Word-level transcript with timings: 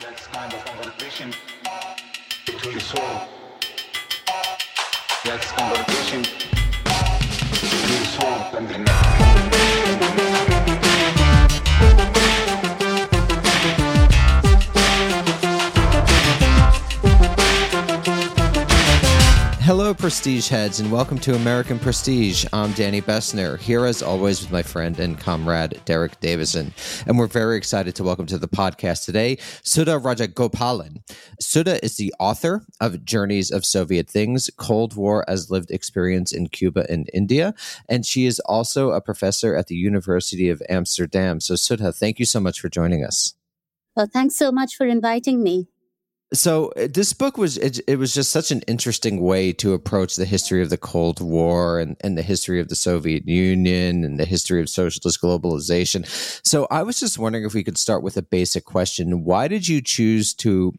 That's 0.00 0.26
kind 0.28 0.52
of 0.54 0.64
conversation 0.64 1.34
to 2.46 2.70
the 2.70 2.80
soul. 2.80 3.28
That's 5.24 5.52
conversation 5.52 6.22
to 6.22 7.60
the 7.60 8.06
soul 8.06 8.56
and 8.56 8.68
the 8.68 8.78
now. 8.78 10.79
Hello, 19.70 19.94
Prestige 19.94 20.48
Heads, 20.48 20.80
and 20.80 20.90
welcome 20.90 21.16
to 21.20 21.36
American 21.36 21.78
Prestige. 21.78 22.44
I'm 22.52 22.72
Danny 22.72 23.00
Bessner, 23.00 23.56
here 23.56 23.84
as 23.84 24.02
always 24.02 24.40
with 24.40 24.50
my 24.50 24.64
friend 24.64 24.98
and 24.98 25.16
comrade 25.16 25.80
Derek 25.84 26.18
Davison. 26.18 26.74
And 27.06 27.16
we're 27.16 27.28
very 27.28 27.56
excited 27.56 27.94
to 27.94 28.02
welcome 28.02 28.26
to 28.26 28.36
the 28.36 28.48
podcast 28.48 29.04
today 29.04 29.38
Sudha 29.62 29.92
Rajagopalan. 29.92 31.04
Sudha 31.38 31.84
is 31.84 31.98
the 31.98 32.12
author 32.18 32.66
of 32.80 33.04
Journeys 33.04 33.52
of 33.52 33.64
Soviet 33.64 34.10
Things 34.10 34.50
Cold 34.56 34.96
War 34.96 35.24
as 35.30 35.52
Lived 35.52 35.70
Experience 35.70 36.32
in 36.32 36.48
Cuba 36.48 36.84
and 36.90 37.08
India. 37.14 37.54
And 37.88 38.04
she 38.04 38.26
is 38.26 38.40
also 38.40 38.90
a 38.90 39.00
professor 39.00 39.54
at 39.54 39.68
the 39.68 39.76
University 39.76 40.48
of 40.48 40.60
Amsterdam. 40.68 41.38
So, 41.38 41.54
Sudha, 41.54 41.92
thank 41.92 42.18
you 42.18 42.24
so 42.24 42.40
much 42.40 42.58
for 42.58 42.68
joining 42.68 43.04
us. 43.04 43.34
Well, 43.94 44.08
thanks 44.12 44.34
so 44.34 44.50
much 44.50 44.74
for 44.74 44.86
inviting 44.86 45.44
me. 45.44 45.68
So 46.32 46.68
uh, 46.76 46.86
this 46.88 47.12
book 47.12 47.36
was 47.36 47.56
it, 47.58 47.80
it, 47.88 47.96
was 47.96 48.14
just 48.14 48.30
such 48.30 48.52
an 48.52 48.60
interesting 48.68 49.20
way 49.20 49.52
to 49.54 49.72
approach 49.72 50.14
the 50.14 50.24
history 50.24 50.62
of 50.62 50.70
the 50.70 50.78
Cold 50.78 51.20
War 51.20 51.80
and, 51.80 51.96
and 52.02 52.16
the 52.16 52.22
history 52.22 52.60
of 52.60 52.68
the 52.68 52.76
Soviet 52.76 53.26
Union 53.26 54.04
and 54.04 54.18
the 54.18 54.24
history 54.24 54.60
of 54.60 54.68
socialist 54.68 55.20
globalization. 55.20 56.06
So 56.46 56.68
I 56.70 56.84
was 56.84 57.00
just 57.00 57.18
wondering 57.18 57.44
if 57.44 57.54
we 57.54 57.64
could 57.64 57.78
start 57.78 58.04
with 58.04 58.16
a 58.16 58.22
basic 58.22 58.64
question: 58.64 59.24
Why 59.24 59.48
did 59.48 59.66
you 59.66 59.82
choose 59.82 60.32
to 60.34 60.72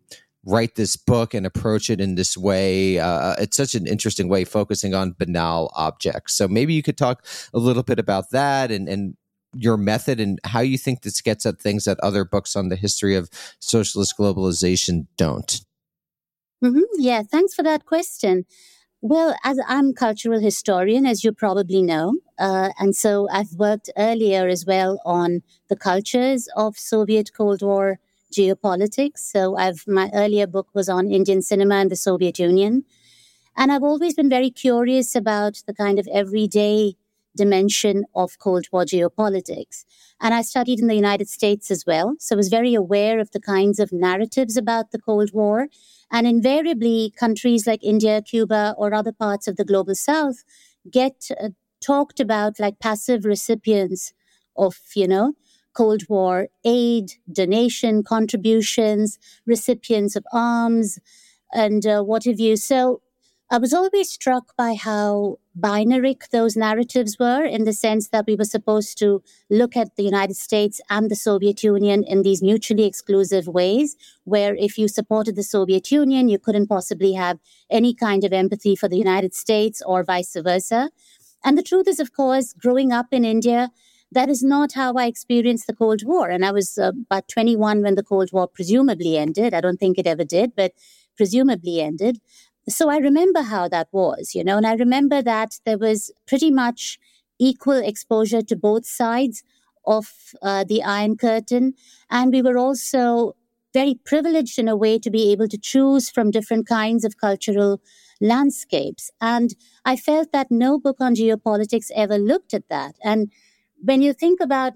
write 0.45 0.75
this 0.75 0.95
book 0.95 1.33
and 1.33 1.45
approach 1.45 1.89
it 1.89 1.99
in 1.99 2.15
this 2.15 2.37
way? 2.37 2.99
Uh, 2.99 3.35
it's 3.37 3.57
such 3.57 3.76
an 3.76 3.87
interesting 3.87 4.29
way, 4.29 4.45
focusing 4.45 4.95
on 4.95 5.15
banal 5.20 5.70
objects. 5.76 6.33
So 6.33 6.48
maybe 6.48 6.73
you 6.73 6.81
could 6.81 6.98
talk 6.98 7.26
a 7.54 7.59
little 7.59 7.83
bit 7.83 7.99
about 7.99 8.29
that 8.31 8.71
and 8.71 8.87
and 8.87 9.17
your 9.54 9.77
method 9.77 10.20
and 10.20 10.40
how 10.44 10.62
you 10.62 10.77
think 10.77 11.02
this 11.02 11.21
gets 11.21 11.46
at 11.46 11.60
things 11.60 11.85
that 11.85 11.99
other 11.99 12.24
books 12.24 12.55
on 12.55 12.70
the 12.70 12.76
history 12.76 13.16
of 13.16 13.30
socialist 13.60 14.18
globalization 14.18 15.07
don't. 15.18 15.62
Mm-hmm. 16.63 16.82
Yeah, 16.98 17.24
thanks 17.24 17.54
for 17.54 17.63
that 17.63 17.85
question. 17.85 18.46
Well, 19.04 19.35
as 19.44 19.60
I'm 19.68 19.94
cultural 19.94 20.40
historian, 20.40 21.07
as 21.07 21.24
you 21.24 21.32
probably 21.32 21.82
know, 21.82 22.18
uh, 22.38 22.70
and 22.79 22.96
so 22.96 23.27
I've 23.32 23.54
worked 23.54 23.90
earlier 23.98 24.48
as 24.48 24.63
well 24.63 25.02
on 25.04 25.41
the 25.70 25.76
cultures 25.76 26.48
of 26.55 26.77
Soviet 26.77 27.32
Cold 27.34 27.63
War 27.63 27.98
geopolitics. 28.32 29.18
So 29.18 29.57
I've 29.57 29.84
my 29.88 30.12
earlier 30.13 30.46
book 30.46 30.68
was 30.76 30.88
on 30.88 31.12
Indian 31.12 31.41
cinema 31.41 31.76
and 31.76 31.90
the 31.90 31.96
Soviet 31.96 32.38
Union, 32.38 32.84
and 33.57 33.72
I've 33.72 33.84
always 33.84 34.13
been 34.13 34.29
very 34.29 34.52
curious 34.52 35.16
about 35.16 35.63
the 35.66 35.74
kind 35.74 35.98
of 35.98 36.07
everyday 36.13 36.96
dimension 37.35 38.04
of 38.15 38.37
Cold 38.40 38.65
War 38.71 38.84
geopolitics. 38.84 39.85
And 40.20 40.34
I 40.34 40.41
studied 40.41 40.79
in 40.79 40.87
the 40.87 40.96
United 40.96 41.29
States 41.29 41.71
as 41.71 41.85
well. 41.85 42.15
So 42.20 42.35
I 42.35 42.38
was 42.38 42.49
very 42.49 42.73
aware 42.73 43.20
of 43.20 43.32
the 43.32 43.40
kinds 43.40 43.79
of 43.79 43.91
narratives 43.91 44.57
about 44.57 44.91
the 44.91 44.99
Cold 44.99 45.32
War. 45.34 45.68
And 46.12 46.27
invariably, 46.27 47.13
countries 47.18 47.65
like 47.65 47.84
India, 47.84 48.21
Cuba, 48.21 48.76
or 48.77 48.93
other 48.93 49.13
parts 49.13 49.48
of 49.48 49.55
the 49.55 49.65
global 49.65 49.96
south 49.96 50.43
get 50.90 51.29
uh, 51.41 51.49
talked 51.79 52.20
about 52.20 52.60
like 52.60 52.79
passive 52.79 53.26
recipients 53.26 54.13
of, 54.57 54.77
you 54.95 55.07
know, 55.07 55.34
Cold 55.73 56.04
War 56.10 56.49
aid, 56.66 57.13
donation, 57.32 58.04
contributions, 58.04 59.18
recipients 59.45 60.16
of 60.16 60.26
arms, 60.34 60.99
and 61.54 61.85
uh, 61.85 62.01
what 62.04 62.26
have 62.26 62.40
you. 62.40 62.55
So 62.57 63.01
I 63.49 63.57
was 63.57 63.73
always 63.73 64.09
struck 64.09 64.56
by 64.57 64.75
how 64.75 65.38
binary 65.56 66.17
those 66.31 66.56
narratives 66.56 67.17
were 67.19 67.44
in 67.44 67.66
the 67.66 67.73
sense 67.73 68.09
that 68.09 68.25
we 68.28 68.35
were 68.35 68.45
supposed 68.45 68.97
to 69.00 69.22
look 69.50 69.75
at 69.75 69.95
the 69.95 70.03
United 70.03 70.35
States 70.35 70.79
and 70.89 71.09
the 71.09 71.16
Soviet 71.16 71.63
Union 71.63 72.03
in 72.03 72.22
these 72.22 72.41
mutually 72.41 72.85
exclusive 72.85 73.47
ways, 73.47 73.95
where 74.23 74.56
if 74.56 74.78
you 74.78 74.88
supported 74.88 75.35
the 75.35 75.44
Soviet 75.44 75.91
Union, 75.91 76.29
you 76.29 76.40
couldn't 76.40 76.67
possibly 76.67 77.13
have 77.13 77.40
any 77.69 77.94
kind 77.94 78.23
of 78.23 78.34
empathy 78.34 78.75
for 78.75 78.88
the 78.88 78.97
United 78.97 79.34
States 79.34 79.81
or 79.85 80.03
vice 80.03 80.35
versa. 80.35 80.90
And 81.44 81.57
the 81.57 81.63
truth 81.63 81.88
is, 81.88 82.00
of 82.00 82.13
course, 82.13 82.53
growing 82.53 82.91
up 82.91 83.07
in 83.11 83.25
India, 83.25 83.72
that 84.11 84.29
is 84.29 84.44
not 84.44 84.73
how 84.73 84.94
I 84.94 85.06
experienced 85.06 85.67
the 85.67 85.75
Cold 85.75 86.03
War. 86.06 86.29
And 86.29 86.45
I 86.45 86.51
was 86.51 86.78
uh, 86.78 86.91
about 87.09 87.28
21 87.29 87.81
when 87.81 87.95
the 87.95 88.03
Cold 88.03 88.29
War 88.34 88.47
presumably 88.47 89.17
ended. 89.17 89.53
I 89.53 89.61
don't 89.61 89.79
think 89.79 89.97
it 89.97 90.06
ever 90.06 90.25
did, 90.25 90.53
but 90.56 90.73
presumably 91.16 91.81
ended. 91.81 92.19
So 92.69 92.89
I 92.89 92.97
remember 92.97 93.41
how 93.41 93.67
that 93.69 93.88
was, 93.91 94.35
you 94.35 94.44
know, 94.44 94.57
and 94.57 94.66
I 94.67 94.73
remember 94.73 95.22
that 95.22 95.59
there 95.66 95.77
was 95.77 96.11
pretty 96.27 96.51
much 96.51 96.99
equal 97.39 97.77
exposure 97.77 98.41
to 98.44 98.55
both 98.55 98.85
sides 98.85 99.44
of 99.85 100.07
uh, 100.41 100.63
the 100.63 100.83
Iron 100.83 101.17
Curtain. 101.17 101.73
And 102.09 102.31
we 102.31 102.41
were 102.41 102.57
also 102.57 103.35
very 103.73 103.95
privileged 104.05 104.59
in 104.59 104.67
a 104.67 104.75
way 104.75 104.99
to 104.99 105.09
be 105.09 105.31
able 105.31 105.47
to 105.47 105.57
choose 105.57 106.09
from 106.09 106.29
different 106.29 106.67
kinds 106.67 107.03
of 107.03 107.17
cultural 107.17 107.81
landscapes. 108.19 109.09
And 109.19 109.55
I 109.83 109.95
felt 109.95 110.31
that 110.31 110.51
no 110.51 110.78
book 110.78 110.97
on 110.99 111.16
geopolitics 111.16 111.89
ever 111.95 112.17
looked 112.17 112.53
at 112.53 112.69
that. 112.69 112.95
And 113.03 113.31
when 113.81 114.01
you 114.01 114.13
think 114.13 114.39
about 114.39 114.73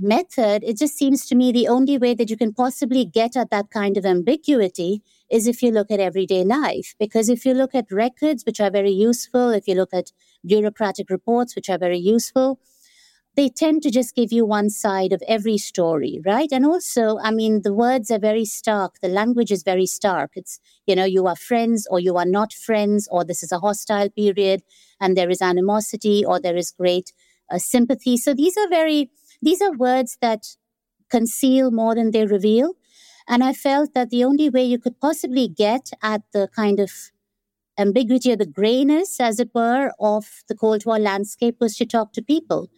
method, 0.00 0.62
it 0.64 0.78
just 0.78 0.96
seems 0.96 1.26
to 1.26 1.34
me 1.34 1.52
the 1.52 1.68
only 1.68 1.98
way 1.98 2.14
that 2.14 2.30
you 2.30 2.36
can 2.36 2.52
possibly 2.54 3.04
get 3.04 3.36
at 3.36 3.50
that 3.50 3.70
kind 3.70 3.96
of 3.96 4.06
ambiguity 4.06 5.02
is 5.30 5.46
if 5.46 5.62
you 5.62 5.70
look 5.70 5.90
at 5.90 6.00
everyday 6.00 6.44
life. 6.44 6.94
Because 6.98 7.28
if 7.28 7.44
you 7.44 7.54
look 7.54 7.74
at 7.74 7.90
records, 7.90 8.44
which 8.44 8.60
are 8.60 8.70
very 8.70 8.92
useful, 8.92 9.50
if 9.50 9.68
you 9.68 9.74
look 9.74 9.92
at 9.92 10.12
bureaucratic 10.46 11.10
reports, 11.10 11.56
which 11.56 11.68
are 11.68 11.78
very 11.78 11.98
useful, 11.98 12.60
they 13.36 13.48
tend 13.48 13.82
to 13.82 13.90
just 13.90 14.16
give 14.16 14.32
you 14.32 14.44
one 14.44 14.68
side 14.68 15.12
of 15.12 15.22
every 15.28 15.58
story, 15.58 16.20
right? 16.26 16.48
And 16.50 16.66
also, 16.66 17.18
I 17.22 17.30
mean, 17.30 17.62
the 17.62 17.72
words 17.72 18.10
are 18.10 18.18
very 18.18 18.44
stark. 18.44 18.96
The 19.00 19.08
language 19.08 19.52
is 19.52 19.62
very 19.62 19.86
stark. 19.86 20.32
It's, 20.34 20.58
you 20.86 20.96
know, 20.96 21.04
you 21.04 21.26
are 21.28 21.36
friends 21.36 21.86
or 21.88 22.00
you 22.00 22.16
are 22.16 22.24
not 22.24 22.52
friends, 22.52 23.06
or 23.12 23.24
this 23.24 23.44
is 23.44 23.52
a 23.52 23.60
hostile 23.60 24.10
period 24.10 24.62
and 25.00 25.16
there 25.16 25.30
is 25.30 25.40
animosity 25.40 26.24
or 26.24 26.40
there 26.40 26.56
is 26.56 26.72
great 26.72 27.12
uh, 27.48 27.58
sympathy. 27.58 28.16
So 28.16 28.34
these 28.34 28.56
are 28.56 28.68
very, 28.68 29.10
these 29.42 29.60
are 29.60 29.72
words 29.72 30.18
that 30.20 30.56
conceal 31.10 31.70
more 31.70 31.94
than 31.94 32.10
they 32.10 32.26
reveal. 32.26 32.74
And 33.26 33.44
I 33.44 33.52
felt 33.52 33.94
that 33.94 34.10
the 34.10 34.24
only 34.24 34.48
way 34.48 34.64
you 34.64 34.78
could 34.78 35.00
possibly 35.00 35.48
get 35.48 35.90
at 36.02 36.22
the 36.32 36.48
kind 36.54 36.80
of 36.80 36.90
ambiguity 37.78 38.32
or 38.32 38.36
the 38.36 38.46
grayness, 38.46 39.20
as 39.20 39.38
it 39.38 39.50
were, 39.54 39.92
of 40.00 40.42
the 40.48 40.54
Cold 40.54 40.84
War 40.84 40.98
landscape 40.98 41.56
was 41.60 41.76
to 41.76 41.86
talk 41.86 42.12
to 42.14 42.22
people. 42.22 42.68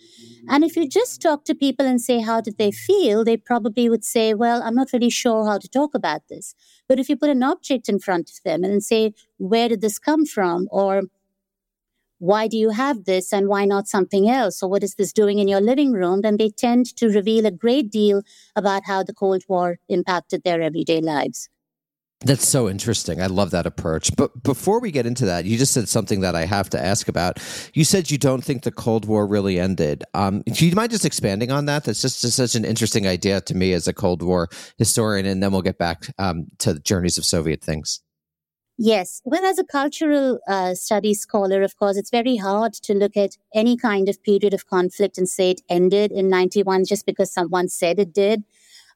And 0.48 0.62
if 0.62 0.76
you 0.76 0.86
just 0.86 1.22
talk 1.22 1.44
to 1.46 1.54
people 1.54 1.86
and 1.86 2.00
say, 2.00 2.20
how 2.20 2.40
did 2.40 2.58
they 2.58 2.70
feel? 2.70 3.24
They 3.24 3.38
probably 3.38 3.88
would 3.88 4.04
say, 4.04 4.34
well, 4.34 4.62
I'm 4.62 4.74
not 4.74 4.92
really 4.92 5.08
sure 5.08 5.46
how 5.46 5.58
to 5.58 5.68
talk 5.68 5.94
about 5.94 6.28
this. 6.28 6.54
But 6.86 6.98
if 6.98 7.08
you 7.08 7.16
put 7.16 7.30
an 7.30 7.42
object 7.42 7.88
in 7.88 7.98
front 7.98 8.30
of 8.30 8.42
them 8.44 8.62
and 8.62 8.82
say, 8.82 9.14
where 9.38 9.68
did 9.68 9.80
this 9.80 9.98
come 9.98 10.26
from? 10.26 10.68
Or 10.70 11.04
why 12.20 12.46
do 12.46 12.56
you 12.56 12.70
have 12.70 13.06
this 13.06 13.32
and 13.32 13.48
why 13.48 13.64
not 13.64 13.88
something 13.88 14.28
else? 14.28 14.62
Or 14.62 14.70
what 14.70 14.84
is 14.84 14.94
this 14.94 15.12
doing 15.12 15.38
in 15.38 15.48
your 15.48 15.60
living 15.60 15.92
room? 15.92 16.20
Then 16.20 16.36
they 16.36 16.50
tend 16.50 16.94
to 16.96 17.08
reveal 17.08 17.46
a 17.46 17.50
great 17.50 17.90
deal 17.90 18.22
about 18.54 18.82
how 18.84 19.02
the 19.02 19.14
Cold 19.14 19.42
War 19.48 19.78
impacted 19.88 20.44
their 20.44 20.60
everyday 20.60 21.00
lives. 21.00 21.48
That's 22.22 22.46
so 22.46 22.68
interesting. 22.68 23.22
I 23.22 23.28
love 23.28 23.50
that 23.52 23.64
approach. 23.64 24.14
But 24.14 24.42
before 24.42 24.78
we 24.78 24.90
get 24.90 25.06
into 25.06 25.24
that, 25.24 25.46
you 25.46 25.56
just 25.56 25.72
said 25.72 25.88
something 25.88 26.20
that 26.20 26.36
I 26.36 26.44
have 26.44 26.68
to 26.70 26.78
ask 26.78 27.08
about. 27.08 27.38
You 27.72 27.82
said 27.82 28.10
you 28.10 28.18
don't 28.18 28.44
think 28.44 28.62
the 28.62 28.70
Cold 28.70 29.06
War 29.06 29.26
really 29.26 29.58
ended. 29.58 30.04
Um, 30.12 30.42
do 30.42 30.68
you 30.68 30.74
mind 30.74 30.90
just 30.90 31.06
expanding 31.06 31.50
on 31.50 31.64
that? 31.64 31.84
That's 31.84 32.02
just, 32.02 32.20
just, 32.20 32.36
such 32.36 32.54
an 32.54 32.66
interesting 32.66 33.06
idea 33.06 33.40
to 33.40 33.54
me 33.54 33.72
as 33.72 33.88
a 33.88 33.94
Cold 33.94 34.20
War 34.20 34.50
historian. 34.76 35.24
And 35.24 35.42
then 35.42 35.50
we'll 35.50 35.62
get 35.62 35.78
back 35.78 36.12
um, 36.18 36.48
to 36.58 36.74
the 36.74 36.80
journeys 36.80 37.16
of 37.16 37.24
Soviet 37.24 37.62
things. 37.62 38.00
Yes. 38.82 39.20
Well, 39.26 39.44
as 39.44 39.58
a 39.58 39.64
cultural 39.64 40.38
uh, 40.48 40.72
studies 40.72 41.20
scholar, 41.20 41.60
of 41.60 41.76
course, 41.76 41.98
it's 41.98 42.08
very 42.08 42.36
hard 42.36 42.72
to 42.72 42.94
look 42.94 43.14
at 43.14 43.36
any 43.54 43.76
kind 43.76 44.08
of 44.08 44.22
period 44.22 44.54
of 44.54 44.66
conflict 44.68 45.18
and 45.18 45.28
say 45.28 45.50
it 45.50 45.60
ended 45.68 46.10
in 46.10 46.30
91 46.30 46.86
just 46.86 47.04
because 47.04 47.30
someone 47.30 47.68
said 47.68 47.98
it 47.98 48.14
did. 48.14 48.42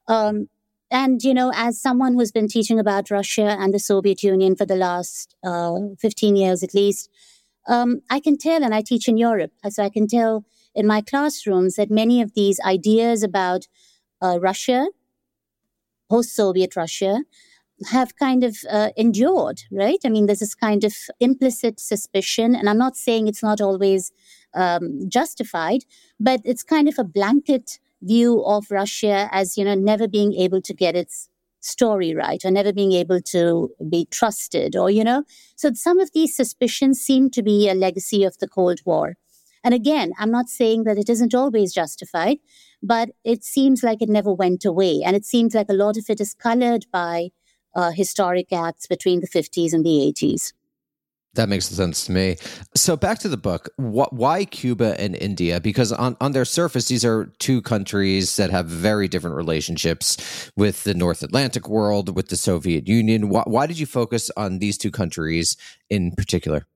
Um, 0.08 0.48
and, 0.90 1.22
you 1.22 1.34
know, 1.34 1.52
as 1.54 1.78
someone 1.78 2.14
who's 2.14 2.32
been 2.32 2.48
teaching 2.48 2.78
about 2.78 3.10
Russia 3.10 3.58
and 3.60 3.75
the 3.75 3.78
Soviet 3.78 4.22
Union 4.22 4.56
for 4.56 4.64
the 4.64 4.75
last 4.76 5.36
uh, 5.44 5.75
15 6.00 6.34
years 6.34 6.62
at 6.62 6.72
least, 6.72 7.10
um, 7.69 8.00
I 8.08 8.20
can 8.20 8.38
tell, 8.38 8.64
and 8.64 8.75
I 8.75 8.81
teach 8.81 9.06
in 9.06 9.19
Europe, 9.19 9.52
so 9.69 9.84
I 9.84 9.90
can 9.90 10.08
tell 10.08 10.46
in 10.75 10.86
my 10.86 11.02
classrooms 11.02 11.76
that 11.76 11.90
many 11.90 12.22
of 12.22 12.32
these 12.32 12.58
ideas 12.60 13.22
about 13.22 13.69
uh, 14.22 14.38
Russia, 14.40 14.86
post 16.08 16.34
Soviet 16.34 16.75
Russia, 16.75 17.25
have 17.91 18.17
kind 18.17 18.44
of 18.44 18.56
uh, 18.71 18.91
endured, 18.97 19.62
right? 19.71 19.99
I 20.05 20.09
mean, 20.09 20.26
there's 20.26 20.41
this 20.41 20.55
kind 20.55 20.85
of 20.85 20.94
implicit 21.21 21.81
suspicion, 21.81 22.55
and 22.55 22.69
I'm 22.69 22.79
not 22.79 22.97
saying 22.97 23.26
it's 23.26 23.43
not 23.43 23.61
always 23.61 24.12
um, 24.55 25.00
justified, 25.09 25.81
but 26.21 26.41
it's 26.44 26.62
kind 26.62 26.88
of 26.88 26.99
a 26.99 27.05
blanket 27.05 27.79
view 28.03 28.44
of 28.44 28.71
Russia 28.71 29.29
as, 29.32 29.56
you 29.56 29.65
know, 29.65 29.75
never 29.75 30.06
being 30.06 30.35
able 30.35 30.61
to 30.62 30.75
get 30.75 30.94
its 30.94 31.29
story 31.61 32.15
right 32.15 32.44
or 32.44 32.50
never 32.50 32.73
being 32.73 32.93
able 32.93 33.21
to 33.23 33.71
be 33.88 34.06
trusted 34.11 34.77
or, 34.77 34.91
you 34.91 35.03
know. 35.03 35.25
So 35.56 35.73
some 35.73 35.99
of 35.99 36.12
these 36.12 36.37
suspicions 36.37 37.00
seem 37.00 37.31
to 37.31 37.43
be 37.43 37.69
a 37.69 37.75
legacy 37.75 38.23
of 38.23 38.38
the 38.38 38.49
Cold 38.49 38.81
War. 38.85 39.17
And 39.65 39.73
again, 39.73 40.12
I'm 40.19 40.31
not 40.31 40.50
saying 40.50 40.85
that 40.85 40.99
it 40.99 41.09
isn't 41.09 41.35
always 41.35 41.73
justified, 41.73 42.37
but 42.82 43.11
it 43.25 43.43
seems 43.43 43.82
like 43.82 44.03
it 44.03 44.11
never 44.11 44.32
went 44.32 44.67
away. 44.67 45.00
And 45.03 45.17
it 45.17 45.25
seems 45.25 45.55
like 45.55 45.70
a 45.70 45.75
lot 45.75 45.97
of 45.97 46.05
it 46.11 46.20
is 46.20 46.35
colored 46.35 46.85
by 46.93 47.31
uh, 47.75 47.91
historic 47.91 48.53
acts 48.53 48.87
between 48.87 49.21
the 49.21 49.29
50s 49.29 49.73
and 49.73 49.85
the 49.85 50.12
80s. 50.15 50.53
That 51.35 51.49
makes 51.49 51.67
sense 51.67 52.06
to 52.06 52.12
me. 52.12 52.37
So 52.76 52.97
back 52.97 53.19
to 53.21 53.29
the 53.29 53.37
book. 53.37 53.69
What, 53.76 54.12
why 54.12 54.44
Cuba 54.44 54.99
and 55.00 55.17
India? 55.17 55.61
Because 55.61 55.93
on, 55.93 56.17
on 56.21 56.31
their 56.31 56.44
surface, 56.44 56.87
these 56.87 57.05
are 57.05 57.32
two 57.41 57.61
countries 57.61 58.37
that 58.37 58.50
have 58.50 58.67
very 58.67 59.09
different 59.09 59.35
relationships 59.35 60.50
with 60.56 60.85
the 60.85 60.94
North 60.94 61.23
Atlantic 61.25 61.69
world, 61.69 62.15
with 62.15 62.29
the 62.29 62.37
Soviet 62.37 62.87
Union. 62.87 63.29
Why, 63.29 63.43
why 63.47 63.67
did 63.67 63.81
you 63.81 63.87
focus 63.87 64.31
on 64.37 64.61
these 64.61 64.79
two 64.79 64.93
countries 64.93 65.56
in 65.91 66.12
particular? 66.12 66.67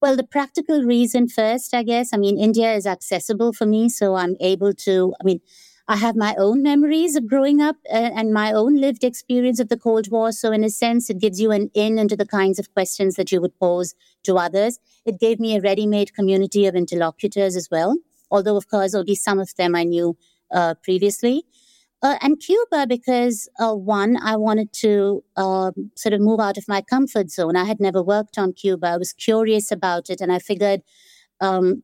Well, 0.00 0.16
the 0.16 0.24
practical 0.24 0.82
reason 0.82 1.28
first, 1.28 1.74
I 1.74 1.82
guess. 1.82 2.10
I 2.14 2.16
mean, 2.16 2.38
India 2.38 2.72
is 2.72 2.86
accessible 2.86 3.52
for 3.52 3.66
me, 3.66 3.88
so 3.88 4.14
I'm 4.14 4.36
able 4.40 4.72
to. 4.72 5.14
I 5.20 5.24
mean, 5.24 5.40
I 5.90 5.96
have 5.96 6.14
my 6.14 6.36
own 6.38 6.62
memories 6.62 7.16
of 7.16 7.26
growing 7.26 7.60
up 7.60 7.74
uh, 7.92 8.12
and 8.14 8.32
my 8.32 8.52
own 8.52 8.76
lived 8.76 9.02
experience 9.02 9.58
of 9.58 9.70
the 9.70 9.76
Cold 9.76 10.08
War. 10.08 10.30
So, 10.30 10.52
in 10.52 10.62
a 10.62 10.70
sense, 10.70 11.10
it 11.10 11.18
gives 11.18 11.40
you 11.40 11.50
an 11.50 11.68
in 11.74 11.98
into 11.98 12.16
the 12.16 12.24
kinds 12.24 12.60
of 12.60 12.72
questions 12.72 13.16
that 13.16 13.32
you 13.32 13.40
would 13.40 13.58
pose 13.58 13.96
to 14.22 14.36
others. 14.36 14.78
It 15.04 15.18
gave 15.18 15.40
me 15.40 15.56
a 15.56 15.60
ready 15.60 15.88
made 15.88 16.14
community 16.14 16.64
of 16.66 16.76
interlocutors 16.76 17.56
as 17.56 17.68
well, 17.72 17.96
although, 18.30 18.56
of 18.56 18.68
course, 18.68 18.94
only 18.94 19.16
some 19.16 19.40
of 19.40 19.56
them 19.56 19.74
I 19.74 19.82
knew 19.82 20.16
uh, 20.52 20.74
previously. 20.80 21.42
Uh, 22.00 22.18
and 22.22 22.38
Cuba, 22.38 22.86
because 22.86 23.48
uh, 23.58 23.74
one, 23.74 24.16
I 24.16 24.36
wanted 24.36 24.72
to 24.74 25.24
uh, 25.36 25.72
sort 25.96 26.12
of 26.12 26.20
move 26.20 26.38
out 26.38 26.56
of 26.56 26.68
my 26.68 26.82
comfort 26.82 27.32
zone. 27.32 27.56
I 27.56 27.64
had 27.64 27.80
never 27.80 28.00
worked 28.00 28.38
on 28.38 28.52
Cuba. 28.52 28.86
I 28.86 28.96
was 28.96 29.12
curious 29.12 29.72
about 29.72 30.08
it, 30.08 30.20
and 30.20 30.32
I 30.32 30.38
figured, 30.38 30.82
um, 31.40 31.82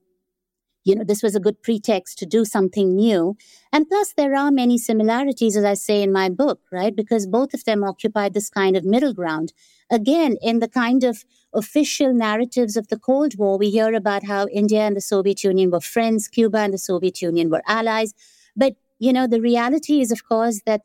you 0.86 0.94
know, 0.94 1.02
this 1.02 1.20
was 1.20 1.34
a 1.34 1.40
good 1.40 1.60
pretext 1.62 2.16
to 2.18 2.26
do 2.26 2.44
something 2.44 2.94
new. 2.94 3.36
And 3.72 3.88
plus, 3.88 4.12
there 4.12 4.36
are 4.36 4.52
many 4.52 4.78
similarities, 4.78 5.56
as 5.56 5.64
I 5.64 5.74
say 5.74 6.00
in 6.00 6.12
my 6.12 6.28
book, 6.28 6.60
right? 6.70 6.94
Because 6.94 7.26
both 7.26 7.52
of 7.54 7.64
them 7.64 7.82
occupied 7.82 8.34
this 8.34 8.48
kind 8.48 8.76
of 8.76 8.84
middle 8.84 9.12
ground. 9.12 9.52
Again, 9.90 10.36
in 10.40 10.60
the 10.60 10.68
kind 10.68 11.02
of 11.02 11.24
official 11.52 12.14
narratives 12.14 12.76
of 12.76 12.86
the 12.86 12.98
Cold 12.98 13.36
War, 13.36 13.58
we 13.58 13.70
hear 13.70 13.92
about 13.94 14.22
how 14.24 14.46
India 14.46 14.82
and 14.82 14.96
the 14.96 15.00
Soviet 15.00 15.42
Union 15.42 15.72
were 15.72 15.80
friends, 15.80 16.28
Cuba 16.28 16.58
and 16.58 16.72
the 16.72 16.78
Soviet 16.78 17.20
Union 17.20 17.50
were 17.50 17.62
allies. 17.66 18.14
But 18.54 18.76
you 19.00 19.12
know, 19.12 19.26
the 19.26 19.40
reality 19.40 20.00
is, 20.00 20.12
of 20.12 20.24
course, 20.24 20.62
that 20.66 20.82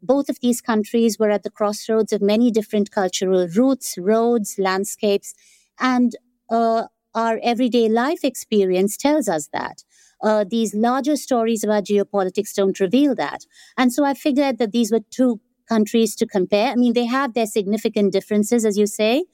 both 0.00 0.30
of 0.30 0.40
these 0.40 0.62
countries 0.62 1.18
were 1.18 1.30
at 1.30 1.42
the 1.42 1.50
crossroads 1.50 2.12
of 2.12 2.22
many 2.22 2.50
different 2.50 2.90
cultural 2.90 3.46
routes, 3.48 3.98
roads, 3.98 4.56
landscapes, 4.58 5.34
and 5.78 6.16
uh, 6.50 6.84
our 7.14 7.38
everyday 7.42 7.88
life 7.88 8.24
experience 8.24 8.96
tells 8.96 9.28
us 9.28 9.48
that. 9.52 9.84
Uh, 10.22 10.44
these 10.48 10.74
larger 10.74 11.16
stories 11.16 11.64
about 11.64 11.84
geopolitics 11.84 12.54
don't 12.54 12.78
reveal 12.78 13.14
that. 13.14 13.44
And 13.76 13.92
so 13.92 14.04
I 14.04 14.14
figured 14.14 14.58
that 14.58 14.72
these 14.72 14.92
were 14.92 15.00
two 15.10 15.40
countries 15.68 16.14
to 16.16 16.26
compare. 16.26 16.70
I 16.70 16.76
mean, 16.76 16.92
they 16.92 17.06
have 17.06 17.34
their 17.34 17.46
significant 17.46 18.12
differences, 18.12 18.64
as 18.64 18.78
you 18.78 18.86
say, 18.86 19.24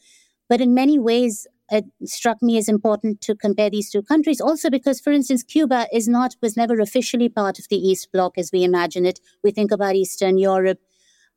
but 0.49 0.61
in 0.61 0.75
many 0.75 0.99
ways, 0.99 1.47
it 1.71 1.85
struck 2.05 2.43
me 2.43 2.57
as 2.57 2.69
important 2.69 3.21
to 3.21 3.35
compare 3.35 3.69
these 3.69 3.91
two 3.91 4.03
countries. 4.03 4.41
Also, 4.41 4.71
because, 4.71 5.01
for 5.01 5.13
instance, 5.13 5.43
Cuba 5.43 5.87
is 5.93 6.09
not 6.09 6.37
was 6.41 6.57
never 6.57 6.81
officially 6.81 7.29
part 7.29 7.59
of 7.59 7.69
the 7.69 7.77
East 7.77 8.09
Bloc 8.13 8.39
as 8.39 8.51
we 8.53 8.65
imagine 8.65 9.05
it. 9.05 9.21
We 9.45 9.51
think 9.51 9.71
about 9.71 9.95
Eastern 9.95 10.39
Europe, 10.39 10.79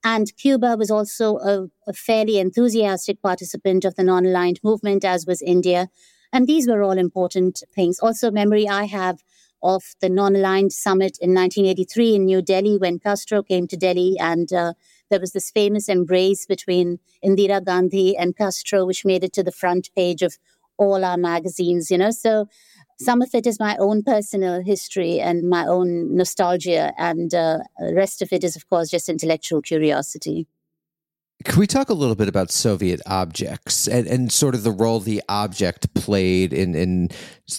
and 0.03 0.35
Cuba 0.37 0.77
was 0.77 0.89
also 0.89 1.37
a, 1.37 1.67
a 1.85 1.93
fairly 1.93 2.39
enthusiastic 2.39 3.21
participant 3.21 3.83
of 3.83 3.95
the 3.95 4.03
non-aligned 4.03 4.61
movement, 4.63 5.03
as 5.03 5.25
was 5.25 5.41
India. 5.41 5.89
And 6.33 6.47
these 6.47 6.67
were 6.67 6.81
all 6.81 6.97
important 6.97 7.63
things. 7.73 7.99
Also, 7.99 8.31
memory 8.31 8.67
I 8.67 8.85
have 8.85 9.23
of 9.63 9.83
the 10.01 10.09
non-aligned 10.09 10.73
summit 10.73 11.17
in 11.21 11.33
1983 11.33 12.15
in 12.15 12.25
New 12.25 12.41
Delhi 12.41 12.77
when 12.77 12.99
Castro 12.99 13.43
came 13.43 13.67
to 13.67 13.77
Delhi 13.77 14.15
and 14.19 14.51
uh, 14.51 14.73
there 15.09 15.19
was 15.19 15.33
this 15.33 15.51
famous 15.51 15.87
embrace 15.87 16.45
between 16.45 16.99
Indira 17.23 17.63
Gandhi 17.63 18.17
and 18.17 18.35
Castro, 18.35 18.85
which 18.85 19.05
made 19.05 19.23
it 19.23 19.33
to 19.33 19.43
the 19.43 19.51
front 19.51 19.89
page 19.95 20.21
of 20.21 20.37
all 20.77 21.05
our 21.05 21.17
magazines, 21.17 21.91
you 21.91 21.97
know. 21.97 22.11
So 22.11 22.47
some 22.99 23.21
of 23.21 23.35
it 23.35 23.45
is 23.45 23.59
my 23.59 23.77
own 23.77 24.03
personal 24.03 24.63
history 24.63 25.19
and 25.19 25.47
my 25.47 25.65
own 25.65 26.15
nostalgia, 26.15 26.93
and 26.97 27.33
uh, 27.33 27.59
the 27.79 27.93
rest 27.93 28.21
of 28.21 28.31
it 28.31 28.43
is, 28.43 28.55
of 28.55 28.67
course, 28.69 28.89
just 28.89 29.09
intellectual 29.09 29.61
curiosity. 29.61 30.47
Can 31.43 31.59
we 31.59 31.67
talk 31.67 31.89
a 31.89 31.93
little 31.93 32.15
bit 32.15 32.27
about 32.27 32.51
Soviet 32.51 33.01
objects 33.05 33.87
and, 33.87 34.07
and 34.07 34.31
sort 34.31 34.55
of 34.55 34.63
the 34.63 34.71
role 34.71 34.99
the 34.99 35.21
object 35.29 35.93
played 35.93 36.53
in, 36.53 36.75
in 36.75 37.09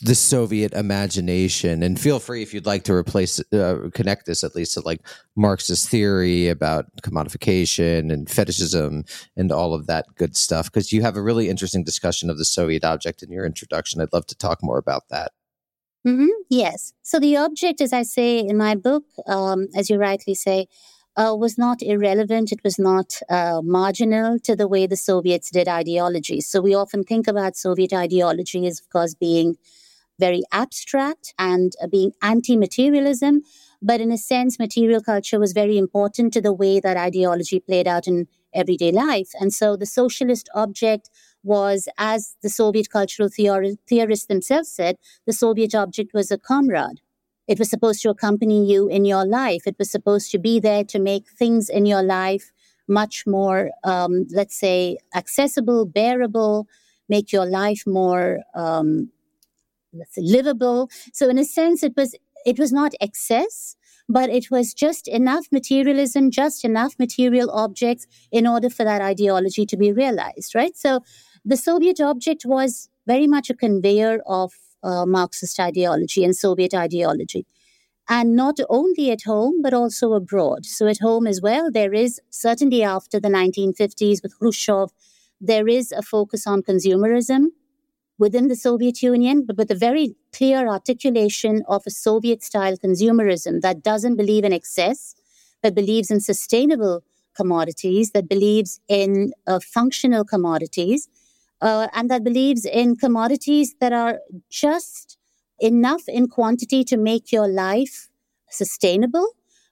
the 0.02 0.14
Soviet 0.14 0.72
imagination? 0.72 1.82
And 1.82 1.98
feel 1.98 2.18
free 2.18 2.42
if 2.42 2.52
you'd 2.52 2.66
like 2.66 2.84
to 2.84 2.92
replace, 2.92 3.40
uh, 3.52 3.88
connect 3.94 4.26
this 4.26 4.44
at 4.44 4.54
least 4.54 4.74
to 4.74 4.80
like 4.80 5.00
Marxist 5.36 5.88
theory 5.88 6.48
about 6.48 6.86
commodification 7.02 8.12
and 8.12 8.28
fetishism 8.28 9.04
and 9.36 9.52
all 9.52 9.74
of 9.74 9.86
that 9.86 10.06
good 10.16 10.36
stuff, 10.36 10.70
because 10.70 10.92
you 10.92 11.02
have 11.02 11.16
a 11.16 11.22
really 11.22 11.48
interesting 11.48 11.84
discussion 11.84 12.30
of 12.30 12.38
the 12.38 12.44
Soviet 12.44 12.84
object 12.84 13.22
in 13.22 13.30
your 13.30 13.46
introduction. 13.46 14.00
I'd 14.00 14.12
love 14.12 14.26
to 14.26 14.36
talk 14.36 14.62
more 14.62 14.78
about 14.78 15.08
that. 15.10 15.32
Mm-hmm. 16.06 16.30
Yes. 16.50 16.92
So 17.02 17.20
the 17.20 17.36
object, 17.36 17.80
as 17.80 17.92
I 17.92 18.02
say 18.02 18.40
in 18.40 18.56
my 18.56 18.74
book, 18.74 19.04
um, 19.26 19.68
as 19.76 19.88
you 19.88 19.98
rightly 19.98 20.34
say, 20.34 20.66
uh, 21.16 21.34
was 21.38 21.58
not 21.58 21.82
irrelevant. 21.82 22.52
It 22.52 22.64
was 22.64 22.78
not 22.78 23.20
uh, 23.28 23.60
marginal 23.62 24.38
to 24.40 24.56
the 24.56 24.68
way 24.68 24.86
the 24.86 24.96
Soviets 24.96 25.50
did 25.50 25.68
ideology. 25.68 26.40
So 26.40 26.60
we 26.60 26.74
often 26.74 27.04
think 27.04 27.28
about 27.28 27.56
Soviet 27.56 27.92
ideology 27.92 28.66
as, 28.66 28.80
of 28.80 28.88
course, 28.90 29.14
being 29.14 29.56
very 30.18 30.42
abstract 30.52 31.34
and 31.38 31.72
uh, 31.82 31.86
being 31.86 32.12
anti 32.22 32.56
materialism. 32.56 33.42
But 33.82 34.00
in 34.00 34.12
a 34.12 34.18
sense, 34.18 34.58
material 34.58 35.02
culture 35.02 35.40
was 35.40 35.52
very 35.52 35.76
important 35.76 36.32
to 36.34 36.40
the 36.40 36.52
way 36.52 36.80
that 36.80 36.96
ideology 36.96 37.58
played 37.60 37.88
out 37.88 38.06
in 38.06 38.28
everyday 38.54 38.92
life. 38.92 39.30
And 39.40 39.52
so 39.52 39.76
the 39.76 39.86
socialist 39.86 40.48
object 40.54 41.10
was, 41.42 41.88
as 41.98 42.36
the 42.42 42.48
Soviet 42.48 42.90
cultural 42.90 43.28
theori- 43.28 43.78
theorists 43.88 44.26
themselves 44.26 44.70
said, 44.70 44.96
the 45.26 45.32
Soviet 45.32 45.74
object 45.74 46.14
was 46.14 46.30
a 46.30 46.38
comrade 46.38 47.00
it 47.48 47.58
was 47.58 47.70
supposed 47.70 48.02
to 48.02 48.10
accompany 48.10 48.64
you 48.64 48.88
in 48.88 49.04
your 49.04 49.26
life. 49.26 49.66
It 49.66 49.76
was 49.78 49.90
supposed 49.90 50.30
to 50.32 50.38
be 50.38 50.60
there 50.60 50.84
to 50.84 50.98
make 50.98 51.28
things 51.28 51.68
in 51.68 51.86
your 51.86 52.02
life 52.02 52.52
much 52.88 53.24
more, 53.26 53.70
um, 53.84 54.26
let's 54.30 54.58
say, 54.58 54.98
accessible, 55.14 55.86
bearable, 55.86 56.66
make 57.08 57.32
your 57.32 57.46
life 57.46 57.82
more, 57.86 58.40
um, 58.54 59.10
let's 59.92 60.14
say, 60.14 60.22
livable. 60.22 60.88
So, 61.12 61.28
in 61.28 61.38
a 61.38 61.44
sense, 61.44 61.82
it 61.82 61.94
was 61.96 62.14
it 62.44 62.58
was 62.58 62.72
not 62.72 62.92
excess, 63.00 63.76
but 64.08 64.30
it 64.30 64.50
was 64.50 64.74
just 64.74 65.08
enough 65.08 65.46
materialism, 65.52 66.30
just 66.30 66.64
enough 66.64 66.94
material 66.98 67.50
objects 67.50 68.06
in 68.30 68.46
order 68.46 68.68
for 68.70 68.84
that 68.84 69.00
ideology 69.00 69.64
to 69.66 69.76
be 69.76 69.92
realized, 69.92 70.54
right? 70.54 70.76
So, 70.76 71.00
the 71.44 71.56
Soviet 71.56 72.00
object 72.00 72.44
was 72.44 72.88
very 73.06 73.26
much 73.26 73.50
a 73.50 73.54
conveyor 73.54 74.20
of 74.26 74.52
uh, 74.82 75.06
Marxist 75.06 75.58
ideology 75.60 76.24
and 76.24 76.36
Soviet 76.36 76.74
ideology. 76.74 77.46
And 78.08 78.34
not 78.34 78.58
only 78.68 79.10
at 79.10 79.22
home, 79.22 79.62
but 79.62 79.72
also 79.72 80.12
abroad. 80.14 80.66
So, 80.66 80.86
at 80.88 80.98
home 80.98 81.26
as 81.26 81.40
well, 81.40 81.70
there 81.70 81.94
is 81.94 82.20
certainly 82.30 82.82
after 82.82 83.20
the 83.20 83.28
1950s 83.28 84.22
with 84.22 84.38
Khrushchev, 84.38 84.90
there 85.40 85.68
is 85.68 85.92
a 85.92 86.02
focus 86.02 86.46
on 86.46 86.62
consumerism 86.62 87.46
within 88.18 88.48
the 88.48 88.56
Soviet 88.56 89.02
Union, 89.02 89.44
but 89.44 89.56
with 89.56 89.70
a 89.70 89.74
very 89.74 90.14
clear 90.32 90.68
articulation 90.68 91.62
of 91.68 91.82
a 91.86 91.90
Soviet 91.90 92.42
style 92.42 92.76
consumerism 92.76 93.60
that 93.62 93.82
doesn't 93.82 94.16
believe 94.16 94.44
in 94.44 94.52
excess, 94.52 95.14
but 95.62 95.74
believes 95.74 96.10
in 96.10 96.20
sustainable 96.20 97.02
commodities, 97.34 98.12
that 98.12 98.28
believes 98.28 98.80
in 98.88 99.32
uh, 99.46 99.58
functional 99.60 100.24
commodities, 100.24 101.08
uh, 101.62 101.86
and 101.94 102.10
that 102.10 102.24
believes 102.24 102.64
in 102.66 102.96
commodities 102.96 103.74
that 103.80 103.92
are 103.92 104.18
just 104.50 105.16
enough 105.60 106.02
in 106.08 106.28
quantity 106.28 106.82
to 106.84 106.96
make 106.96 107.30
your 107.30 107.46
life 107.46 108.08
sustainable, 108.50 109.28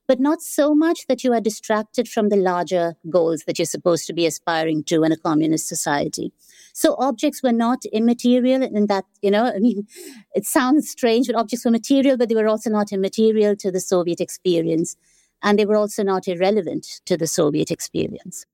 but 0.07 0.21
not 0.21 0.41
so 0.41 0.73
much 0.73 1.07
that 1.09 1.25
you 1.25 1.33
are 1.33 1.41
distracted 1.41 2.09
from 2.09 2.29
the 2.29 2.37
larger 2.37 2.95
goals 3.11 3.43
that 3.47 3.59
you're 3.59 3.67
supposed 3.67 4.07
to 4.07 4.13
be 4.13 4.25
aspiring 4.25 4.85
to 4.85 5.03
in 5.03 5.11
a 5.11 5.17
communist 5.17 5.67
society. 5.67 6.33
So 6.73 6.95
objects 6.99 7.43
were 7.43 7.53
not 7.53 7.85
immaterial 7.93 8.63
in 8.63 8.87
that, 8.87 9.05
you 9.21 9.33
know, 9.33 9.47
I 9.47 9.59
mean, 9.59 9.89
it 10.35 10.47
sounds 10.47 10.89
strange, 10.89 11.27
but 11.27 11.37
objects 11.37 11.65
were 11.65 11.73
material, 11.73 12.17
but 12.17 12.29
they 12.29 12.37
were 12.37 12.49
also 12.49 12.71
not 12.71 12.93
immaterial 12.93 13.57
to 13.57 13.73
the 13.73 13.81
Soviet 13.81 14.21
experience. 14.21 14.97
And 15.43 15.59
they 15.59 15.67
were 15.67 15.77
also 15.77 16.05
not 16.05 16.29
irrelevant 16.29 17.01
to 17.07 17.17
the 17.17 17.27
Soviet 17.27 17.71
experience. 17.71 18.47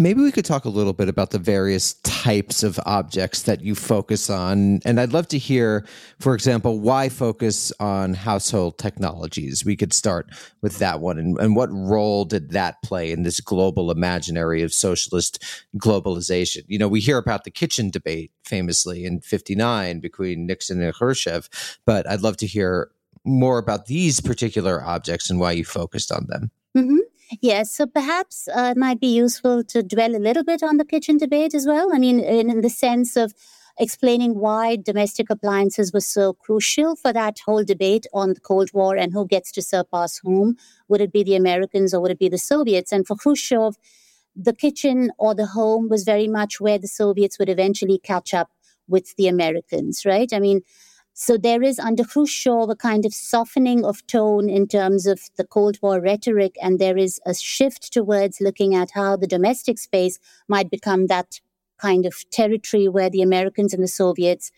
Maybe 0.00 0.22
we 0.22 0.30
could 0.30 0.44
talk 0.44 0.64
a 0.64 0.68
little 0.68 0.92
bit 0.92 1.08
about 1.08 1.30
the 1.32 1.40
various 1.40 1.94
types 2.04 2.62
of 2.62 2.78
objects 2.86 3.42
that 3.42 3.62
you 3.62 3.74
focus 3.74 4.30
on. 4.30 4.78
And 4.84 5.00
I'd 5.00 5.12
love 5.12 5.26
to 5.28 5.38
hear, 5.38 5.84
for 6.20 6.34
example, 6.34 6.78
why 6.78 7.08
focus 7.08 7.72
on 7.80 8.14
household 8.14 8.78
technologies? 8.78 9.64
We 9.64 9.74
could 9.74 9.92
start 9.92 10.30
with 10.62 10.78
that 10.78 11.00
one. 11.00 11.18
And, 11.18 11.36
and 11.40 11.56
what 11.56 11.68
role 11.72 12.24
did 12.24 12.50
that 12.52 12.80
play 12.84 13.10
in 13.10 13.24
this 13.24 13.40
global 13.40 13.90
imaginary 13.90 14.62
of 14.62 14.72
socialist 14.72 15.42
globalization? 15.78 16.62
You 16.68 16.78
know, 16.78 16.86
we 16.86 17.00
hear 17.00 17.18
about 17.18 17.42
the 17.42 17.50
kitchen 17.50 17.90
debate 17.90 18.30
famously 18.44 19.04
in 19.04 19.20
59 19.20 19.98
between 19.98 20.46
Nixon 20.46 20.80
and 20.80 20.94
Khrushchev, 20.94 21.48
but 21.84 22.08
I'd 22.08 22.22
love 22.22 22.36
to 22.36 22.46
hear 22.46 22.92
more 23.24 23.58
about 23.58 23.86
these 23.86 24.20
particular 24.20 24.80
objects 24.80 25.28
and 25.28 25.40
why 25.40 25.50
you 25.50 25.64
focused 25.64 26.12
on 26.12 26.26
them. 26.28 26.52
Mm-hmm. 26.76 26.98
Yes, 27.42 27.74
so 27.74 27.86
perhaps 27.86 28.48
uh, 28.48 28.72
it 28.74 28.78
might 28.78 29.00
be 29.00 29.14
useful 29.14 29.62
to 29.64 29.82
dwell 29.82 30.16
a 30.16 30.18
little 30.18 30.44
bit 30.44 30.62
on 30.62 30.78
the 30.78 30.84
kitchen 30.84 31.18
debate 31.18 31.54
as 31.54 31.66
well. 31.66 31.90
I 31.94 31.98
mean, 31.98 32.20
in, 32.20 32.48
in 32.50 32.60
the 32.62 32.70
sense 32.70 33.16
of 33.16 33.34
explaining 33.78 34.34
why 34.38 34.76
domestic 34.76 35.28
appliances 35.30 35.92
were 35.92 36.00
so 36.00 36.32
crucial 36.32 36.96
for 36.96 37.12
that 37.12 37.38
whole 37.44 37.64
debate 37.64 38.06
on 38.14 38.32
the 38.32 38.40
Cold 38.40 38.70
War 38.72 38.96
and 38.96 39.12
who 39.12 39.26
gets 39.26 39.52
to 39.52 39.62
surpass 39.62 40.18
whom. 40.18 40.56
Would 40.88 41.00
it 41.00 41.12
be 41.12 41.22
the 41.22 41.36
Americans 41.36 41.92
or 41.92 42.00
would 42.00 42.10
it 42.10 42.18
be 42.18 42.28
the 42.30 42.38
Soviets? 42.38 42.92
And 42.92 43.06
for 43.06 43.14
Khrushchev, 43.14 43.76
the 44.34 44.52
kitchen 44.54 45.10
or 45.18 45.34
the 45.34 45.46
home 45.46 45.88
was 45.88 46.04
very 46.04 46.28
much 46.28 46.60
where 46.60 46.78
the 46.78 46.88
Soviets 46.88 47.38
would 47.38 47.48
eventually 47.48 47.98
catch 47.98 48.32
up 48.32 48.50
with 48.88 49.14
the 49.16 49.28
Americans, 49.28 50.04
right? 50.06 50.32
I 50.32 50.38
mean, 50.40 50.62
so 51.20 51.36
there 51.36 51.64
is 51.64 51.80
under 51.80 52.04
Khrushchev 52.04 52.70
a 52.70 52.76
kind 52.76 53.04
of 53.04 53.12
softening 53.12 53.84
of 53.84 54.06
tone 54.06 54.48
in 54.48 54.68
terms 54.68 55.04
of 55.04 55.20
the 55.36 55.44
Cold 55.44 55.76
War 55.82 56.00
rhetoric, 56.00 56.54
and 56.62 56.78
there 56.78 56.96
is 56.96 57.18
a 57.26 57.34
shift 57.34 57.92
towards 57.92 58.40
looking 58.40 58.76
at 58.76 58.92
how 58.94 59.16
the 59.16 59.26
domestic 59.26 59.78
space 59.78 60.20
might 60.46 60.70
become 60.70 61.08
that 61.08 61.40
kind 61.76 62.06
of 62.06 62.14
territory 62.30 62.86
where 62.86 63.10
the 63.10 63.20
Americans 63.20 63.74
and 63.74 63.82
the 63.82 63.88
Soviets 63.88 64.52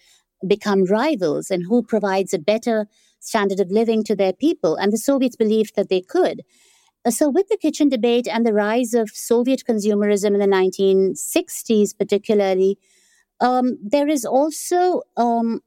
become 0.46 0.84
rivals 0.84 1.50
and 1.50 1.64
who 1.66 1.82
provides 1.82 2.34
a 2.34 2.38
better 2.38 2.86
standard 3.20 3.58
of 3.58 3.70
living 3.70 4.04
to 4.04 4.14
their 4.14 4.34
people. 4.34 4.76
And 4.76 4.92
the 4.92 4.98
Soviets 4.98 5.36
believed 5.36 5.76
that 5.76 5.88
they 5.88 6.02
could. 6.02 6.42
Uh, 7.06 7.10
so, 7.10 7.30
with 7.30 7.48
the 7.48 7.56
kitchen 7.56 7.88
debate 7.88 8.28
and 8.28 8.44
the 8.44 8.52
rise 8.52 8.92
of 8.92 9.08
Soviet 9.08 9.62
consumerism 9.66 10.34
in 10.34 10.40
the 10.40 10.46
1960s, 10.46 11.96
particularly, 11.96 12.76
um, 13.40 13.78
there 13.82 14.08
is 14.08 14.26
also 14.26 15.00
um, 15.16 15.62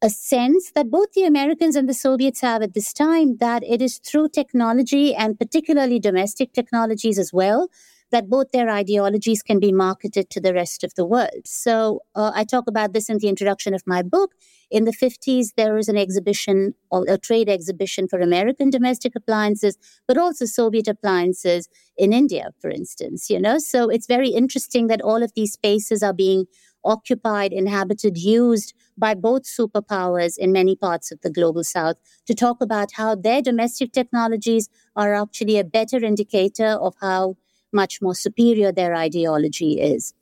a 0.00 0.08
sense 0.10 0.70
that 0.72 0.90
both 0.90 1.12
the 1.12 1.24
Americans 1.24 1.74
and 1.74 1.88
the 1.88 1.94
Soviets 1.94 2.40
have 2.40 2.62
at 2.62 2.74
this 2.74 2.92
time 2.92 3.38
that 3.38 3.64
it 3.64 3.82
is 3.82 3.98
through 3.98 4.28
technology 4.28 5.14
and 5.14 5.38
particularly 5.38 5.98
domestic 5.98 6.52
technologies 6.52 7.18
as 7.18 7.32
well 7.32 7.68
that 8.10 8.28
both 8.28 8.52
their 8.52 8.70
ideologies 8.70 9.42
can 9.42 9.60
be 9.60 9.72
marketed 9.72 10.30
to 10.30 10.40
the 10.40 10.54
rest 10.54 10.82
of 10.84 10.94
the 10.94 11.04
world. 11.04 11.46
So 11.46 12.00
uh, 12.14 12.32
I 12.34 12.44
talk 12.44 12.64
about 12.66 12.92
this 12.92 13.08
in 13.08 13.18
the 13.18 13.28
introduction 13.28 13.74
of 13.74 13.82
my 13.86 14.02
book. 14.02 14.34
In 14.70 14.84
the 14.84 14.92
50s, 14.92 15.54
there 15.56 15.74
was 15.74 15.88
an 15.88 15.96
exhibition, 15.96 16.74
or 16.90 17.04
a 17.08 17.18
trade 17.18 17.48
exhibition 17.48 18.06
for 18.08 18.20
American 18.20 18.70
domestic 18.70 19.14
appliances, 19.16 19.78
but 20.06 20.18
also 20.18 20.44
Soviet 20.44 20.88
appliances 20.88 21.68
in 21.96 22.12
India, 22.12 22.50
for 22.60 22.70
instance, 22.70 23.30
you 23.30 23.40
know? 23.40 23.58
So 23.58 23.88
it's 23.88 24.06
very 24.06 24.28
interesting 24.28 24.88
that 24.88 25.00
all 25.00 25.22
of 25.22 25.32
these 25.34 25.52
spaces 25.52 26.02
are 26.02 26.12
being 26.12 26.46
occupied, 26.84 27.52
inhabited, 27.52 28.16
used 28.16 28.74
by 28.96 29.14
both 29.14 29.42
superpowers 29.44 30.36
in 30.38 30.52
many 30.52 30.76
parts 30.76 31.10
of 31.12 31.20
the 31.20 31.30
global 31.30 31.64
south 31.64 31.96
to 32.26 32.34
talk 32.34 32.60
about 32.60 32.92
how 32.92 33.14
their 33.14 33.42
domestic 33.42 33.92
technologies 33.92 34.68
are 34.96 35.14
actually 35.14 35.58
a 35.58 35.64
better 35.64 36.04
indicator 36.04 36.66
of 36.66 36.94
how 37.00 37.36
much 37.72 38.00
more 38.00 38.14
superior 38.14 38.72
their 38.72 38.94
ideology 38.94 39.80
is. 39.80 40.14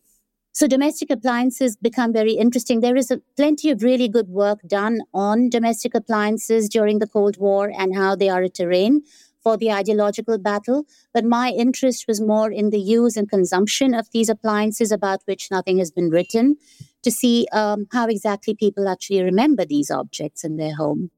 So 0.52 0.66
domestic 0.66 1.10
appliances 1.10 1.76
become 1.76 2.14
very 2.14 2.32
interesting. 2.32 2.80
There 2.80 2.96
is 2.96 3.10
a, 3.10 3.20
plenty 3.36 3.70
of 3.70 3.82
really 3.82 4.08
good 4.08 4.28
work 4.28 4.60
done 4.66 5.00
on 5.12 5.50
domestic 5.50 5.94
appliances 5.94 6.70
during 6.70 6.98
the 6.98 7.06
Cold 7.06 7.36
War 7.36 7.70
and 7.76 7.94
how 7.94 8.16
they 8.16 8.30
are 8.30 8.42
a 8.42 8.48
terrain 8.48 9.02
for 9.42 9.56
the 9.56 9.70
ideological 9.70 10.38
battle, 10.38 10.86
but 11.12 11.24
my 11.24 11.50
interest 11.50 12.06
was 12.08 12.20
more 12.20 12.50
in 12.50 12.70
the 12.70 12.80
use 12.80 13.16
and 13.16 13.28
consumption 13.28 13.94
of 13.94 14.10
these 14.12 14.28
appliances 14.28 14.90
about 14.90 15.20
which 15.26 15.50
nothing 15.50 15.78
has 15.78 15.90
been 15.90 16.10
written 16.10 16.56
to 17.02 17.10
see 17.10 17.46
um, 17.52 17.86
how 17.92 18.08
exactly 18.08 18.54
people 18.54 18.88
actually 18.88 19.22
remember 19.22 19.64
these 19.64 19.90
objects 19.90 20.42
in 20.42 20.56
their 20.56 20.74
home. 20.74 21.10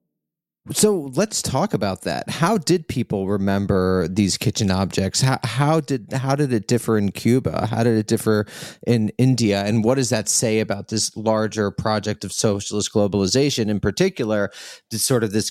So 0.73 1.11
let's 1.15 1.41
talk 1.41 1.73
about 1.73 2.03
that. 2.03 2.29
How 2.29 2.59
did 2.59 2.89
people 2.89 3.27
remember 3.27 4.07
these 4.07 4.37
kitchen 4.37 4.71
objects? 4.71 5.23
How, 5.23 5.39
how 5.43 5.81
did 5.81 6.13
how 6.13 6.35
did 6.35 6.53
it 6.53 6.69
differ 6.69 6.99
in 6.99 7.11
Cuba? 7.11 7.67
How 7.67 7.83
did 7.83 7.97
it 7.97 8.07
differ 8.07 8.47
in 8.87 9.11
India? 9.17 9.65
And 9.65 9.83
what 9.83 9.95
does 9.95 10.11
that 10.11 10.29
say 10.29 10.61
about 10.61 10.89
this 10.89 11.17
larger 11.17 11.71
project 11.71 12.23
of 12.23 12.33
socialist 12.33 12.93
globalization? 12.93 13.69
In 13.71 13.81
particular, 13.81 14.51
this 14.91 15.05
sort 15.05 15.25
of 15.25 15.33
this, 15.33 15.51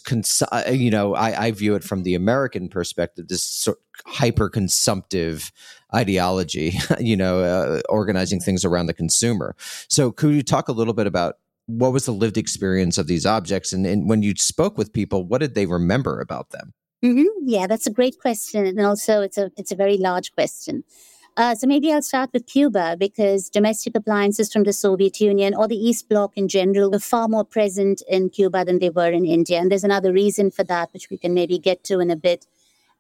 you 0.72 0.92
know, 0.92 1.16
I, 1.16 1.46
I 1.46 1.52
view 1.52 1.74
it 1.74 1.84
from 1.84 2.04
the 2.04 2.14
American 2.14 2.70
perspective. 2.70 3.28
This 3.28 3.44
sort 3.44 3.80
hyper 4.06 4.50
consumptive 4.50 5.52
ideology, 5.96 6.74
you 7.00 7.18
know, 7.18 7.40
uh, 7.40 7.82
organizing 7.90 8.40
things 8.40 8.64
around 8.64 8.86
the 8.86 8.94
consumer. 8.94 9.56
So, 9.88 10.12
could 10.12 10.36
you 10.36 10.44
talk 10.44 10.68
a 10.68 10.74
little 10.74 10.94
bit 10.94 11.08
about 11.08 11.38
what 11.68 11.94
was 11.94 12.06
the 12.06 12.12
lived 12.12 12.38
experience 12.38 12.98
of 12.98 13.08
these 13.08 13.26
objects 13.26 13.72
and, 13.72 13.86
and 13.86 14.10
when 14.10 14.24
you 14.24 14.34
spoke 14.36 14.78
with 14.78 14.92
people 14.92 15.24
what 15.24 15.40
did 15.40 15.54
they 15.54 15.66
remember 15.66 16.20
about 16.20 16.50
them 16.50 16.74
mm-hmm. 17.04 17.26
yeah 17.44 17.68
that's 17.68 17.88
a 17.88 17.92
great 17.92 18.18
question 18.20 18.66
and 18.66 18.80
also 18.82 19.22
it's 19.22 19.38
a 19.38 19.52
it's 19.58 19.72
a 19.72 19.76
very 19.76 19.98
large 19.98 20.34
question 20.34 20.84
uh, 21.38 21.54
so 21.54 21.68
maybe 21.68 21.94
I'll 21.94 22.02
start 22.02 22.32
with 22.34 22.48
Cuba 22.48 22.98
because 22.98 23.48
domestic 23.48 23.96
appliances 23.96 24.52
from 24.52 24.64
the 24.64 24.74
Soviet 24.74 25.22
Union 25.22 25.54
or 25.54 25.68
the 25.68 25.76
East 25.76 26.10
Bloc 26.10 26.36
in 26.36 26.48
general 26.48 26.90
were 26.90 26.98
far 26.98 27.28
more 27.28 27.46
present 27.46 28.02
in 28.10 28.32
Cuba 28.32 28.66
than 28.66 28.80
they 28.80 28.90
were 28.90 29.12
in 29.12 29.24
India. 29.24 29.60
And 29.60 29.70
there's 29.70 29.84
another 29.84 30.12
reason 30.12 30.50
for 30.50 30.64
that, 30.64 30.92
which 30.94 31.12
we 31.12 31.18
can 31.18 31.36
maybe 31.36 31.60
get 31.60 31.84
to 31.84 32.00
in 32.00 32.10
a 32.10 32.16
bit. 32.16 32.48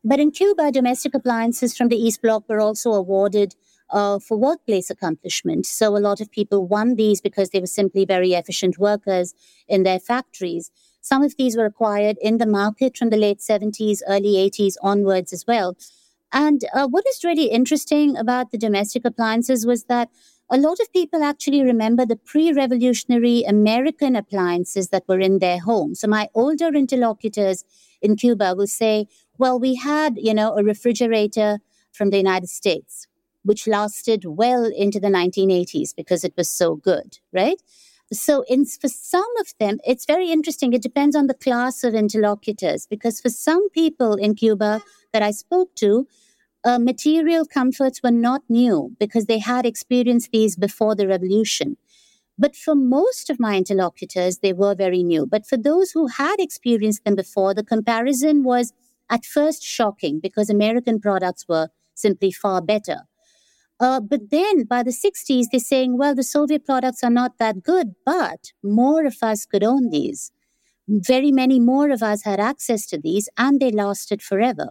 But 0.04 0.20
in 0.20 0.30
Cuba, 0.30 0.72
domestic 0.72 1.16
appliances 1.16 1.76
from 1.76 1.88
the 1.88 1.98
East 1.98 2.22
Bloc 2.22 2.48
were 2.48 2.60
also 2.60 2.94
awarded 2.94 3.56
uh, 3.90 4.20
for 4.20 4.38
workplace 4.38 4.90
accomplishment. 4.90 5.66
So 5.66 5.96
a 5.96 6.00
lot 6.00 6.22
of 6.22 6.32
people 6.32 6.68
won 6.68 6.96
these 6.96 7.22
because 7.22 7.50
they 7.50 7.60
were 7.60 7.68
simply 7.68 8.06
very 8.06 8.34
efficient 8.34 8.78
workers 8.78 9.34
in 9.68 9.84
their 9.84 10.00
factories. 10.00 10.72
Some 11.02 11.24
of 11.24 11.38
these 11.38 11.56
were 11.56 11.66
acquired 11.66 12.18
in 12.22 12.38
the 12.38 12.46
market 12.46 12.98
from 12.98 13.10
the 13.10 13.18
late 13.18 13.40
70s, 13.40 14.02
early 14.08 14.34
80s 14.50 14.76
onwards 14.82 15.32
as 15.32 15.46
well. 15.48 15.78
And 16.34 16.66
uh, 16.74 16.88
what 16.88 17.06
is 17.08 17.24
really 17.24 17.46
interesting 17.46 18.18
about 18.18 18.52
the 18.52 18.58
domestic 18.58 19.06
appliances 19.06 19.66
was 19.66 19.86
that 19.86 20.10
a 20.50 20.58
lot 20.58 20.80
of 20.80 20.92
people 20.94 21.24
actually 21.24 21.62
remember 21.62 22.06
the 22.06 22.16
pre 22.16 22.52
revolutionary 22.52 23.44
American 23.44 24.16
appliances 24.16 24.90
that 24.90 25.04
were 25.08 25.20
in 25.20 25.40
their 25.40 25.60
home. 25.60 25.96
So 25.96 26.08
my 26.08 26.30
older 26.34 26.68
interlocutors 26.68 27.64
in 28.02 28.16
Cuba 28.16 28.56
will 28.56 28.68
say, 28.68 29.08
well, 29.38 29.60
we 29.60 29.76
had, 29.76 30.18
you 30.18 30.34
know, 30.34 30.58
a 30.58 30.64
refrigerator 30.64 31.60
from 31.92 32.10
the 32.10 32.18
United 32.18 32.50
States 32.50 33.08
which 33.48 33.66
lasted 33.66 34.26
well 34.26 34.66
into 34.66 35.00
the 35.00 35.08
1980s 35.08 35.96
because 35.96 36.24
it 36.26 36.34
was 36.36 36.50
so 36.50 36.76
good, 36.76 37.20
right? 37.32 37.62
So, 38.12 38.44
in, 38.48 38.66
for 38.66 38.90
some 38.90 39.32
of 39.40 39.54
them, 39.60 39.80
it's 39.86 40.06
very 40.06 40.32
interesting. 40.32 40.74
It 40.74 40.82
depends 40.82 41.16
on 41.16 41.28
the 41.28 41.34
class 41.34 41.84
of 41.84 41.94
interlocutors 41.94 42.88
because 42.88 43.22
for 43.22 43.30
some 43.30 43.70
people 43.70 44.16
in 44.16 44.36
Cuba 44.36 44.82
that 45.14 45.22
I 45.22 45.32
spoke 45.32 45.76
to, 45.76 46.08
uh, 46.66 46.78
material 46.80 47.46
comforts 47.46 48.04
were 48.04 48.12
not 48.12 48.42
new 48.50 48.96
because 49.00 49.26
they 49.26 49.40
had 49.40 49.66
experienced 49.66 50.32
these 50.32 50.58
before 50.58 50.96
the 50.96 51.08
revolution. 51.08 51.78
But 52.38 52.56
for 52.56 52.76
most 52.76 53.30
of 53.30 53.40
my 53.40 53.56
interlocutors, 53.58 54.40
they 54.40 54.54
were 54.54 54.76
very 54.76 55.04
new. 55.04 55.26
But 55.26 55.46
for 55.46 55.58
those 55.58 55.92
who 55.92 56.08
had 56.08 56.36
experienced 56.40 57.06
them 57.06 57.16
before, 57.16 57.54
the 57.54 57.64
comparison 57.64 58.44
was 58.44 58.74
at 59.10 59.26
first 59.26 59.64
shocking 59.64 60.20
because 60.20 60.50
American 60.50 61.00
products 61.00 61.46
were 61.48 61.70
simply 61.94 62.32
far 62.32 62.62
better. 62.62 63.02
Uh, 63.80 64.00
but 64.00 64.32
then 64.32 64.64
by 64.64 64.82
the 64.82 64.92
60s, 64.92 65.46
they're 65.52 65.60
saying, 65.60 65.98
well, 65.98 66.16
the 66.16 66.24
Soviet 66.24 66.66
products 66.66 67.04
are 67.04 67.12
not 67.12 67.38
that 67.38 67.62
good, 67.64 67.94
but 68.06 68.52
more 68.64 69.06
of 69.06 69.18
us 69.22 69.46
could 69.46 69.64
own 69.64 69.90
these. 69.90 70.32
Very 70.88 71.32
many 71.32 71.60
more 71.60 71.90
of 71.92 72.02
us 72.02 72.24
had 72.24 72.40
access 72.40 72.88
to 72.88 72.98
these, 72.98 73.30
and 73.38 73.60
they 73.60 73.72
lasted 73.72 74.22
forever. 74.22 74.70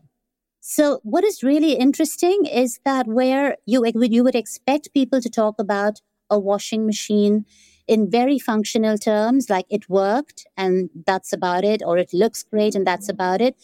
So, 0.61 1.01
what 1.05 1.23
is 1.23 1.45
really 1.45 1.75
interesting 1.75 2.47
is 2.47 2.81
that 2.85 3.07
where 3.07 3.57
you, 3.67 3.85
you 3.95 4.25
would 4.25 4.35
expect 4.35 4.93
people 4.93 5.21
to 5.21 5.31
talk 5.31 5.57
about 5.61 6.01
a 6.29 6.39
washing 6.41 6.87
machine 6.87 7.45
in 7.87 8.11
very 8.11 8.39
functional 8.39 8.99
terms, 8.99 9.49
like 9.49 9.67
it 9.71 9.89
worked 9.89 10.47
and 10.57 10.91
that's 11.07 11.33
about 11.33 11.65
it, 11.65 11.83
or 11.85 11.99
it 11.99 12.13
looks 12.13 12.43
great 12.43 12.75
and 12.75 12.87
that's 12.87 13.09
about 13.09 13.41
it, 13.41 13.57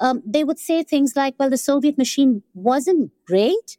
um, 0.00 0.22
they 0.26 0.44
would 0.44 0.58
say 0.58 0.82
things 0.82 1.14
like, 1.16 1.34
well, 1.38 1.50
the 1.50 1.58
Soviet 1.58 1.98
machine 1.98 2.42
wasn't 2.54 3.12
great, 3.24 3.76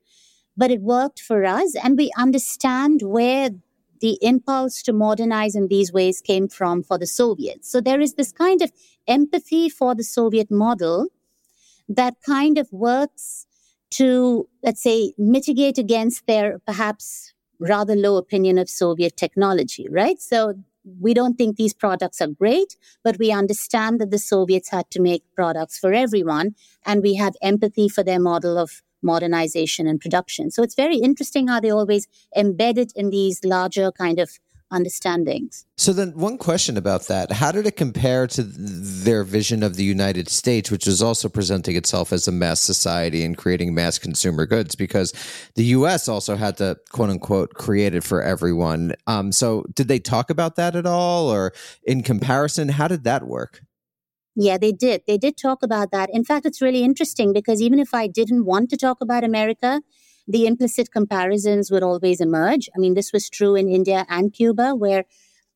but 0.60 0.70
it 0.70 0.82
worked 0.82 1.22
for 1.22 1.46
us. 1.46 1.74
And 1.82 1.98
we 1.98 2.12
understand 2.18 3.02
where 3.02 3.50
the 4.02 4.18
impulse 4.22 4.84
to 4.84 4.94
modernize 4.94 5.56
in 5.56 5.70
these 5.70 5.94
ways 5.94 6.20
came 6.20 6.50
from 6.50 6.84
for 6.84 6.98
the 6.98 7.08
Soviets. 7.08 7.72
So 7.72 7.80
there 7.80 8.02
is 8.02 8.16
this 8.16 8.34
kind 8.34 8.62
of 8.62 8.70
empathy 9.08 9.70
for 9.70 9.96
the 9.96 10.04
Soviet 10.04 10.52
model 10.52 11.08
that 11.88 12.16
kind 12.26 12.58
of 12.58 12.68
works 12.74 13.46
to, 13.92 14.50
let's 14.62 14.84
say, 14.84 15.14
mitigate 15.18 15.78
against 15.78 16.28
their 16.28 16.60
perhaps 16.60 17.34
rather 17.60 17.96
low 17.96 18.18
opinion 18.18 18.58
of 18.58 18.70
Soviet 18.70 19.16
technology, 19.16 19.88
right? 19.90 20.20
So 20.22 20.56
we 21.00 21.14
don't 21.14 21.38
think 21.38 21.56
these 21.56 21.74
products 21.74 22.22
are 22.22 22.28
great, 22.28 22.76
but 23.04 23.18
we 23.18 23.32
understand 23.32 24.02
that 24.02 24.12
the 24.12 24.20
Soviets 24.20 24.70
had 24.70 24.92
to 24.92 25.02
make 25.02 25.24
products 25.36 25.80
for 25.80 25.94
everyone, 25.94 26.56
and 26.86 27.02
we 27.02 27.16
have 27.16 27.36
empathy 27.42 27.88
for 27.88 28.04
their 28.04 28.20
model 28.20 28.58
of 28.58 28.82
modernization 29.02 29.88
and 29.88 30.00
production. 30.00 30.52
So 30.52 30.64
it's 30.64 30.76
very 30.76 30.98
interesting 30.98 31.48
how 31.48 31.60
they 31.60 31.72
always 31.72 32.08
embedded 32.36 32.92
in 32.96 33.10
these 33.10 33.44
larger 33.44 33.92
kind 33.92 34.20
of 34.20 34.40
understandings. 34.72 35.66
So 35.78 35.94
then 35.94 36.12
one 36.12 36.38
question 36.38 36.78
about 36.78 37.08
that, 37.08 37.32
how 37.32 37.52
did 37.52 37.66
it 37.66 37.76
compare 37.76 38.28
to 38.28 38.44
their 38.44 39.24
vision 39.24 39.64
of 39.64 39.76
the 39.76 39.84
United 39.84 40.30
States 40.30 40.70
which 40.70 40.86
was 40.86 41.02
also 41.02 41.30
presenting 41.30 41.76
itself 41.76 42.14
as 42.14 42.28
a 42.28 42.32
mass 42.32 42.60
society 42.60 43.24
and 43.24 43.38
creating 43.38 43.74
mass 43.74 43.98
consumer 43.98 44.46
goods 44.46 44.76
because 44.76 45.14
the 45.56 45.66
US 45.66 46.08
also 46.08 46.36
had 46.36 46.58
to 46.58 46.78
quote 46.92 47.10
unquote 47.10 47.54
create 47.56 47.96
it 47.96 48.04
for 48.04 48.22
everyone. 48.22 48.94
Um, 49.08 49.32
so 49.32 49.66
did 49.74 49.88
they 49.88 50.00
talk 50.00 50.30
about 50.30 50.56
that 50.58 50.76
at 50.76 50.86
all 50.86 51.30
or 51.30 51.54
in 51.84 52.04
comparison 52.04 52.70
how 52.70 52.88
did 52.88 53.04
that 53.06 53.26
work? 53.26 53.62
Yeah, 54.36 54.58
they 54.58 54.72
did. 54.72 55.02
They 55.08 55.18
did 55.18 55.38
talk 55.38 55.64
about 55.64 55.92
that. 55.92 56.10
In 56.14 56.24
fact, 56.24 56.46
it's 56.46 56.62
really 56.62 56.84
interesting 56.84 57.34
because 57.34 57.62
even 57.62 57.80
if 57.80 57.94
I 57.94 58.08
didn't 58.08 58.46
want 58.46 58.70
to 58.70 58.78
talk 58.78 59.02
about 59.02 59.24
America, 59.24 59.82
the 60.28 60.46
implicit 60.46 60.92
comparisons 60.92 61.72
would 61.72 61.84
always 61.84 62.22
emerge. 62.22 62.70
I 62.76 62.80
mean, 62.80 62.94
this 62.94 63.12
was 63.12 63.30
true 63.30 63.56
in 63.56 63.68
India 63.68 64.06
and 64.08 64.32
Cuba, 64.32 64.76
where 64.76 65.06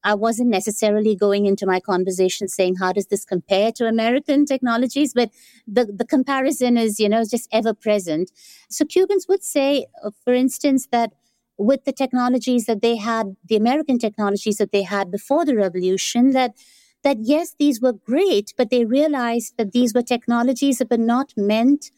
I 0.04 0.16
wasn't 0.16 0.50
necessarily 0.50 1.16
going 1.16 1.48
into 1.48 1.66
my 1.66 1.80
conversation 1.80 2.48
saying, 2.48 2.76
how 2.76 2.92
does 2.94 3.08
this 3.08 3.26
compare 3.26 3.72
to 3.74 3.88
American 3.88 4.46
technologies? 4.46 5.14
But 5.14 5.32
the, 5.68 5.86
the 5.86 6.06
comparison 6.06 6.78
is, 6.78 7.00
you 7.00 7.10
know, 7.10 7.24
just 7.24 7.48
ever 7.52 7.74
present. 7.74 8.32
So 8.70 8.86
Cubans 8.86 9.28
would 9.30 9.44
say, 9.44 9.88
uh, 10.04 10.12
for 10.24 10.34
instance, 10.34 10.88
that 10.92 11.14
with 11.58 11.86
the 11.86 11.94
technologies 11.94 12.66
that 12.66 12.82
they 12.82 12.98
had, 12.98 13.36
the 13.48 13.56
American 13.56 13.98
technologies 14.00 14.58
that 14.58 14.72
they 14.72 14.84
had 14.84 15.12
before 15.12 15.46
the 15.46 15.56
revolution, 15.56 16.32
that 16.34 16.54
that 17.04 17.18
yes, 17.20 17.56
these 17.58 17.82
were 17.82 17.94
great, 17.94 18.54
but 18.58 18.70
they 18.70 18.86
realized 18.86 19.54
that 19.58 19.72
these 19.72 19.94
were 19.94 20.02
technologies 20.02 20.78
that 20.80 20.90
were 20.90 20.98
not 20.98 21.34
meant 21.36 21.92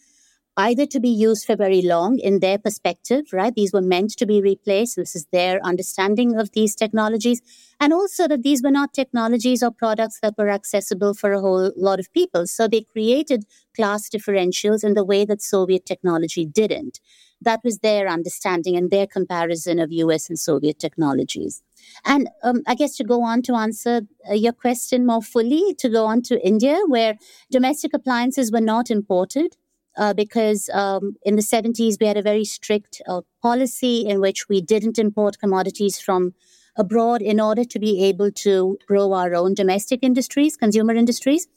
either 0.57 0.85
to 0.85 1.00
be 1.01 1.09
used 1.09 1.45
for 1.45 1.55
very 1.55 1.81
long 1.81 2.17
in 2.17 2.39
their 2.39 2.57
perspective, 2.57 3.25
right? 3.33 3.53
These 3.53 3.74
were 3.74 3.81
meant 3.81 4.12
to 4.17 4.25
be 4.25 4.41
replaced. 4.41 4.95
This 4.95 5.15
is 5.15 5.25
their 5.31 5.59
understanding 5.65 6.39
of 6.39 6.51
these 6.53 6.75
technologies. 6.75 7.41
And 7.79 7.91
also 7.91 8.27
that 8.29 8.43
these 8.43 8.63
were 8.63 8.71
not 8.71 8.93
technologies 8.93 9.62
or 9.62 9.71
products 9.71 10.19
that 10.21 10.35
were 10.38 10.50
accessible 10.50 11.13
for 11.13 11.33
a 11.33 11.41
whole 11.41 11.74
lot 11.75 12.00
of 12.00 12.12
people. 12.13 12.47
So 12.47 12.67
they 12.67 12.81
created 12.81 13.43
class 13.75 14.09
differentials 14.09 14.83
in 14.83 14.93
the 14.93 15.03
way 15.03 15.25
that 15.25 15.41
Soviet 15.41 15.85
technology 15.85 16.45
didn't. 16.45 17.01
That 17.42 17.62
was 17.63 17.80
their 17.80 18.08
understanding 18.08 18.75
and 18.75 18.89
their 18.89 19.08
comparison 19.08 19.80
of 19.80 19.92
US 19.92 20.30
and 20.30 20.39
Soviet 20.39 20.80
technologies. 20.80 21.62
And 22.06 22.30
um, 22.44 22.63
I 22.68 22.75
guess 22.75 22.96
to 22.98 23.04
go 23.04 23.22
on 23.22 23.42
to 23.44 23.54
answer 23.54 24.01
uh, 24.30 24.34
your 24.34 24.54
question 24.54 25.06
more 25.06 25.22
fully, 25.22 25.75
to 25.75 25.89
go 25.89 26.06
on 26.06 26.22
to 26.24 26.46
India, 26.46 26.80
where 26.88 27.18
domestic 27.51 27.94
appliances 27.94 28.51
were 28.51 28.62
not 28.62 28.89
imported 28.89 29.58
uh, 29.98 30.13
because 30.13 30.70
um, 30.74 31.15
in 31.24 31.36
the 31.36 31.42
70s 31.42 31.98
we 32.00 32.08
had 32.08 32.18
a 32.18 32.22
very 32.22 32.46
strict 32.46 33.01
uh, 33.08 33.22
policy 33.42 34.06
in 34.06 34.20
which 34.20 34.50
we 34.50 34.62
didn't 34.62 35.00
import 35.00 35.39
commodities 35.39 36.00
from 36.00 36.34
abroad 36.77 37.22
in 37.22 37.39
order 37.39 37.63
to 37.63 37.80
be 37.80 38.04
able 38.04 38.32
to 38.32 38.77
grow 38.88 39.13
our 39.13 39.34
own 39.34 39.54
domestic 39.54 40.01
industries, 40.04 40.58
consumer 40.58 40.94
industries. 40.94 41.48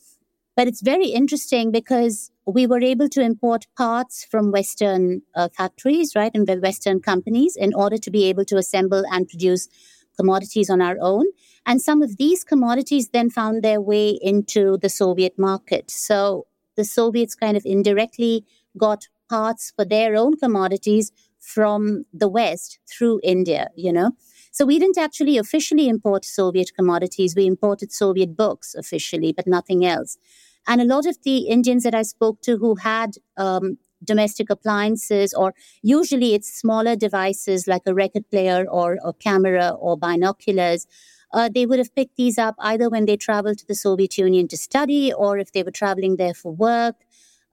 But 0.59 0.67
it's 0.67 0.81
very 0.81 1.11
interesting 1.11 1.71
because 1.71 2.33
we 2.45 2.67
were 2.67 2.81
able 2.81 3.09
to 3.11 3.21
import 3.23 3.69
parts 3.77 4.25
from 4.29 4.51
Western 4.51 5.23
uh, 5.37 5.49
factories, 5.57 6.17
right, 6.17 6.33
and 6.35 6.49
Western 6.61 6.99
companies 6.99 7.55
in 7.55 7.73
order 7.73 7.97
to 7.97 8.11
be 8.11 8.25
able 8.25 8.45
to 8.47 8.57
assemble 8.57 9.05
and 9.13 9.29
produce 9.29 9.69
commodities 10.17 10.69
on 10.69 10.83
our 10.83 10.97
own. 11.01 11.27
And 11.65 11.81
some 11.81 12.03
of 12.03 12.17
these 12.17 12.43
commodities 12.43 13.11
then 13.11 13.31
found 13.31 13.63
their 13.63 13.81
way 13.81 14.19
into 14.21 14.79
the 14.79 14.89
Soviet 14.89 15.39
market. 15.39 15.93
So 15.93 16.49
the 16.75 16.85
Soviets 16.85 17.37
kind 17.37 17.57
of 17.57 17.63
indirectly 17.65 18.45
got 18.77 19.07
parts 19.31 19.73
for 19.77 19.85
their 19.85 20.17
own 20.17 20.39
commodities 20.39 21.13
from 21.39 22.05
the 22.13 22.29
West 22.29 22.81
through 22.91 23.21
India, 23.23 23.69
you 23.77 23.93
know. 23.93 24.11
So 24.51 24.67
we 24.67 24.81
didn't 24.81 24.99
actually 24.99 25.39
officially 25.39 25.89
import 25.89 26.25
Soviet 26.25 26.73
commodities. 26.75 27.37
We 27.37 27.47
imported 27.47 27.93
Soviet 27.93 28.37
books 28.37 28.75
officially, 28.75 29.33
but 29.33 29.47
nothing 29.47 29.87
else. 29.87 30.19
And 30.69 30.81
a 30.81 30.85
lot 30.85 31.07
of 31.07 31.17
the 31.25 31.49
Indians 31.49 31.83
that 31.83 31.95
I 31.95 32.03
spoke 32.03 32.43
to 32.43 32.59
who 32.59 32.77
had 32.77 33.17
um, 33.37 33.79
domestic 34.05 34.51
appliances, 34.51 35.35
or 35.35 35.55
usually 35.83 36.35
it's 36.35 36.53
smaller 36.53 36.95
devices 36.95 37.67
like 37.67 37.83
a 37.87 37.95
record 37.95 38.31
player 38.31 38.67
or 38.71 38.99
a 39.05 39.13
camera 39.15 39.71
or 39.71 39.97
binoculars, 39.97 40.87
uh, 41.33 41.49
they 41.53 41.67
would 41.67 41.79
have 41.79 41.95
picked 41.95 42.17
these 42.17 42.39
up 42.39 42.55
either 42.59 42.89
when 42.89 43.07
they 43.07 43.17
traveled 43.17 43.59
to 43.59 43.67
the 43.67 43.75
Soviet 43.75 44.17
Union 44.17 44.47
to 44.49 44.57
study 44.57 45.13
or 45.13 45.39
if 45.39 45.53
they 45.53 45.63
were 45.63 45.71
traveling 45.71 46.17
there 46.17 46.35
for 46.35 46.53
work 46.53 46.97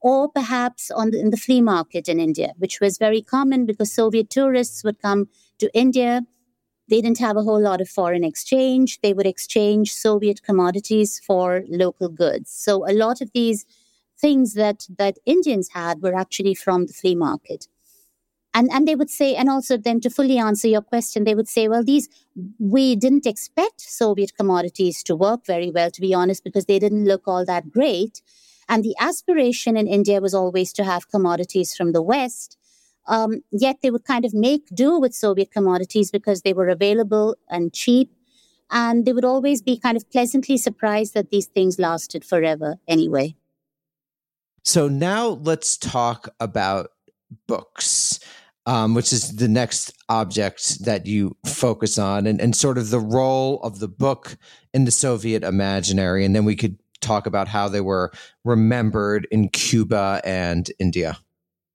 or 0.01 0.29
perhaps 0.29 0.91
on 0.91 1.11
the, 1.11 1.19
in 1.19 1.31
the 1.31 1.37
flea 1.37 1.61
market 1.61 2.07
in 2.07 2.19
India, 2.19 2.53
which 2.57 2.79
was 2.79 2.97
very 2.97 3.21
common 3.21 3.65
because 3.65 3.91
Soviet 3.91 4.29
tourists 4.29 4.83
would 4.83 5.01
come 5.01 5.27
to 5.59 5.69
India. 5.73 6.21
They 6.87 7.01
didn't 7.01 7.19
have 7.19 7.37
a 7.37 7.43
whole 7.43 7.61
lot 7.61 7.81
of 7.81 7.89
foreign 7.89 8.23
exchange. 8.23 8.99
They 9.01 9.13
would 9.13 9.25
exchange 9.25 9.93
Soviet 9.93 10.43
commodities 10.43 11.19
for 11.19 11.63
local 11.67 12.09
goods. 12.09 12.51
So 12.51 12.87
a 12.87 12.93
lot 12.93 13.21
of 13.21 13.31
these 13.33 13.65
things 14.17 14.53
that, 14.53 14.87
that 14.97 15.17
Indians 15.25 15.69
had 15.73 16.01
were 16.01 16.15
actually 16.15 16.53
from 16.53 16.85
the 16.85 16.93
flea 16.93 17.15
market. 17.15 17.67
And, 18.53 18.69
and 18.71 18.87
they 18.87 18.95
would 18.95 19.09
say, 19.09 19.35
and 19.35 19.49
also 19.49 19.75
then 19.75 19.99
to 19.99 20.09
fully 20.09 20.37
answer 20.37 20.69
your 20.69 20.81
question, 20.81 21.25
they 21.25 21.35
would 21.35 21.49
say, 21.49 21.67
well, 21.67 21.83
these, 21.83 22.07
we 22.57 22.95
didn't 22.95 23.25
expect 23.25 23.81
Soviet 23.81 24.33
commodities 24.33 25.03
to 25.03 25.15
work 25.15 25.45
very 25.45 25.71
well, 25.71 25.91
to 25.91 25.99
be 25.99 26.13
honest, 26.13 26.43
because 26.43 26.65
they 26.65 26.79
didn't 26.79 27.03
look 27.03 27.23
all 27.27 27.43
that 27.43 27.69
great. 27.69 28.21
And 28.69 28.81
the 28.81 28.95
aspiration 28.97 29.75
in 29.75 29.87
India 29.87 30.21
was 30.21 30.33
always 30.33 30.71
to 30.73 30.85
have 30.85 31.09
commodities 31.09 31.75
from 31.75 31.91
the 31.91 32.01
West. 32.01 32.57
Um, 33.07 33.41
yet 33.51 33.77
they 33.81 33.91
would 33.91 34.05
kind 34.05 34.25
of 34.25 34.33
make 34.33 34.67
do 34.73 34.99
with 34.99 35.13
Soviet 35.13 35.51
commodities 35.51 36.11
because 36.11 36.41
they 36.41 36.53
were 36.53 36.69
available 36.69 37.35
and 37.49 37.73
cheap. 37.73 38.11
And 38.71 39.05
they 39.05 39.13
would 39.13 39.25
always 39.25 39.61
be 39.61 39.77
kind 39.77 39.95
of 39.95 40.09
pleasantly 40.09 40.57
surprised 40.57 41.13
that 41.13 41.29
these 41.29 41.45
things 41.45 41.77
lasted 41.77 42.25
forever 42.25 42.77
anyway. 42.87 43.35
So 44.63 44.87
now 44.87 45.39
let's 45.43 45.77
talk 45.77 46.29
about 46.39 46.89
books 47.47 48.19
um, 48.65 48.93
which 48.93 49.13
is 49.13 49.35
the 49.35 49.47
next 49.47 49.93
object 50.09 50.83
that 50.85 51.05
you 51.05 51.37
focus 51.45 51.97
on, 51.97 52.25
and, 52.25 52.41
and 52.41 52.55
sort 52.55 52.77
of 52.77 52.89
the 52.89 52.99
role 52.99 53.61
of 53.61 53.79
the 53.79 53.87
book 53.87 54.37
in 54.73 54.85
the 54.85 54.91
Soviet 54.91 55.43
imaginary. 55.43 56.25
And 56.25 56.35
then 56.35 56.45
we 56.45 56.55
could 56.55 56.77
talk 57.01 57.27
about 57.27 57.47
how 57.47 57.69
they 57.69 57.81
were 57.81 58.11
remembered 58.43 59.27
in 59.29 59.49
Cuba 59.49 60.21
and 60.25 60.69
India. 60.79 61.17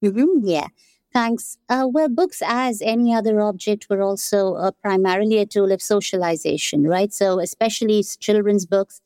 Mm-hmm, 0.05 0.45
yeah. 0.45 0.66
Thanks. 1.12 1.59
Uh, 1.68 1.88
well, 1.92 2.09
books, 2.09 2.40
as 2.44 2.81
any 2.81 3.12
other 3.12 3.40
object, 3.40 3.88
were 3.90 4.01
also 4.01 4.55
uh, 4.55 4.70
primarily 4.83 5.38
a 5.38 5.46
tool 5.46 5.73
of 5.73 5.83
socialization, 5.83 6.85
right? 6.85 7.12
So, 7.12 7.40
especially 7.40 8.05
children's 8.20 8.64
books, 8.64 9.01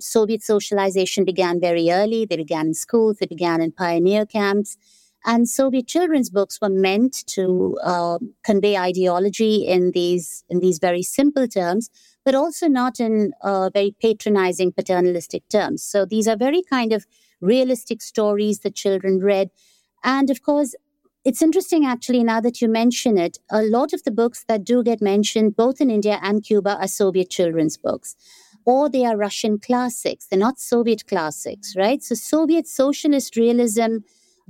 Soviet 0.00 0.42
socialization 0.42 1.24
began 1.24 1.60
very 1.60 1.90
early. 1.90 2.24
They 2.24 2.36
began 2.36 2.68
in 2.68 2.74
schools, 2.74 3.18
they 3.18 3.26
began 3.26 3.60
in 3.60 3.72
pioneer 3.72 4.24
camps. 4.26 4.78
And 5.26 5.48
Soviet 5.48 5.86
children's 5.86 6.30
books 6.30 6.58
were 6.62 6.70
meant 6.70 7.26
to 7.28 7.78
uh, 7.82 8.18
convey 8.44 8.76
ideology 8.76 9.66
in 9.66 9.92
these 9.92 10.44
in 10.48 10.60
these 10.60 10.78
very 10.78 11.02
simple 11.02 11.48
terms, 11.48 11.90
but 12.24 12.34
also 12.34 12.68
not 12.68 13.00
in 13.00 13.32
uh, 13.42 13.70
very 13.72 13.94
patronizing 14.00 14.72
paternalistic 14.72 15.48
terms. 15.50 15.82
So 15.82 16.06
these 16.06 16.28
are 16.28 16.36
very 16.36 16.62
kind 16.62 16.92
of 16.92 17.06
realistic 17.40 18.02
stories 18.02 18.60
that 18.60 18.74
children 18.74 19.20
read, 19.20 19.50
and 20.02 20.30
of 20.30 20.42
course. 20.42 20.74
It's 21.24 21.40
interesting, 21.40 21.86
actually, 21.86 22.22
now 22.22 22.40
that 22.40 22.60
you 22.60 22.68
mention 22.68 23.16
it, 23.16 23.38
a 23.50 23.62
lot 23.62 23.92
of 23.94 24.02
the 24.04 24.10
books 24.10 24.44
that 24.46 24.64
do 24.64 24.82
get 24.82 25.00
mentioned, 25.00 25.56
both 25.56 25.80
in 25.80 25.90
India 25.90 26.18
and 26.22 26.44
Cuba, 26.44 26.76
are 26.78 26.88
Soviet 26.88 27.30
children's 27.30 27.78
books 27.78 28.14
or 28.64 28.88
they 28.88 29.04
are 29.04 29.16
Russian 29.16 29.58
classics. 29.58 30.26
They're 30.26 30.38
not 30.38 30.58
Soviet 30.58 31.06
classics, 31.06 31.74
right? 31.76 32.02
So 32.02 32.14
Soviet 32.14 32.66
socialist 32.66 33.36
realism 33.36 33.98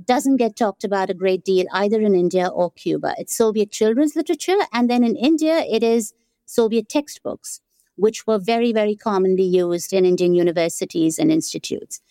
doesn't 0.03 0.37
get 0.37 0.55
talked 0.55 0.83
about 0.83 1.09
a 1.09 1.13
great 1.13 1.43
deal 1.43 1.65
either 1.71 2.01
in 2.01 2.15
India 2.15 2.47
or 2.47 2.71
Cuba. 2.71 3.13
It's 3.17 3.35
Soviet 3.35 3.71
children's 3.71 4.15
literature. 4.15 4.57
And 4.73 4.89
then 4.89 5.03
in 5.03 5.15
India, 5.15 5.59
it 5.59 5.83
is 5.83 6.13
Soviet 6.45 6.89
textbooks, 6.89 7.61
which 7.95 8.27
were 8.27 8.39
very, 8.39 8.73
very 8.73 8.95
commonly 8.95 9.43
used 9.43 9.93
in 9.93 10.05
Indian 10.05 10.33
universities 10.33 11.17
and 11.17 11.31
institutes. 11.31 12.01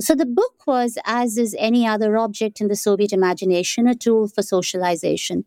So 0.00 0.14
the 0.14 0.26
book 0.26 0.66
was, 0.66 0.96
as 1.04 1.36
is 1.36 1.56
any 1.58 1.86
other 1.86 2.16
object 2.16 2.60
in 2.60 2.68
the 2.68 2.76
Soviet 2.76 3.12
imagination, 3.12 3.88
a 3.88 3.94
tool 3.94 4.28
for 4.28 4.42
socialization. 4.42 5.44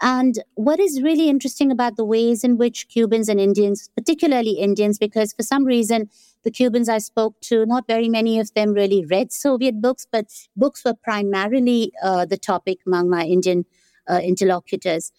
And 0.00 0.42
what 0.54 0.80
is 0.80 1.02
really 1.02 1.28
interesting 1.28 1.70
about 1.70 1.96
the 1.96 2.06
ways 2.06 2.42
in 2.42 2.56
which 2.56 2.88
Cubans 2.88 3.28
and 3.28 3.38
Indians, 3.38 3.90
particularly 3.94 4.52
Indians, 4.52 4.98
because 4.98 5.34
for 5.34 5.42
some 5.42 5.64
reason, 5.64 6.08
the 6.42 6.50
Cubans 6.50 6.88
I 6.88 6.96
spoke 6.98 7.38
to, 7.42 7.66
not 7.66 7.86
very 7.86 8.08
many 8.08 8.40
of 8.40 8.54
them 8.54 8.72
really 8.72 9.04
read 9.04 9.30
Soviet 9.30 9.82
books, 9.82 10.06
but 10.10 10.26
books 10.56 10.82
were 10.82 10.94
primarily 10.94 11.92
uh, 12.02 12.24
the 12.24 12.38
topic 12.38 12.78
among 12.86 13.10
my 13.10 13.26
Indian 13.26 13.66
uh, 14.08 14.20
interlocutors. 14.24 15.12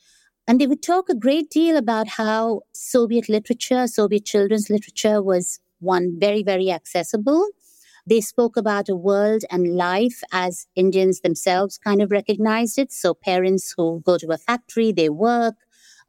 And 0.47 0.59
they 0.59 0.65
would 0.65 0.81
talk 0.81 1.07
a 1.09 1.15
great 1.15 1.51
deal 1.51 1.77
about 1.77 2.07
how 2.07 2.61
Soviet 2.73 3.29
literature, 3.29 3.85
Soviet 3.85 4.25
children's 4.25 4.71
literature 4.71 5.21
was 5.21 5.59
one 5.79 6.17
very, 6.19 6.41
very 6.41 6.71
accessible 6.71 7.47
they 8.07 8.21
spoke 8.21 8.57
about 8.57 8.89
a 8.89 8.95
world 8.95 9.43
and 9.49 9.75
life 9.75 10.21
as 10.31 10.67
Indians 10.75 11.21
themselves 11.21 11.77
kind 11.77 12.01
of 12.01 12.11
recognized 12.11 12.77
it. 12.77 12.91
So 12.91 13.13
parents 13.13 13.73
who 13.77 14.01
go 14.05 14.17
to 14.17 14.31
a 14.31 14.37
factory, 14.37 14.91
they 14.91 15.09
work. 15.09 15.55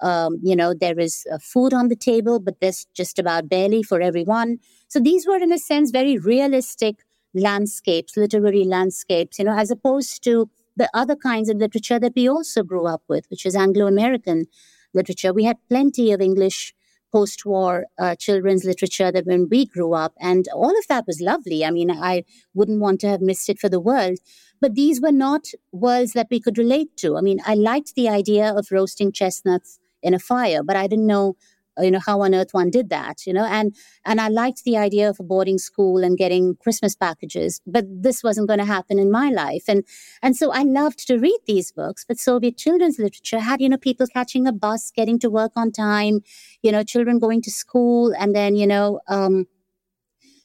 Um, 0.01 0.39
you 0.43 0.57
know, 0.57 0.75
there 0.75 0.99
is 0.99 1.25
uh, 1.33 1.39
food 1.39 1.73
on 1.73 1.89
the 1.89 1.97
table, 1.97 2.41
but 2.41 2.61
there's 2.61 2.87
just 2.93 3.19
about 3.19 3.49
barely 3.49 3.83
for 3.85 4.01
everyone. 4.01 4.59
So 4.89 4.99
these 4.99 5.27
were, 5.27 5.37
in 5.37 5.53
a 5.53 5.59
sense, 5.59 5.93
very 5.93 6.19
realistic 6.19 6.97
landscapes, 7.35 8.17
literary 8.17 8.65
landscapes, 8.65 9.39
you 9.39 9.45
know, 9.45 9.57
as 9.57 9.71
opposed 9.71 10.25
to 10.25 10.51
the 10.77 10.91
other 10.93 11.15
kinds 11.15 11.49
of 11.49 11.59
literature 11.59 11.99
that 12.01 12.15
we 12.17 12.29
also 12.29 12.63
grew 12.63 12.87
up 12.87 13.03
with, 13.09 13.27
which 13.31 13.47
is 13.47 13.55
Anglo 13.55 13.87
American 13.87 14.47
literature. 14.95 15.33
We 15.33 15.45
had 15.45 15.59
plenty 15.69 16.13
of 16.13 16.21
English 16.21 16.75
post 17.13 17.45
war 17.45 17.87
uh, 17.99 18.17
children's 18.17 18.65
literature 18.65 19.13
that 19.13 19.27
when 19.27 19.49
we 19.51 19.67
grew 19.67 19.93
up. 19.93 20.15
And 20.19 20.49
all 20.55 20.77
of 20.77 20.87
that 20.89 21.07
was 21.07 21.21
lovely. 21.21 21.65
I 21.65 21.71
mean, 21.71 21.91
I 21.91 22.25
wouldn't 22.55 22.81
want 22.81 23.01
to 23.01 23.09
have 23.09 23.21
missed 23.21 23.49
it 23.49 23.59
for 23.59 23.69
the 23.69 23.81
world. 23.81 24.19
But 24.61 24.75
these 24.75 25.01
were 25.01 25.13
not 25.13 25.49
worlds 25.73 26.13
that 26.13 26.29
we 26.31 26.41
could 26.41 26.57
relate 26.57 26.97
to. 26.99 27.17
I 27.17 27.21
mean, 27.21 27.41
I 27.47 27.55
liked 27.55 27.95
the 27.95 28.09
idea 28.09 28.53
of 28.53 28.69
roasting 28.71 29.13
chestnuts 29.13 29.79
in 30.03 30.15
a 30.15 30.19
fire, 30.19 30.63
but 30.63 30.77
I 30.77 30.87
didn't 30.87 31.07
know 31.07 31.37
you 31.79 31.91
know 31.91 32.01
how 32.05 32.21
on 32.21 32.35
earth 32.35 32.53
one 32.53 32.71
did 32.71 32.91
that 32.91 33.27
you 33.27 33.33
know? 33.33 33.45
And 33.45 33.75
and 34.05 34.21
i 34.21 34.29
liked 34.29 34.65
the 34.65 34.77
idea 34.77 35.09
of 35.09 35.19
a 35.21 35.23
boarding 35.23 35.59
school 35.59 36.05
and 36.05 36.19
getting 36.19 36.57
christmas 36.57 36.95
packages 36.95 37.61
but 37.67 37.85
this 37.89 38.23
wasn't 38.23 38.49
going 38.49 38.59
to 38.59 38.65
happen 38.65 38.99
in 38.99 39.11
my 39.11 39.31
life. 39.31 39.65
And 39.69 39.85
and 40.23 40.37
so 40.37 40.53
i 40.53 40.63
loved 40.63 41.07
to 41.07 41.19
read 41.19 41.39
these 41.47 41.73
books 41.73 42.05
but 42.07 42.19
soviet 42.19 42.57
children's 42.57 42.99
literature 42.99 43.39
had 43.41 43.61
you 43.61 43.69
know 43.69 43.77
people 43.77 44.07
catching 44.07 44.47
a 44.47 44.53
bus 44.53 44.91
getting 44.95 45.19
to 45.21 45.31
work 45.31 45.53
on 45.57 45.73
time 45.73 46.21
you 46.63 46.73
know 46.73 46.83
children 46.83 47.19
going 47.19 47.43
to 47.43 47.51
school 47.51 48.15
and 48.19 48.35
then 48.35 48.57
you 48.57 48.67
know 48.67 49.01
um 49.09 49.47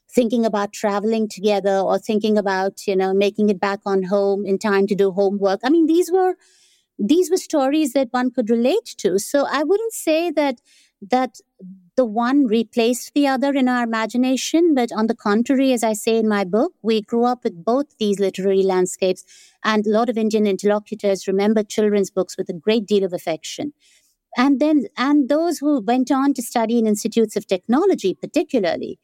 thinking 0.10 0.46
about 0.46 0.74
traveling 0.74 1.28
together 1.28 1.78
or 1.80 1.98
thinking 2.00 2.38
about 2.38 2.88
you 2.88 2.96
know 2.96 3.13
making 3.13 3.50
it 3.50 3.60
back 3.60 3.80
on 3.86 4.04
home 4.04 4.46
in 4.46 4.58
time 4.58 4.88
to 4.88 4.96
do 4.96 5.12
homework. 5.12 5.60
I 5.63 5.70
mean 5.70 5.86
these 5.86 6.12
were 6.12 6.36
these 7.00 7.30
were 7.30 7.38
stories 7.38 7.94
that 7.94 8.10
one 8.12 8.32
could 8.32 8.50
relate 8.50 8.96
to. 9.00 9.20
So 9.20 9.46
i 9.52 9.63
wouldn't 9.63 9.94
say 9.94 10.32
that 10.32 10.62
that 11.01 11.39
the 11.95 12.05
one 12.05 12.45
replaced 12.45 13.13
the 13.13 13.27
other 13.27 13.53
in 13.53 13.67
our 13.67 13.83
imagination. 13.83 14.73
But 14.75 14.91
on 14.91 15.07
the 15.07 15.15
contrary, 15.15 15.73
as 15.73 15.83
I 15.83 15.93
say 15.93 16.17
in 16.17 16.27
my 16.27 16.43
book, 16.43 16.73
we 16.81 17.01
grew 17.01 17.25
up 17.25 17.43
with 17.43 17.65
both 17.65 17.97
these 17.97 18.19
literary 18.19 18.63
landscapes. 18.63 19.25
And 19.63 19.86
a 19.86 19.89
lot 19.89 20.10
of 20.10 20.17
Indian 20.17 20.45
interlocutors 20.45 21.27
remember 21.27 21.63
children's 21.63 22.12
books 22.12 22.38
with 22.38 22.49
a 22.49 22.53
great 22.53 22.86
deal 22.86 23.03
of 23.03 23.13
affection. 23.13 23.73
And 24.38 24.60
then, 24.60 24.86
and 24.97 25.29
those 25.29 25.57
who 25.57 25.79
went 25.81 26.12
on 26.12 26.33
to 26.36 26.43
study 26.43 26.77
in 26.77 26.86
institutes 26.86 27.36
of 27.36 27.47
technology, 27.47 28.13
particularly, 28.13 28.99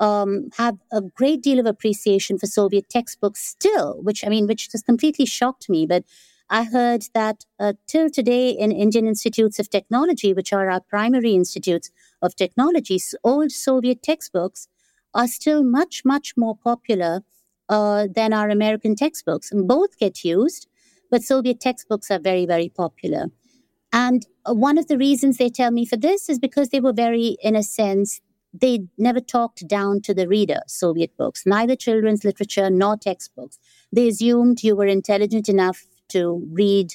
um, 0.00 0.50
have 0.56 0.76
a 0.92 1.00
great 1.00 1.42
deal 1.42 1.58
of 1.58 1.66
appreciation 1.66 2.38
for 2.38 2.46
Soviet 2.46 2.88
textbooks 2.88 3.44
still, 3.44 3.98
which 4.02 4.24
I 4.24 4.28
mean, 4.28 4.46
which 4.46 4.70
just 4.70 4.86
completely 4.86 5.26
shocked 5.26 5.68
me. 5.68 5.86
But 5.86 6.04
I 6.50 6.64
heard 6.64 7.04
that 7.12 7.44
uh, 7.60 7.74
till 7.86 8.08
today 8.08 8.50
in 8.50 8.72
Indian 8.72 9.06
institutes 9.06 9.58
of 9.58 9.68
technology, 9.68 10.32
which 10.32 10.52
are 10.52 10.70
our 10.70 10.80
primary 10.80 11.34
institutes 11.34 11.90
of 12.22 12.36
technology, 12.36 12.98
old 13.22 13.52
Soviet 13.52 14.02
textbooks 14.02 14.68
are 15.14 15.28
still 15.28 15.62
much, 15.62 16.02
much 16.04 16.34
more 16.36 16.56
popular 16.56 17.22
uh, 17.68 18.06
than 18.14 18.32
our 18.32 18.48
American 18.48 18.96
textbooks. 18.96 19.52
And 19.52 19.68
both 19.68 19.98
get 19.98 20.24
used, 20.24 20.68
but 21.10 21.22
Soviet 21.22 21.60
textbooks 21.60 22.10
are 22.10 22.18
very, 22.18 22.46
very 22.46 22.70
popular. 22.70 23.26
And 23.92 24.26
uh, 24.46 24.54
one 24.54 24.78
of 24.78 24.88
the 24.88 24.98
reasons 24.98 25.36
they 25.36 25.50
tell 25.50 25.70
me 25.70 25.84
for 25.84 25.96
this 25.96 26.30
is 26.30 26.38
because 26.38 26.70
they 26.70 26.80
were 26.80 26.94
very, 26.94 27.36
in 27.42 27.56
a 27.56 27.62
sense, 27.62 28.20
they 28.54 28.86
never 28.96 29.20
talked 29.20 29.68
down 29.68 30.00
to 30.02 30.14
the 30.14 30.26
reader, 30.26 30.60
Soviet 30.66 31.14
books, 31.18 31.44
neither 31.44 31.76
children's 31.76 32.24
literature 32.24 32.70
nor 32.70 32.96
textbooks. 32.96 33.58
They 33.92 34.08
assumed 34.08 34.62
you 34.62 34.76
were 34.76 34.86
intelligent 34.86 35.48
enough 35.48 35.84
to 36.08 36.46
read, 36.50 36.94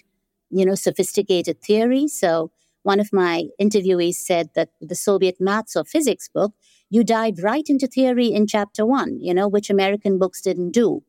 you 0.49 0.65
know, 0.65 0.75
sophisticated 0.75 1.61
theory. 1.61 2.07
So 2.07 2.51
one 2.83 2.99
of 2.99 3.11
my 3.13 3.45
interviewees 3.59 4.15
said 4.15 4.49
that 4.55 4.69
the 4.81 4.95
Soviet 4.95 5.39
maths 5.39 5.75
or 5.75 5.85
physics 5.85 6.27
book, 6.27 6.53
you 6.89 7.03
dive 7.03 7.39
right 7.41 7.65
into 7.67 7.87
theory 7.87 8.27
in 8.27 8.45
chapter 8.45 8.85
one, 8.85 9.19
you 9.19 9.33
know, 9.33 9.47
which 9.47 9.69
American 9.69 10.19
books 10.19 10.41
didn't 10.41 10.71
do. 10.71 11.03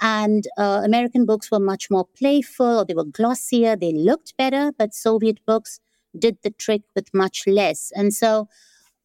And 0.00 0.46
uh, 0.56 0.82
American 0.84 1.24
books 1.24 1.50
were 1.50 1.58
much 1.58 1.90
more 1.90 2.06
playful, 2.16 2.84
they 2.84 2.94
were 2.94 3.04
glossier, 3.04 3.74
they 3.74 3.92
looked 3.92 4.36
better, 4.36 4.72
but 4.76 4.94
Soviet 4.94 5.44
books 5.44 5.80
did 6.16 6.38
the 6.42 6.50
trick 6.50 6.82
with 6.94 7.12
much 7.12 7.46
less. 7.46 7.92
And 7.96 8.14
so 8.14 8.48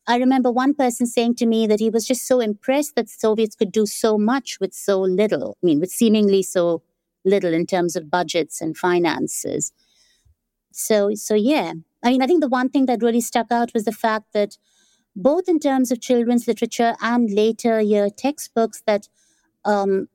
I 0.06 0.18
remember 0.18 0.52
one 0.52 0.74
person 0.74 1.08
saying 1.08 1.36
to 1.36 1.46
me 1.46 1.66
that 1.68 1.80
he 1.80 1.90
was 1.90 2.06
just 2.06 2.28
so 2.28 2.40
impressed 2.40 2.96
that 2.96 3.10
Soviets 3.10 3.56
could 3.56 3.72
do 3.72 3.86
so 3.86 4.18
much 4.18 4.60
with 4.60 4.74
so 4.74 5.00
little. 5.00 5.58
I 5.64 5.66
mean, 5.66 5.80
with 5.80 5.92
seemingly 5.92 6.44
so 6.44 6.84
little 7.26 7.54
in 7.54 7.66
terms 7.66 7.96
of 7.96 8.10
budgets 8.10 8.62
and 8.62 8.78
finances. 8.78 9.72
So, 10.72 11.14
so 11.16 11.36
yeah, 11.36 11.74
I 12.04 12.10
mean, 12.10 12.22
I 12.22 12.28
think 12.28 12.42
the 12.42 12.48
one 12.48 12.70
thing 12.70 12.86
that 12.88 13.02
really 13.02 13.22
stuck 13.22 13.52
out 13.52 13.74
was 13.74 13.86
the 13.86 13.92
fact 13.92 14.34
that 14.34 14.58
both 15.16 15.48
in 15.48 15.60
terms 15.60 15.92
of 15.92 16.02
children's 16.02 16.48
literature 16.48 16.96
and 17.02 17.30
later 17.30 17.80
year 17.80 18.10
textbooks, 18.10 18.82
that 18.88 19.08
um, 19.64 20.08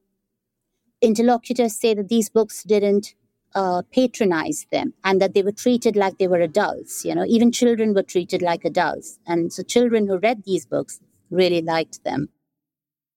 interlocutors 1.01 1.77
say 1.77 1.95
that 1.95 2.09
these 2.09 2.29
books 2.29 2.63
didn't 2.65 3.15
uh, 3.55 3.83
patronize 3.93 4.67
them 4.71 4.93
and 5.05 5.21
that 5.21 5.35
they 5.35 5.43
were 5.43 5.53
treated 5.53 5.97
like 5.97 6.19
they 6.19 6.29
were 6.29 6.41
adults. 6.41 7.05
You 7.05 7.15
know, 7.15 7.25
even 7.27 7.53
children 7.53 7.95
were 7.95 8.03
treated 8.03 8.43
like 8.43 8.65
adults. 8.65 9.19
And 9.27 9.53
so 9.53 9.63
children 9.63 10.07
who 10.07 10.19
read 10.19 10.45
these 10.45 10.67
books 10.67 11.01
really 11.31 11.63
liked 11.63 12.05
them. 12.05 12.29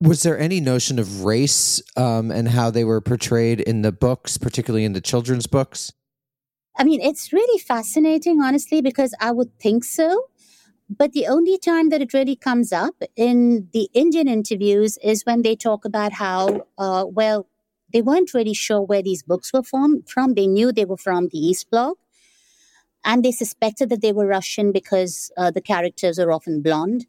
Was 0.01 0.23
there 0.23 0.39
any 0.39 0.59
notion 0.59 0.97
of 0.97 1.23
race 1.23 1.79
um, 1.95 2.31
and 2.31 2.49
how 2.49 2.71
they 2.71 2.83
were 2.83 3.01
portrayed 3.01 3.59
in 3.61 3.83
the 3.83 3.91
books, 3.91 4.35
particularly 4.35 4.83
in 4.83 4.93
the 4.93 5.01
children's 5.01 5.45
books? 5.45 5.93
I 6.75 6.83
mean, 6.83 6.99
it's 7.01 7.31
really 7.31 7.59
fascinating, 7.59 8.41
honestly, 8.41 8.81
because 8.81 9.13
I 9.21 9.31
would 9.31 9.55
think 9.59 9.83
so. 9.83 10.25
But 10.89 11.13
the 11.13 11.27
only 11.27 11.59
time 11.59 11.89
that 11.89 12.01
it 12.01 12.13
really 12.15 12.35
comes 12.35 12.73
up 12.73 12.95
in 13.15 13.69
the 13.73 13.89
Indian 13.93 14.27
interviews 14.27 14.97
is 15.03 15.23
when 15.23 15.43
they 15.43 15.55
talk 15.55 15.85
about 15.85 16.13
how, 16.13 16.65
uh, 16.79 17.05
well, 17.07 17.47
they 17.93 18.01
weren't 18.01 18.33
really 18.33 18.55
sure 18.55 18.81
where 18.81 19.03
these 19.03 19.21
books 19.21 19.53
were 19.53 19.63
from. 19.63 20.01
From 20.07 20.33
they 20.33 20.47
knew 20.47 20.71
they 20.71 20.85
were 20.85 20.97
from 20.97 21.27
the 21.27 21.37
East 21.37 21.69
Bloc, 21.69 21.97
and 23.05 23.23
they 23.23 23.31
suspected 23.31 23.89
that 23.89 24.01
they 24.01 24.13
were 24.13 24.25
Russian 24.25 24.71
because 24.71 25.31
uh, 25.37 25.51
the 25.51 25.61
characters 25.61 26.17
are 26.17 26.31
often 26.31 26.63
blonde 26.63 27.05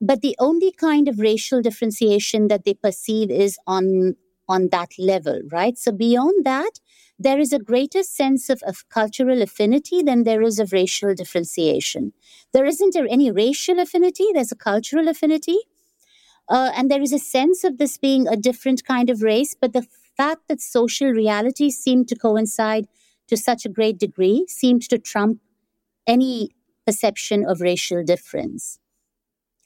but 0.00 0.20
the 0.20 0.36
only 0.38 0.72
kind 0.72 1.08
of 1.08 1.18
racial 1.18 1.62
differentiation 1.62 2.48
that 2.48 2.64
they 2.64 2.74
perceive 2.74 3.30
is 3.30 3.58
on 3.66 4.16
on 4.48 4.68
that 4.70 4.90
level 4.98 5.40
right? 5.50 5.76
So 5.76 5.92
beyond 5.92 6.44
that 6.44 6.80
there 7.18 7.38
is 7.38 7.52
a 7.52 7.58
greater 7.58 8.02
sense 8.02 8.50
of, 8.50 8.62
of 8.66 8.88
cultural 8.90 9.40
affinity 9.42 10.02
than 10.02 10.24
there 10.24 10.42
is 10.42 10.58
of 10.58 10.72
racial 10.72 11.14
differentiation. 11.14 12.12
There 12.52 12.66
isn't 12.66 12.92
there 12.94 13.06
any 13.08 13.30
racial 13.30 13.80
affinity 13.80 14.26
there's 14.32 14.52
a 14.52 14.56
cultural 14.56 15.08
affinity 15.08 15.58
uh, 16.48 16.70
and 16.76 16.90
there 16.90 17.02
is 17.02 17.12
a 17.12 17.18
sense 17.18 17.64
of 17.64 17.78
this 17.78 17.98
being 17.98 18.28
a 18.28 18.36
different 18.36 18.84
kind 18.84 19.10
of 19.10 19.22
race 19.22 19.54
but 19.60 19.72
the 19.72 19.86
fact 20.16 20.42
that 20.48 20.60
social 20.60 21.10
realities 21.10 21.78
seem 21.78 22.04
to 22.04 22.16
coincide 22.16 22.86
to 23.28 23.36
such 23.36 23.64
a 23.64 23.68
great 23.68 23.98
degree 23.98 24.46
seemed 24.48 24.82
to 24.82 24.98
trump 24.98 25.40
any 26.06 26.50
perception 26.86 27.44
of 27.44 27.60
racial 27.60 28.04
difference 28.04 28.78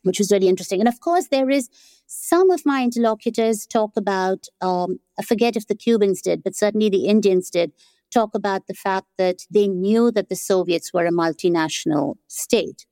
which 0.03 0.19
was 0.19 0.33
really 0.33 0.49
interesting. 0.49 0.81
And 0.81 0.89
of 0.89 1.01
course, 1.01 1.29
there 1.29 1.51
is 1.51 1.69
some 2.07 2.51
of 2.51 2.67
my 2.67 2.83
interlocutors 2.83 3.67
talk 3.67 3.93
about, 3.97 4.47
um, 4.61 4.99
I 5.19 5.23
forget 5.23 5.57
if 5.57 5.67
the 5.67 5.75
Cubans 5.75 6.23
did, 6.23 6.43
but 6.43 6.57
certainly 6.57 6.89
the 6.89 7.07
Indians 7.07 7.51
did, 7.51 7.73
talk 8.11 8.35
about 8.35 8.67
the 8.67 8.75
fact 8.75 9.07
that 9.19 9.47
they 9.51 9.69
knew 9.69 10.11
that 10.11 10.29
the 10.29 10.37
Soviets 10.37 10.93
were 10.93 11.07
a 11.07 11.13
multinational 11.13 12.17
state. 12.27 12.87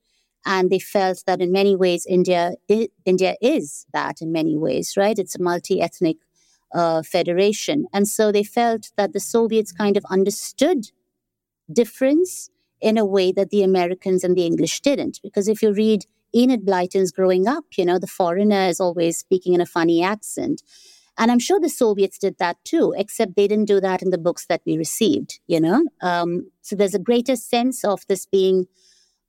And 0.46 0.70
they 0.70 0.78
felt 0.78 1.24
that 1.26 1.40
in 1.40 1.50
many 1.50 1.74
ways, 1.76 2.06
India, 2.06 2.54
I- 2.70 2.88
India 3.04 3.34
is 3.42 3.86
that 3.92 4.22
in 4.22 4.30
many 4.32 4.56
ways, 4.56 4.94
right? 4.96 5.18
It's 5.18 5.34
a 5.34 5.42
multi 5.42 5.80
ethnic 5.80 6.18
uh, 6.72 7.02
federation. 7.02 7.86
And 7.92 8.06
so 8.06 8.30
they 8.30 8.44
felt 8.44 8.92
that 8.96 9.12
the 9.12 9.20
Soviets 9.20 9.72
kind 9.72 9.96
of 9.96 10.04
understood 10.10 10.86
difference 11.72 12.50
in 12.80 12.96
a 12.96 13.04
way 13.04 13.32
that 13.32 13.50
the 13.50 13.62
Americans 13.62 14.22
and 14.22 14.36
the 14.36 14.46
English 14.46 14.80
didn't. 14.80 15.18
Because 15.22 15.48
if 15.48 15.62
you 15.62 15.72
read 15.72 16.06
Enid 16.34 16.64
Blyton's 16.64 17.12
growing 17.12 17.46
up, 17.46 17.64
you 17.76 17.84
know, 17.84 17.98
the 17.98 18.06
foreigner 18.06 18.68
is 18.68 18.80
always 18.80 19.18
speaking 19.18 19.54
in 19.54 19.60
a 19.60 19.66
funny 19.66 20.02
accent. 20.02 20.62
And 21.18 21.32
I'm 21.32 21.40
sure 21.40 21.58
the 21.58 21.68
Soviets 21.68 22.18
did 22.18 22.36
that 22.38 22.56
too, 22.64 22.94
except 22.96 23.34
they 23.34 23.48
didn't 23.48 23.64
do 23.64 23.80
that 23.80 24.02
in 24.02 24.10
the 24.10 24.18
books 24.18 24.46
that 24.46 24.62
we 24.64 24.78
received, 24.78 25.40
you 25.48 25.60
know? 25.60 25.84
Um, 26.00 26.50
so 26.62 26.76
there's 26.76 26.94
a 26.94 27.00
greater 27.00 27.34
sense 27.34 27.84
of 27.84 28.06
this 28.08 28.24
being 28.24 28.66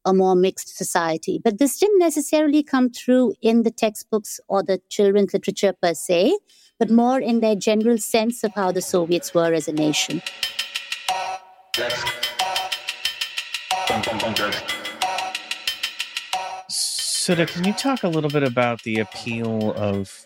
a 0.06 0.14
more 0.14 0.36
mixed 0.36 0.78
society. 0.78 1.40
But 1.44 1.58
this 1.58 1.80
didn't 1.80 2.00
necessarily 2.00 2.64
come 2.64 2.90
through 2.90 3.34
in 3.42 3.64
the 3.64 3.72
textbooks 3.72 4.40
or 4.48 4.64
the 4.64 4.82
children's 4.90 5.34
literature 5.34 5.74
per 5.74 5.94
se, 5.94 6.38
but 6.78 6.90
more 6.90 7.20
in 7.20 7.40
their 7.40 7.56
general 7.56 7.98
sense 7.98 8.44
of 8.44 8.54
how 8.54 8.72
the 8.72 8.82
Soviets 8.82 9.34
were 9.34 9.54
as 9.54 9.68
a 9.68 9.74
nation. 9.74 10.22
Sudha, 17.30 17.46
can 17.46 17.64
you 17.64 17.74
talk 17.74 18.02
a 18.02 18.08
little 18.08 18.32
bit 18.32 18.42
about 18.42 18.82
the 18.82 18.98
appeal 18.98 19.72
of 19.74 20.26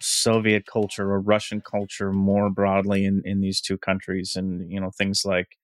Soviet 0.00 0.66
culture 0.66 1.10
or 1.10 1.18
Russian 1.18 1.60
culture 1.60 2.12
more 2.12 2.48
broadly 2.48 3.04
in, 3.04 3.22
in 3.24 3.40
these 3.40 3.60
two 3.60 3.76
countries 3.76 4.36
and, 4.36 4.70
you 4.70 4.78
know, 4.78 4.92
things 4.96 5.24
like 5.24 5.56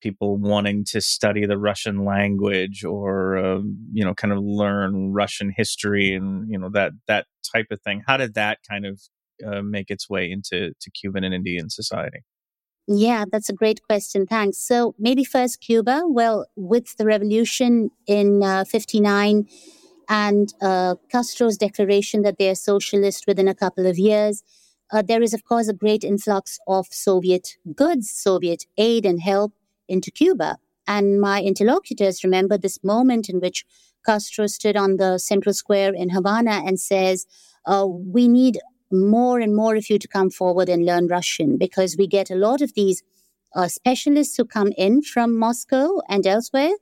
people 0.00 0.38
wanting 0.38 0.86
to 0.86 1.02
study 1.02 1.44
the 1.44 1.58
Russian 1.58 2.06
language 2.06 2.82
or 2.82 3.36
um, 3.36 3.76
you 3.92 4.02
know 4.06 4.14
kind 4.14 4.32
of 4.32 4.38
learn 4.42 5.12
Russian 5.12 5.52
history 5.54 6.14
and 6.14 6.50
you 6.50 6.58
know 6.58 6.70
that 6.70 6.92
that 7.08 7.26
type 7.52 7.66
of 7.70 7.82
thing. 7.82 8.02
How 8.06 8.16
did 8.16 8.32
that 8.32 8.60
kind 8.66 8.86
of 8.86 9.02
uh, 9.46 9.60
make 9.60 9.90
its 9.90 10.08
way 10.08 10.30
into 10.30 10.72
to 10.80 10.90
Cuban 10.92 11.24
and 11.24 11.34
Indian 11.34 11.68
society? 11.68 12.20
Yeah, 12.88 13.26
that's 13.30 13.50
a 13.50 13.52
great 13.52 13.82
question. 13.82 14.26
Thanks. 14.26 14.56
So 14.56 14.94
maybe 14.98 15.24
first 15.24 15.60
Cuba. 15.60 16.04
Well, 16.06 16.46
with 16.56 16.96
the 16.96 17.04
revolution 17.04 17.90
in 18.06 18.42
uh, 18.42 18.64
59 18.64 19.46
and 20.08 20.52
uh, 20.60 20.96
Castro's 21.10 21.56
declaration 21.56 22.22
that 22.22 22.38
they 22.38 22.48
are 22.48 22.54
socialist 22.54 23.26
within 23.26 23.48
a 23.48 23.54
couple 23.54 23.86
of 23.86 23.98
years, 23.98 24.42
uh, 24.92 25.02
there 25.02 25.22
is, 25.22 25.34
of 25.34 25.44
course, 25.44 25.68
a 25.68 25.72
great 25.72 26.04
influx 26.04 26.58
of 26.68 26.86
Soviet 26.90 27.56
goods, 27.74 28.10
Soviet 28.10 28.66
aid 28.76 29.04
and 29.04 29.20
help 29.20 29.52
into 29.88 30.10
Cuba. 30.10 30.58
And 30.86 31.20
my 31.20 31.42
interlocutors 31.42 32.22
remember 32.22 32.56
this 32.56 32.82
moment 32.84 33.28
in 33.28 33.40
which 33.40 33.64
Castro 34.04 34.46
stood 34.46 34.76
on 34.76 34.96
the 34.98 35.18
central 35.18 35.52
square 35.52 35.92
in 35.92 36.10
Havana 36.10 36.62
and 36.64 36.78
says, 36.78 37.26
uh, 37.66 37.86
We 37.86 38.28
need 38.28 38.60
more 38.92 39.40
and 39.40 39.56
more 39.56 39.74
of 39.74 39.90
you 39.90 39.98
to 39.98 40.06
come 40.06 40.30
forward 40.30 40.68
and 40.68 40.86
learn 40.86 41.08
Russian 41.08 41.58
because 41.58 41.96
we 41.98 42.06
get 42.06 42.30
a 42.30 42.36
lot 42.36 42.62
of 42.62 42.74
these 42.74 43.02
uh, 43.54 43.66
specialists 43.66 44.36
who 44.36 44.44
come 44.44 44.72
in 44.76 45.02
from 45.02 45.36
Moscow 45.36 46.00
and 46.08 46.24
elsewhere 46.26 46.72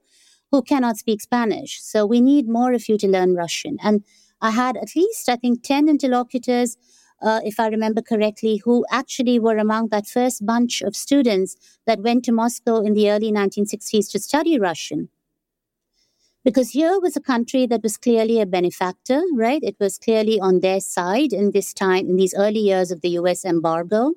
who 0.51 0.63
cannot 0.63 0.97
speak 0.97 1.21
Spanish. 1.21 1.81
So 1.83 2.07
we 2.07 2.21
need 2.21 2.49
more 2.49 2.73
of 2.73 2.89
you 2.89 2.97
to 2.99 3.09
learn 3.09 3.35
Russian. 3.35 3.79
And 3.83 4.05
I 4.41 4.51
had 4.51 4.77
at 4.77 4.95
least, 4.95 5.29
I 5.29 5.37
think, 5.37 5.63
10 5.63 5.89
interlocutors 5.89 6.77
uh, 7.23 7.41
if 7.43 7.59
I 7.59 7.69
remember 7.69 8.03
correctly, 8.03 8.61
who 8.65 8.85
actually 8.91 9.39
were 9.39 9.57
among 9.57 9.89
that 9.89 10.07
first 10.07 10.45
bunch 10.45 10.83
of 10.83 10.95
students 10.95 11.57
that 11.87 12.01
went 12.01 12.25
to 12.27 12.33
Moscow 12.33 12.81
in 12.81 12.93
the 12.93 13.11
early 13.11 13.33
1960s 13.33 14.11
to 14.13 14.19
study 14.19 14.59
Russian. 14.59 15.09
Because 16.45 16.71
here 16.71 17.01
was 17.01 17.17
a 17.17 17.21
country 17.21 17.67
that 17.67 17.83
was 17.83 17.97
clearly 17.97 18.41
a 18.41 18.47
benefactor, 18.47 19.23
right? 19.35 19.63
It 19.63 19.77
was 19.81 19.97
clearly 19.97 20.39
on 20.39 20.61
their 20.61 20.81
side 20.81 21.33
in 21.33 21.53
this 21.53 21.73
time, 21.73 22.07
in 22.11 22.17
these 22.17 22.35
early 22.37 22.61
years 22.61 22.91
of 22.91 23.01
the 23.01 23.11
US 23.21 23.47
embargo. 23.47 24.13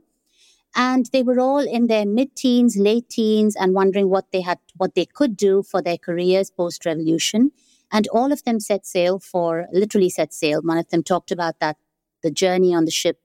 And 0.78 1.08
they 1.12 1.24
were 1.24 1.40
all 1.40 1.68
in 1.68 1.88
their 1.88 2.06
mid 2.06 2.36
teens, 2.36 2.78
late 2.78 3.10
teens, 3.10 3.56
and 3.56 3.74
wondering 3.74 4.10
what 4.10 4.32
they 4.32 4.42
had, 4.42 4.60
what 4.76 4.94
they 4.94 5.08
could 5.08 5.36
do 5.36 5.64
for 5.64 5.82
their 5.82 5.98
careers 5.98 6.52
post 6.52 6.86
revolution. 6.86 7.52
And 7.92 8.08
all 8.10 8.32
of 8.32 8.44
them 8.44 8.60
set 8.60 8.86
sail 8.86 9.18
for, 9.18 9.66
literally 9.74 10.10
set 10.10 10.34
sail. 10.34 10.62
One 10.62 10.78
of 10.78 10.90
them 10.90 11.02
talked 11.02 11.32
about 11.32 11.60
that 11.60 11.78
the 12.22 12.30
journey 12.30 12.76
on 12.76 12.86
the 12.86 12.92
ship 12.92 13.20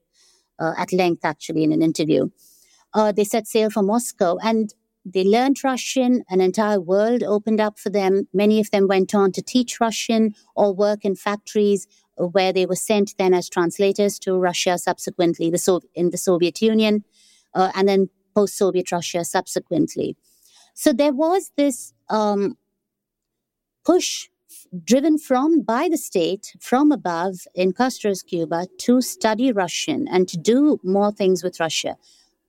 uh, 0.59 0.73
at 0.77 0.91
length, 0.91 1.23
actually, 1.23 1.63
in 1.63 1.71
an 1.71 1.83
interview. 1.83 2.29
Uh, 2.93 3.11
they 3.11 3.23
set 3.23 3.47
sail 3.47 3.69
for 3.69 3.83
Moscow 3.83 4.37
and 4.43 4.73
they 5.05 5.23
learned 5.23 5.63
Russian. 5.63 6.23
An 6.29 6.41
entire 6.41 6.79
world 6.79 7.21
opened 7.23 7.59
up 7.59 7.77
for 7.77 7.89
them. 7.89 8.27
Many 8.33 8.59
of 8.59 8.71
them 8.71 8.87
went 8.87 9.13
on 9.13 9.31
to 9.33 9.41
teach 9.41 9.79
Russian 9.79 10.33
or 10.55 10.73
work 10.73 11.05
in 11.05 11.15
factories 11.15 11.87
where 12.17 12.53
they 12.53 12.65
were 12.65 12.75
sent 12.75 13.15
then 13.17 13.33
as 13.33 13.49
translators 13.49 14.17
to 14.19 14.35
Russia 14.37 14.77
subsequently, 14.77 15.49
the 15.49 15.57
so- 15.57 15.81
in 15.93 16.11
the 16.11 16.17
Soviet 16.17 16.61
Union, 16.61 17.03
uh, 17.55 17.71
and 17.75 17.87
then 17.87 18.09
post 18.35 18.57
Soviet 18.57 18.91
Russia 18.91 19.23
subsequently. 19.23 20.15
So 20.73 20.91
there 20.91 21.13
was 21.13 21.51
this 21.55 21.93
um, 22.09 22.57
push 23.85 24.29
driven 24.83 25.17
from 25.17 25.61
by 25.61 25.87
the 25.89 25.97
state 25.97 26.55
from 26.59 26.91
above 26.91 27.47
in 27.53 27.73
Castro's 27.73 28.23
Cuba 28.23 28.67
to 28.79 29.01
study 29.01 29.51
Russian 29.51 30.07
and 30.07 30.27
to 30.29 30.37
do 30.37 30.79
more 30.83 31.11
things 31.11 31.43
with 31.43 31.59
Russia. 31.59 31.95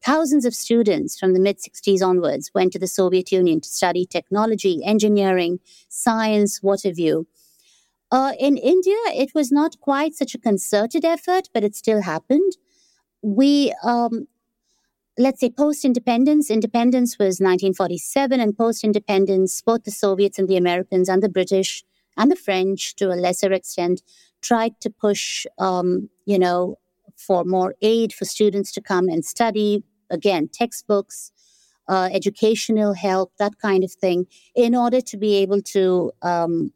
Thousands 0.05 0.45
of 0.45 0.55
students 0.55 1.19
from 1.19 1.33
the 1.33 1.41
mid 1.41 1.59
60s 1.59 2.03
onwards 2.03 2.51
went 2.55 2.73
to 2.73 2.79
the 2.79 2.87
Soviet 2.87 3.33
Union 3.33 3.61
to 3.61 3.69
study 3.69 4.05
technology, 4.07 4.83
engineering, 4.85 5.61
science, 5.89 6.63
what 6.63 6.83
have 6.83 6.99
you. 6.99 7.27
Uh, 8.11 8.33
in 8.39 8.57
India, 8.57 8.97
it 9.07 9.35
was 9.35 9.51
not 9.51 9.81
quite 9.81 10.15
such 10.15 10.35
a 10.35 10.39
concerted 10.39 11.05
effort, 11.05 11.49
but 11.55 11.65
it 11.65 11.75
still 11.75 12.03
happened. 12.03 12.53
We, 13.23 13.75
um, 13.83 14.29
let's 15.19 15.41
say, 15.41 15.51
post 15.51 15.85
independence, 15.85 16.51
independence 16.51 17.19
was 17.19 17.41
1947, 17.41 18.41
and 18.41 18.57
post 18.57 18.85
independence, 18.85 19.63
both 19.63 19.85
the 19.85 19.91
Soviets 19.91 20.39
and 20.39 20.49
the 20.49 20.57
Americans 20.57 21.09
and 21.09 21.23
the 21.23 21.29
British 21.29 21.85
and 22.17 22.31
the 22.31 22.37
French 22.37 22.95
to 22.97 23.09
a 23.09 23.15
lesser 23.15 23.53
extent 23.53 24.03
tried 24.43 24.81
to 24.81 24.91
push, 24.91 25.47
um, 25.59 26.11
you 26.27 26.39
know, 26.39 26.79
for 27.17 27.45
more 27.45 27.75
aid 27.81 28.13
for 28.13 28.25
students 28.25 28.73
to 28.73 28.81
come 28.81 29.09
and 29.09 29.25
study. 29.25 29.83
Again, 30.11 30.49
textbooks, 30.53 31.33
uh, 31.89 32.09
educational 32.13 32.95
help, 32.95 33.33
that 33.39 33.59
kind 33.59 33.85
of 33.85 33.93
thing, 33.93 34.27
in 34.55 34.75
order 34.75 35.01
to 35.01 35.17
be 35.17 35.37
able 35.37 35.63
to 35.63 36.13
um, 36.23 36.73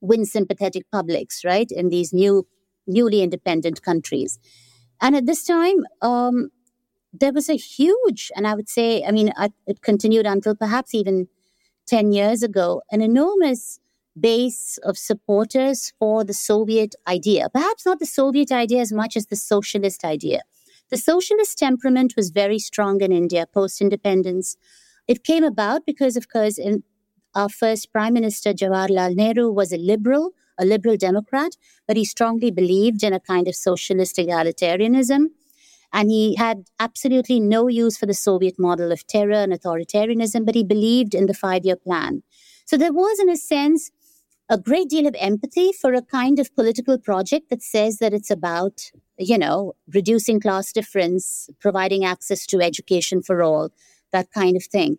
win 0.00 0.24
sympathetic 0.24 0.84
publics, 0.90 1.44
right, 1.44 1.70
in 1.70 1.88
these 1.88 2.12
new, 2.12 2.46
newly 2.86 3.22
independent 3.22 3.82
countries. 3.82 4.38
And 5.00 5.16
at 5.16 5.26
this 5.26 5.44
time, 5.44 5.84
um, 6.02 6.50
there 7.12 7.32
was 7.32 7.48
a 7.48 7.56
huge, 7.56 8.30
and 8.34 8.46
I 8.46 8.54
would 8.54 8.68
say, 8.68 9.04
I 9.04 9.10
mean, 9.10 9.32
it 9.66 9.82
continued 9.82 10.26
until 10.26 10.54
perhaps 10.54 10.94
even 10.94 11.28
10 11.86 12.12
years 12.12 12.42
ago, 12.42 12.82
an 12.90 13.02
enormous 13.02 13.80
base 14.18 14.78
of 14.82 14.98
supporters 14.98 15.92
for 15.98 16.24
the 16.24 16.34
Soviet 16.34 16.94
idea. 17.06 17.48
Perhaps 17.50 17.86
not 17.86 17.98
the 17.98 18.06
Soviet 18.06 18.52
idea 18.52 18.80
as 18.80 18.92
much 18.92 19.16
as 19.16 19.26
the 19.26 19.36
socialist 19.36 20.04
idea. 20.04 20.42
The 20.90 20.96
socialist 20.98 21.58
temperament 21.58 22.14
was 22.16 22.30
very 22.30 22.58
strong 22.58 23.00
in 23.00 23.12
India 23.12 23.46
post 23.46 23.80
independence. 23.80 24.56
It 25.08 25.24
came 25.24 25.44
about 25.44 25.86
because, 25.86 26.16
of 26.16 26.28
course, 26.28 26.58
in 26.58 26.82
our 27.34 27.48
first 27.48 27.92
Prime 27.92 28.12
Minister 28.12 28.52
Jawaharlal 28.52 29.14
Nehru 29.16 29.50
was 29.50 29.72
a 29.72 29.78
liberal, 29.78 30.32
a 30.58 30.66
liberal 30.66 30.98
Democrat, 30.98 31.56
but 31.86 31.96
he 31.96 32.04
strongly 32.04 32.50
believed 32.50 33.02
in 33.02 33.14
a 33.14 33.20
kind 33.20 33.48
of 33.48 33.54
socialist 33.54 34.16
egalitarianism. 34.16 35.28
And 35.92 36.10
he 36.10 36.36
had 36.36 36.68
absolutely 36.80 37.38
no 37.38 37.68
use 37.68 37.96
for 37.96 38.06
the 38.06 38.14
Soviet 38.14 38.58
model 38.58 38.92
of 38.92 39.06
terror 39.06 39.32
and 39.32 39.52
authoritarianism, 39.52 40.46
but 40.46 40.54
he 40.54 40.64
believed 40.64 41.14
in 41.14 41.26
the 41.26 41.34
five 41.34 41.64
year 41.64 41.76
plan. 41.76 42.22
So 42.64 42.76
there 42.76 42.92
was, 42.92 43.18
in 43.18 43.28
a 43.28 43.36
sense, 43.36 43.90
a 44.48 44.58
great 44.58 44.88
deal 44.88 45.06
of 45.06 45.16
empathy 45.18 45.72
for 45.72 45.94
a 45.94 46.02
kind 46.02 46.38
of 46.38 46.54
political 46.54 46.98
project 46.98 47.50
that 47.50 47.62
says 47.62 47.98
that 47.98 48.12
it's 48.12 48.30
about, 48.30 48.90
you 49.18 49.38
know, 49.38 49.74
reducing 49.92 50.40
class 50.40 50.72
difference, 50.72 51.48
providing 51.60 52.04
access 52.04 52.46
to 52.46 52.60
education 52.60 53.22
for 53.22 53.42
all, 53.42 53.70
that 54.12 54.30
kind 54.32 54.56
of 54.56 54.64
thing. 54.64 54.98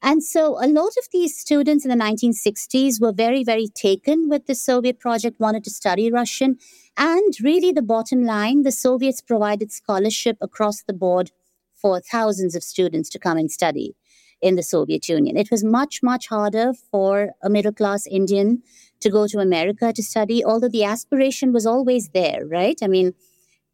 And 0.00 0.22
so 0.22 0.62
a 0.62 0.68
lot 0.68 0.92
of 0.96 1.08
these 1.12 1.36
students 1.36 1.84
in 1.84 1.90
the 1.90 2.04
1960s 2.04 3.00
were 3.00 3.12
very, 3.12 3.42
very 3.42 3.66
taken 3.66 4.28
with 4.28 4.46
the 4.46 4.54
Soviet 4.54 5.00
project, 5.00 5.40
wanted 5.40 5.64
to 5.64 5.70
study 5.70 6.10
Russian. 6.10 6.58
And 6.96 7.34
really, 7.42 7.72
the 7.72 7.82
bottom 7.82 8.24
line 8.24 8.62
the 8.62 8.72
Soviets 8.72 9.20
provided 9.20 9.72
scholarship 9.72 10.36
across 10.40 10.82
the 10.82 10.92
board 10.92 11.32
for 11.74 12.00
thousands 12.00 12.54
of 12.54 12.62
students 12.62 13.08
to 13.10 13.18
come 13.18 13.38
and 13.38 13.50
study 13.50 13.96
in 14.40 14.54
the 14.54 14.62
Soviet 14.62 15.08
Union. 15.08 15.36
It 15.36 15.50
was 15.50 15.64
much, 15.64 16.00
much 16.02 16.28
harder 16.28 16.72
for 16.90 17.30
a 17.42 17.50
middle 17.50 17.72
class 17.72 18.06
Indian 18.06 18.62
to 19.00 19.10
go 19.10 19.26
to 19.26 19.38
America 19.38 19.92
to 19.92 20.02
study, 20.02 20.44
although 20.44 20.68
the 20.68 20.84
aspiration 20.84 21.52
was 21.52 21.66
always 21.66 22.10
there, 22.10 22.46
right? 22.46 22.78
I 22.82 22.86
mean, 22.86 23.14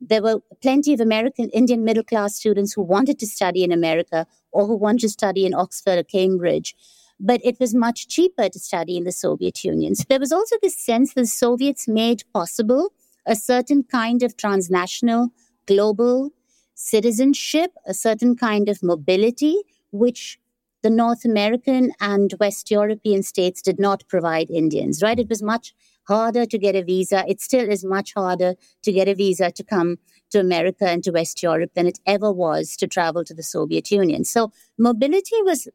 there 0.09 0.23
were 0.23 0.41
plenty 0.63 0.93
of 0.93 1.01
American 1.01 1.49
Indian 1.51 1.85
middle 1.85 2.05
class 2.05 2.37
students 2.37 2.73
who 2.73 2.83
wanted 2.83 3.19
to 3.19 3.27
study 3.27 3.65
in 3.65 3.73
America 3.73 4.27
or 4.51 4.67
who 4.67 4.77
wanted 4.77 5.01
to 5.01 5.09
study 5.09 5.47
in 5.47 5.55
Oxford 5.55 5.99
or 5.99 6.03
Cambridge. 6.03 6.75
But 7.21 7.41
it 7.45 7.59
was 7.61 7.75
much 7.75 8.09
cheaper 8.09 8.49
to 8.49 8.59
study 8.59 8.97
in 8.97 9.05
the 9.05 9.13
Soviet 9.13 9.65
Union. 9.65 9.95
So 9.95 10.05
there 10.09 10.21
was 10.21 10.33
also 10.33 10.57
this 10.61 10.77
sense 10.77 11.15
that 11.15 11.23
the 11.23 11.27
Soviets 11.27 11.87
made 11.87 12.25
possible 12.33 12.93
a 13.25 13.37
certain 13.37 13.85
kind 13.85 14.23
of 14.23 14.37
transnational, 14.37 15.31
global 15.67 16.31
citizenship, 16.75 17.73
a 17.87 17.95
certain 17.95 18.37
kind 18.37 18.69
of 18.69 18.83
mobility, 18.83 19.57
which 19.93 20.39
the 20.83 20.91
North 20.91 21.25
American 21.25 21.93
and 22.01 22.35
West 22.39 22.71
European 22.71 23.23
states 23.23 23.63
did 23.63 23.79
not 23.79 24.07
provide 24.07 24.51
Indians, 24.51 25.03
right? 25.03 25.19
It 25.19 25.31
was 25.31 25.43
much 25.43 25.75
harder 26.07 26.47
to 26.47 26.59
get 26.59 26.75
a 26.75 26.83
visa. 26.83 27.25
It 27.27 27.41
still 27.41 27.69
is 27.69 27.85
much 27.85 28.15
harder 28.15 28.55
to 28.83 28.93
get 28.93 29.09
a 29.09 29.15
visa 29.15 29.51
to 29.51 29.65
come 29.65 29.97
to 30.31 30.41
America 30.41 30.89
and 30.89 31.03
to 31.05 31.11
West 31.11 31.43
Europe 31.43 31.73
than 31.75 31.87
it 31.87 31.99
ever 32.07 32.33
was 32.33 32.77
to 32.77 32.87
travel 32.87 33.25
to 33.25 33.35
the 33.35 33.43
Soviet 33.43 33.91
Union. 33.91 34.25
So 34.25 34.53
mobility 34.79 35.43
was 35.43 35.69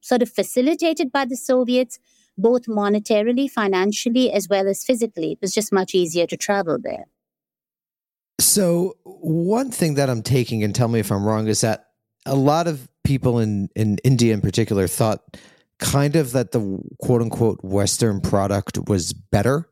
sort 0.00 0.22
of 0.22 0.30
facilitated 0.30 1.10
by 1.10 1.24
the 1.24 1.36
Soviets, 1.36 1.98
both 2.38 2.66
monetarily, 2.66 3.50
financially, 3.50 4.32
as 4.32 4.48
well 4.48 4.68
as 4.68 4.84
physically. 4.84 5.32
It 5.32 5.38
was 5.40 5.52
just 5.52 5.72
much 5.72 5.94
easier 5.94 6.26
to 6.26 6.36
travel 6.36 6.78
there. 6.80 7.06
So, 8.38 8.96
one 9.04 9.70
thing 9.70 9.94
that 9.94 10.10
I'm 10.10 10.22
taking, 10.22 10.62
and 10.62 10.74
tell 10.74 10.88
me 10.88 11.00
if 11.00 11.10
I'm 11.10 11.24
wrong, 11.24 11.48
is 11.48 11.62
that 11.62 11.86
a 12.26 12.36
lot 12.36 12.66
of 12.66 12.88
people 13.02 13.38
in, 13.38 13.68
in 13.74 13.98
India 14.04 14.34
in 14.34 14.40
particular 14.40 14.86
thought 14.86 15.36
kind 15.78 16.16
of 16.16 16.32
that 16.32 16.52
the 16.52 16.80
quote 17.00 17.22
unquote 17.22 17.60
Western 17.62 18.20
product 18.20 18.78
was 18.88 19.12
better, 19.12 19.68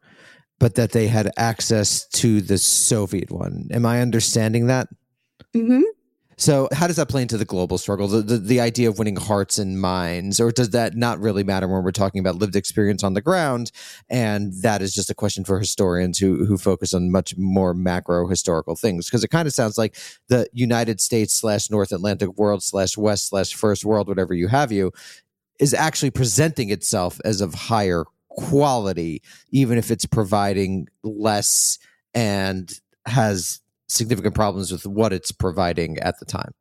but 0.59 0.75
that 0.77 0.93
they 0.93 1.07
had 1.07 1.31
access 1.37 2.07
to 2.09 2.41
the 2.41 2.59
Soviet 2.59 3.31
one. 3.31 3.69
Am 3.71 3.85
I 3.87 4.01
understanding 4.01 4.67
that? 4.69 4.89
Mm-hmm. 5.55 5.83
So, 6.37 6.69
how 6.73 6.89
does 6.89 6.97
that 6.97 7.09
play 7.09 7.23
into 7.23 7.37
the 7.37 7.45
global 7.45 7.79
struggle? 7.79 8.09
The, 8.09 8.23
the, 8.23 8.39
the 8.39 8.61
idea 8.61 8.89
of 8.89 8.99
winning 8.99 9.17
hearts 9.17 9.59
and 9.59 9.81
minds, 9.81 10.41
or 10.41 10.51
does 10.51 10.71
that 10.71 10.97
not 10.97 11.21
really 11.21 11.45
matter 11.45 11.69
when 11.69 11.85
we're 11.85 11.93
talking 11.93 12.19
about 12.19 12.37
lived 12.37 12.57
experience 12.57 13.05
on 13.05 13.15
the 13.15 13.21
ground? 13.21 13.71
And 14.11 14.53
that 14.63 14.83
is 14.83 14.93
just 14.95 15.11
a 15.11 15.15
question 15.15 15.45
for 15.45 15.61
historians 15.61 16.19
who 16.19 16.45
who 16.45 16.59
focus 16.59 16.93
on 16.93 17.13
much 17.13 17.37
more 17.37 17.73
macro 17.73 18.27
historical 18.27 18.75
things, 18.75 19.07
because 19.07 19.23
it 19.23 19.29
kind 19.29 19.47
of 19.47 19.55
sounds 19.55 19.79
like 19.79 19.97
the 20.29 20.49
United 20.53 21.01
States 21.01 21.35
slash 21.35 21.71
North 21.71 21.93
Atlantic 21.93 22.37
world 22.37 22.63
slash 22.63 22.97
West 22.97 23.29
slash 23.29 23.55
First 23.55 23.85
World, 23.85 24.09
whatever 24.09 24.35
you 24.35 24.49
have 24.49 24.73
you, 24.73 24.91
is 25.61 25.73
actually 25.73 26.11
presenting 26.11 26.71
itself 26.71 27.21
as 27.25 27.41
of 27.41 27.55
higher 27.55 28.05
quality, 28.37 29.23
even 29.51 29.79
if 29.79 29.91
it's 29.91 30.07
providing 30.07 30.89
less 31.03 31.79
and 32.15 32.81
has 33.07 33.61
significant 33.89 34.35
problems 34.35 34.73
with 34.73 34.87
what 34.87 35.13
it's 35.13 35.33
providing 35.33 35.99
at 35.99 36.19
the 36.19 36.25
time. 36.25 36.53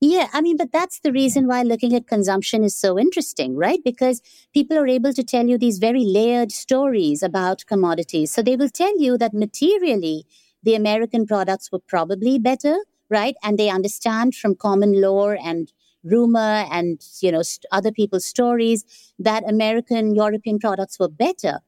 Yeah, 0.00 0.28
I 0.34 0.42
mean, 0.42 0.58
but 0.58 0.70
that's 0.70 1.00
the 1.00 1.12
reason 1.12 1.46
why 1.46 1.62
looking 1.62 1.94
at 1.94 2.06
consumption 2.06 2.62
is 2.62 2.78
so 2.78 2.98
interesting, 2.98 3.56
right? 3.56 3.80
Because 3.82 4.20
people 4.52 4.76
are 4.76 4.86
able 4.86 5.14
to 5.14 5.22
tell 5.22 5.46
you 5.46 5.56
these 5.56 5.78
very 5.78 6.04
layered 6.04 6.52
stories 6.52 7.22
about 7.22 7.64
commodities. 7.66 8.30
So 8.30 8.42
they 8.42 8.56
will 8.56 8.68
tell 8.68 9.00
you 9.00 9.16
that 9.16 9.32
materially, 9.32 10.26
the 10.62 10.74
American 10.74 11.26
products 11.26 11.72
were 11.72 11.78
probably 11.78 12.38
better, 12.38 12.76
right? 13.08 13.34
And 13.42 13.58
they 13.58 13.70
understand 13.70 14.34
from 14.34 14.56
common 14.56 15.00
lore 15.00 15.38
and 15.42 15.72
rumor 16.04 16.66
and 16.70 17.00
you 17.20 17.32
know 17.32 17.42
st- 17.42 17.64
other 17.72 17.90
people's 17.90 18.24
stories 18.24 18.84
that 19.18 19.48
American 19.48 20.14
European 20.14 20.58
products 20.58 20.98
were 20.98 21.08
better. 21.08 21.60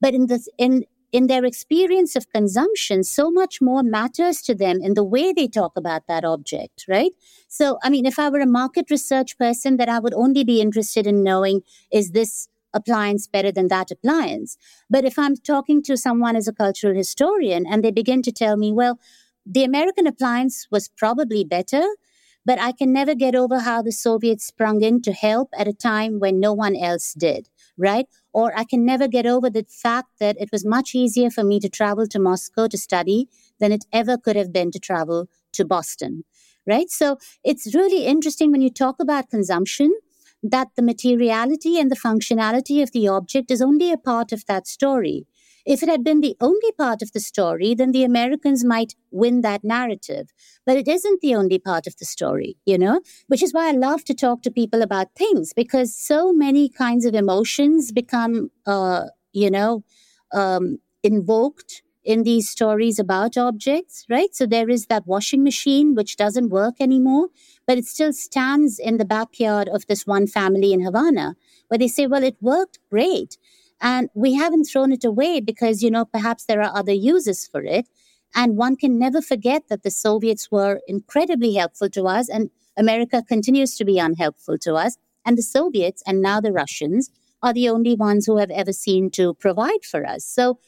But 0.00 0.14
in 0.14 0.26
this 0.26 0.48
in 0.58 0.84
in 1.12 1.26
their 1.26 1.44
experience 1.44 2.16
of 2.16 2.30
consumption, 2.30 3.02
so 3.02 3.30
much 3.30 3.60
more 3.60 3.82
matters 3.82 4.42
to 4.42 4.54
them 4.54 4.78
in 4.82 4.94
the 4.94 5.04
way 5.04 5.32
they 5.32 5.48
talk 5.48 5.72
about 5.76 6.06
that 6.06 6.24
object, 6.24 6.84
right? 6.88 7.12
So, 7.48 7.78
I 7.82 7.88
mean, 7.88 8.04
if 8.04 8.18
I 8.18 8.28
were 8.28 8.40
a 8.40 8.46
market 8.46 8.90
research 8.90 9.38
person, 9.38 9.78
that 9.78 9.88
I 9.88 9.98
would 9.98 10.14
only 10.14 10.44
be 10.44 10.60
interested 10.60 11.06
in 11.06 11.22
knowing 11.22 11.62
is 11.90 12.10
this 12.10 12.48
appliance 12.74 13.26
better 13.26 13.50
than 13.50 13.68
that 13.68 13.90
appliance? 13.90 14.58
But 14.90 15.04
if 15.04 15.18
I'm 15.18 15.36
talking 15.36 15.82
to 15.84 15.96
someone 15.96 16.36
as 16.36 16.46
a 16.46 16.52
cultural 16.52 16.94
historian 16.94 17.64
and 17.66 17.82
they 17.82 17.90
begin 17.90 18.22
to 18.22 18.32
tell 18.32 18.56
me, 18.56 18.72
well, 18.72 18.98
the 19.46 19.64
American 19.64 20.06
appliance 20.06 20.66
was 20.70 20.88
probably 20.88 21.42
better, 21.42 21.82
but 22.48 22.58
I 22.58 22.72
can 22.72 22.94
never 22.94 23.14
get 23.14 23.34
over 23.34 23.58
how 23.58 23.82
the 23.82 23.92
Soviets 23.92 24.46
sprung 24.46 24.80
in 24.80 25.02
to 25.02 25.12
help 25.12 25.50
at 25.58 25.68
a 25.68 25.74
time 25.74 26.18
when 26.18 26.40
no 26.40 26.54
one 26.54 26.74
else 26.74 27.12
did, 27.12 27.50
right? 27.76 28.06
Or 28.32 28.58
I 28.58 28.64
can 28.64 28.86
never 28.86 29.06
get 29.06 29.26
over 29.26 29.50
the 29.50 29.66
fact 29.68 30.12
that 30.18 30.40
it 30.40 30.48
was 30.50 30.64
much 30.64 30.94
easier 30.94 31.28
for 31.28 31.44
me 31.44 31.60
to 31.60 31.68
travel 31.68 32.06
to 32.06 32.18
Moscow 32.18 32.66
to 32.68 32.78
study 32.78 33.28
than 33.60 33.70
it 33.70 33.84
ever 33.92 34.16
could 34.16 34.36
have 34.36 34.50
been 34.50 34.70
to 34.70 34.78
travel 34.78 35.28
to 35.52 35.66
Boston, 35.66 36.24
right? 36.66 36.88
So 36.88 37.18
it's 37.44 37.74
really 37.74 38.06
interesting 38.06 38.50
when 38.50 38.62
you 38.62 38.70
talk 38.70 38.96
about 38.98 39.28
consumption 39.28 39.92
that 40.42 40.68
the 40.74 40.88
materiality 40.90 41.78
and 41.78 41.90
the 41.90 42.02
functionality 42.08 42.82
of 42.82 42.92
the 42.92 43.08
object 43.08 43.50
is 43.50 43.60
only 43.60 43.92
a 43.92 43.98
part 43.98 44.32
of 44.32 44.46
that 44.46 44.66
story. 44.66 45.26
If 45.68 45.82
it 45.82 45.88
had 45.90 46.02
been 46.02 46.22
the 46.22 46.34
only 46.40 46.72
part 46.78 47.02
of 47.02 47.12
the 47.12 47.20
story, 47.20 47.74
then 47.74 47.92
the 47.92 48.02
Americans 48.02 48.64
might 48.64 48.94
win 49.10 49.42
that 49.42 49.62
narrative. 49.62 50.30
But 50.64 50.78
it 50.78 50.88
isn't 50.88 51.20
the 51.20 51.34
only 51.34 51.58
part 51.58 51.86
of 51.86 51.94
the 51.98 52.06
story, 52.06 52.56
you 52.64 52.78
know, 52.78 53.02
which 53.26 53.42
is 53.42 53.52
why 53.52 53.68
I 53.68 53.72
love 53.72 54.02
to 54.04 54.14
talk 54.14 54.40
to 54.42 54.50
people 54.50 54.80
about 54.80 55.08
things 55.14 55.52
because 55.52 55.94
so 55.94 56.32
many 56.32 56.70
kinds 56.70 57.04
of 57.04 57.14
emotions 57.14 57.92
become, 57.92 58.50
uh, 58.66 59.08
you 59.34 59.50
know, 59.50 59.84
um, 60.32 60.78
invoked 61.02 61.82
in 62.02 62.22
these 62.22 62.48
stories 62.48 62.98
about 62.98 63.36
objects, 63.36 64.06
right? 64.08 64.34
So 64.34 64.46
there 64.46 64.70
is 64.70 64.86
that 64.86 65.06
washing 65.06 65.44
machine 65.44 65.94
which 65.94 66.16
doesn't 66.16 66.48
work 66.48 66.76
anymore, 66.80 67.28
but 67.66 67.76
it 67.76 67.84
still 67.84 68.14
stands 68.14 68.78
in 68.78 68.96
the 68.96 69.04
backyard 69.04 69.68
of 69.68 69.86
this 69.86 70.06
one 70.06 70.26
family 70.26 70.72
in 70.72 70.80
Havana 70.82 71.36
where 71.68 71.76
they 71.76 71.88
say, 71.88 72.06
well, 72.06 72.24
it 72.24 72.38
worked 72.40 72.78
great. 72.90 73.36
And 73.80 74.08
we 74.14 74.34
haven't 74.34 74.64
thrown 74.64 74.92
it 74.92 75.04
away 75.04 75.40
because, 75.40 75.82
you 75.82 75.90
know, 75.90 76.04
perhaps 76.04 76.44
there 76.44 76.60
are 76.60 76.76
other 76.76 76.92
uses 76.92 77.46
for 77.46 77.62
it. 77.62 77.88
And 78.34 78.56
one 78.56 78.76
can 78.76 78.98
never 78.98 79.22
forget 79.22 79.68
that 79.68 79.82
the 79.82 79.90
Soviets 79.90 80.50
were 80.50 80.80
incredibly 80.86 81.54
helpful 81.54 81.88
to 81.90 82.04
us, 82.06 82.28
and 82.28 82.50
America 82.76 83.22
continues 83.26 83.76
to 83.76 83.84
be 83.84 83.98
unhelpful 83.98 84.58
to 84.58 84.74
us. 84.74 84.98
And 85.24 85.38
the 85.38 85.42
Soviets, 85.42 86.02
and 86.06 86.20
now 86.20 86.40
the 86.40 86.52
Russians, 86.52 87.10
are 87.42 87.52
the 87.52 87.68
only 87.68 87.94
ones 87.94 88.26
who 88.26 88.38
have 88.38 88.50
ever 88.50 88.72
seen 88.72 89.10
to 89.12 89.34
provide 89.34 89.84
for 89.84 90.04
us. 90.04 90.24
So 90.24 90.58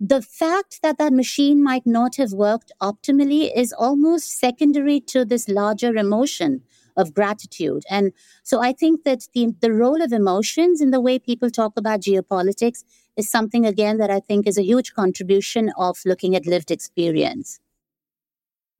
the 0.00 0.22
fact 0.22 0.80
that 0.82 0.98
that 0.98 1.12
machine 1.12 1.62
might 1.62 1.86
not 1.86 2.16
have 2.16 2.32
worked 2.32 2.72
optimally 2.80 3.50
is 3.54 3.72
almost 3.72 4.38
secondary 4.38 5.00
to 5.00 5.24
this 5.24 5.48
larger 5.48 5.94
emotion 5.94 6.62
of 6.96 7.14
gratitude. 7.14 7.82
And 7.90 8.12
so 8.42 8.62
I 8.62 8.72
think 8.72 9.04
that 9.04 9.26
the, 9.34 9.54
the 9.60 9.72
role 9.72 10.02
of 10.02 10.12
emotions 10.12 10.80
in 10.80 10.90
the 10.90 11.00
way 11.00 11.18
people 11.18 11.50
talk 11.50 11.72
about 11.76 12.00
geopolitics 12.00 12.84
is 13.16 13.30
something, 13.30 13.66
again, 13.66 13.98
that 13.98 14.10
I 14.10 14.20
think 14.20 14.46
is 14.46 14.58
a 14.58 14.64
huge 14.64 14.94
contribution 14.94 15.70
of 15.76 15.98
looking 16.04 16.34
at 16.34 16.46
lived 16.46 16.70
experience. 16.70 17.60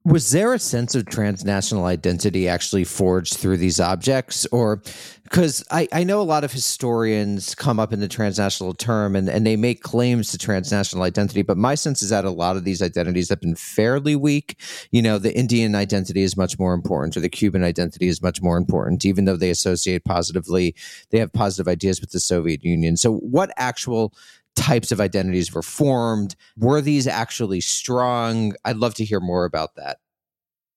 Was 0.05 0.31
there 0.31 0.53
a 0.53 0.59
sense 0.59 0.95
of 0.95 1.05
transnational 1.05 1.85
identity 1.85 2.49
actually 2.49 2.83
forged 2.83 3.37
through 3.37 3.55
these 3.55 3.79
objects? 3.79 4.45
Or 4.47 4.81
because 5.23 5.63
I, 5.71 5.87
I 5.93 6.03
know 6.03 6.19
a 6.19 6.23
lot 6.23 6.43
of 6.43 6.51
historians 6.51 7.55
come 7.55 7.79
up 7.79 7.93
in 7.93 8.01
the 8.01 8.09
transnational 8.09 8.73
term 8.73 9.15
and, 9.15 9.29
and 9.29 9.47
they 9.47 9.55
make 9.55 9.81
claims 9.81 10.29
to 10.31 10.37
transnational 10.37 11.05
identity, 11.05 11.41
but 11.41 11.57
my 11.57 11.75
sense 11.75 12.01
is 12.01 12.09
that 12.09 12.25
a 12.25 12.31
lot 12.31 12.57
of 12.57 12.65
these 12.65 12.81
identities 12.81 13.29
have 13.29 13.39
been 13.39 13.55
fairly 13.55 14.17
weak. 14.17 14.59
You 14.91 15.01
know, 15.01 15.17
the 15.17 15.33
Indian 15.33 15.73
identity 15.73 16.21
is 16.21 16.35
much 16.35 16.59
more 16.59 16.73
important, 16.73 17.15
or 17.15 17.21
the 17.21 17.29
Cuban 17.29 17.63
identity 17.63 18.09
is 18.09 18.21
much 18.21 18.41
more 18.41 18.57
important, 18.57 19.05
even 19.05 19.23
though 19.23 19.37
they 19.37 19.51
associate 19.51 20.03
positively, 20.03 20.75
they 21.11 21.19
have 21.19 21.31
positive 21.31 21.69
ideas 21.69 22.01
with 22.01 22.11
the 22.11 22.19
Soviet 22.19 22.61
Union. 22.61 22.97
So, 22.97 23.15
what 23.19 23.51
actual 23.55 24.13
types 24.55 24.91
of 24.91 24.99
identities 25.01 25.53
were 25.53 25.61
formed? 25.61 26.35
Were 26.57 26.81
these 26.81 27.07
actually 27.07 27.61
strong? 27.61 28.53
I'd 28.65 28.77
love 28.77 28.93
to 28.95 29.05
hear 29.05 29.19
more 29.19 29.45
about 29.45 29.75
that. 29.75 29.97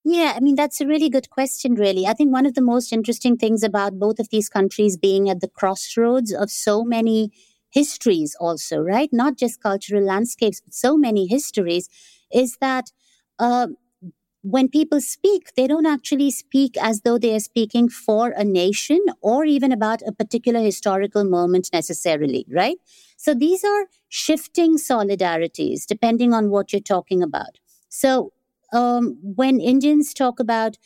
Yeah, 0.05 0.35
I 0.37 0.41
mean, 0.41 0.55
that's 0.55 0.81
a 0.81 0.87
really 0.87 1.11
good 1.11 1.31
question, 1.31 1.75
really. 1.75 2.07
I 2.07 2.13
think 2.13 2.33
one 2.33 2.47
of 2.47 2.55
the 2.55 2.61
most 2.61 2.93
interesting 2.93 3.37
things 3.37 3.65
about 3.65 3.99
both 3.99 4.21
of 4.21 4.29
these 4.31 4.49
countries 4.49 4.97
being 4.97 5.29
at 5.29 5.41
the 5.41 5.49
crossroads 5.49 6.33
of 6.33 6.49
so 6.49 6.85
many 6.85 7.33
histories, 7.71 8.37
also, 8.39 8.79
right? 8.79 9.09
Not 9.13 9.37
just 9.37 9.61
cultural 9.61 10.05
landscapes, 10.05 10.61
but 10.61 10.75
so 10.75 10.97
many 10.97 11.27
histories, 11.27 11.89
is 12.33 12.57
that 12.61 12.93
uh, 13.41 13.67
when 14.49 14.69
people 14.69 15.01
speak, 15.01 15.55
they 15.57 15.67
don't 15.67 15.87
actually 15.87 16.31
speak 16.31 16.77
as 16.81 17.01
though 17.01 17.19
they 17.19 17.35
are 17.35 17.41
speaking 17.41 17.89
for 17.89 18.29
a 18.31 18.45
nation 18.45 19.01
or 19.21 19.45
even 19.45 19.73
about 19.73 20.03
a 20.03 20.13
particular 20.13 20.61
historical 20.61 21.25
moment 21.25 21.69
necessarily, 21.73 22.47
right? 22.49 22.77
So 23.17 23.35
these 23.35 23.65
are 23.65 23.87
shifting 24.09 24.77
solidarities 24.77 25.85
depending 25.85 26.33
on 26.33 26.51
what 26.51 26.73
you're 26.73 26.81
talking 26.81 27.25
about. 27.25 27.59
So 27.89 28.33
um, 28.73 29.19
when 29.21 29.59
Indians 29.59 30.15
talk 30.15 30.39
about 30.39 30.77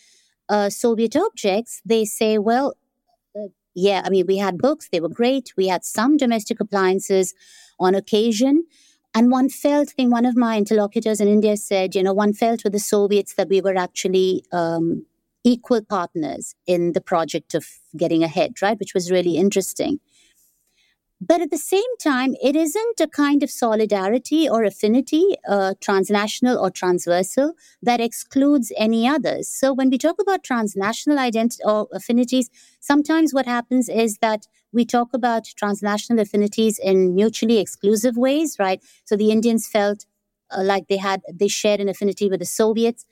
uh, 0.48 0.70
Soviet 0.70 1.14
objects, 1.14 1.82
they 1.84 2.06
say, 2.06 2.38
well, 2.38 2.72
uh, 3.36 3.48
yeah, 3.74 4.00
I 4.06 4.08
mean, 4.08 4.24
we 4.26 4.38
had 4.38 4.56
books, 4.56 4.88
they 4.90 5.00
were 5.00 5.10
great. 5.10 5.52
We 5.58 5.68
had 5.68 5.84
some 5.84 6.16
domestic 6.16 6.60
appliances 6.60 7.34
on 7.78 7.94
occasion. 7.94 8.64
And 9.14 9.30
one 9.30 9.48
felt, 9.48 9.88
I 9.88 9.92
think 9.92 10.12
one 10.12 10.24
of 10.24 10.36
my 10.36 10.56
interlocutors 10.56 11.20
in 11.20 11.28
India 11.28 11.56
said, 11.56 11.94
you 11.94 12.02
know, 12.02 12.12
one 12.12 12.32
felt 12.32 12.62
with 12.62 12.72
the 12.72 12.78
Soviets 12.78 13.34
that 13.34 13.48
we 13.48 13.60
were 13.60 13.76
actually 13.76 14.44
um, 14.52 15.04
equal 15.42 15.82
partners 15.82 16.54
in 16.66 16.92
the 16.92 17.00
project 17.00 17.54
of 17.54 17.66
getting 17.96 18.22
ahead, 18.22 18.62
right? 18.62 18.78
Which 18.78 18.94
was 18.94 19.10
really 19.10 19.36
interesting. 19.36 19.98
But 21.20 21.42
at 21.42 21.50
the 21.50 21.58
same 21.58 21.96
time, 21.98 22.34
it 22.42 22.56
isn't 22.56 22.98
a 22.98 23.06
kind 23.06 23.42
of 23.42 23.50
solidarity 23.50 24.48
or 24.48 24.64
affinity, 24.64 25.36
uh, 25.46 25.74
transnational 25.78 26.58
or 26.58 26.70
transversal, 26.70 27.52
that 27.82 28.00
excludes 28.00 28.72
any 28.76 29.06
others. 29.06 29.46
So 29.46 29.74
when 29.74 29.90
we 29.90 29.98
talk 29.98 30.16
about 30.18 30.42
transnational 30.42 31.18
identity 31.18 31.62
or 31.62 31.88
affinities, 31.92 32.48
sometimes 32.80 33.34
what 33.34 33.44
happens 33.44 33.90
is 33.90 34.16
that 34.18 34.46
we 34.72 34.86
talk 34.86 35.12
about 35.12 35.44
transnational 35.56 36.22
affinities 36.22 36.78
in 36.78 37.14
mutually 37.14 37.58
exclusive 37.58 38.16
ways, 38.16 38.56
right? 38.58 38.82
So 39.04 39.14
the 39.14 39.30
Indians 39.30 39.68
felt 39.68 40.06
uh, 40.50 40.62
like 40.62 40.88
they 40.88 40.96
had 40.96 41.20
they 41.30 41.48
shared 41.48 41.80
an 41.80 41.88
affinity 41.90 42.30
with 42.30 42.40
the 42.40 42.46
Soviets. 42.46 43.04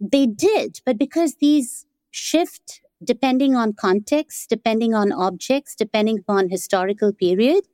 They 0.00 0.26
did, 0.26 0.80
but 0.86 0.96
because 0.96 1.34
these 1.36 1.84
shift 2.10 2.80
depending 3.02 3.54
on 3.56 3.72
context, 3.72 4.48
depending 4.48 4.94
on 4.94 5.12
objects, 5.12 5.74
depending 5.74 6.18
upon 6.18 6.50
historical 6.50 7.12
period, 7.12 7.64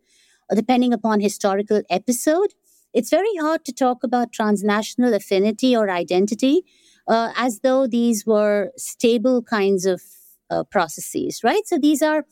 depending 0.54 0.92
upon 0.92 1.20
historical 1.20 1.82
episode, 1.90 2.54
it's 2.94 3.10
very 3.10 3.36
hard 3.40 3.64
to 3.64 3.72
talk 3.72 4.02
about 4.04 4.32
transnational 4.32 5.12
affinity 5.12 5.76
or 5.76 5.90
identity 5.90 6.62
uh, 7.08 7.32
as 7.36 7.60
though 7.60 7.86
these 7.86 8.24
were 8.26 8.70
stable 8.76 9.42
kinds 9.42 9.84
of 9.84 10.00
uh, 10.50 10.64
processes, 10.64 11.42
right? 11.44 11.66
So 11.66 11.78
these 11.78 12.02
are 12.02 12.24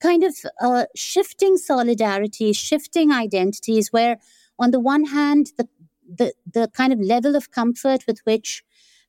kind 0.00 0.22
of 0.24 0.34
uh, 0.60 0.84
shifting 0.94 1.56
solidarities, 1.56 2.56
shifting 2.56 3.12
identities, 3.12 3.92
where 3.92 4.18
on 4.58 4.70
the 4.70 4.80
one 4.80 5.06
hand, 5.06 5.52
the, 5.58 5.68
the, 6.08 6.32
the 6.50 6.68
kind 6.68 6.92
of 6.92 7.00
level 7.00 7.36
of 7.36 7.50
comfort 7.50 8.04
with 8.06 8.20
which 8.24 8.62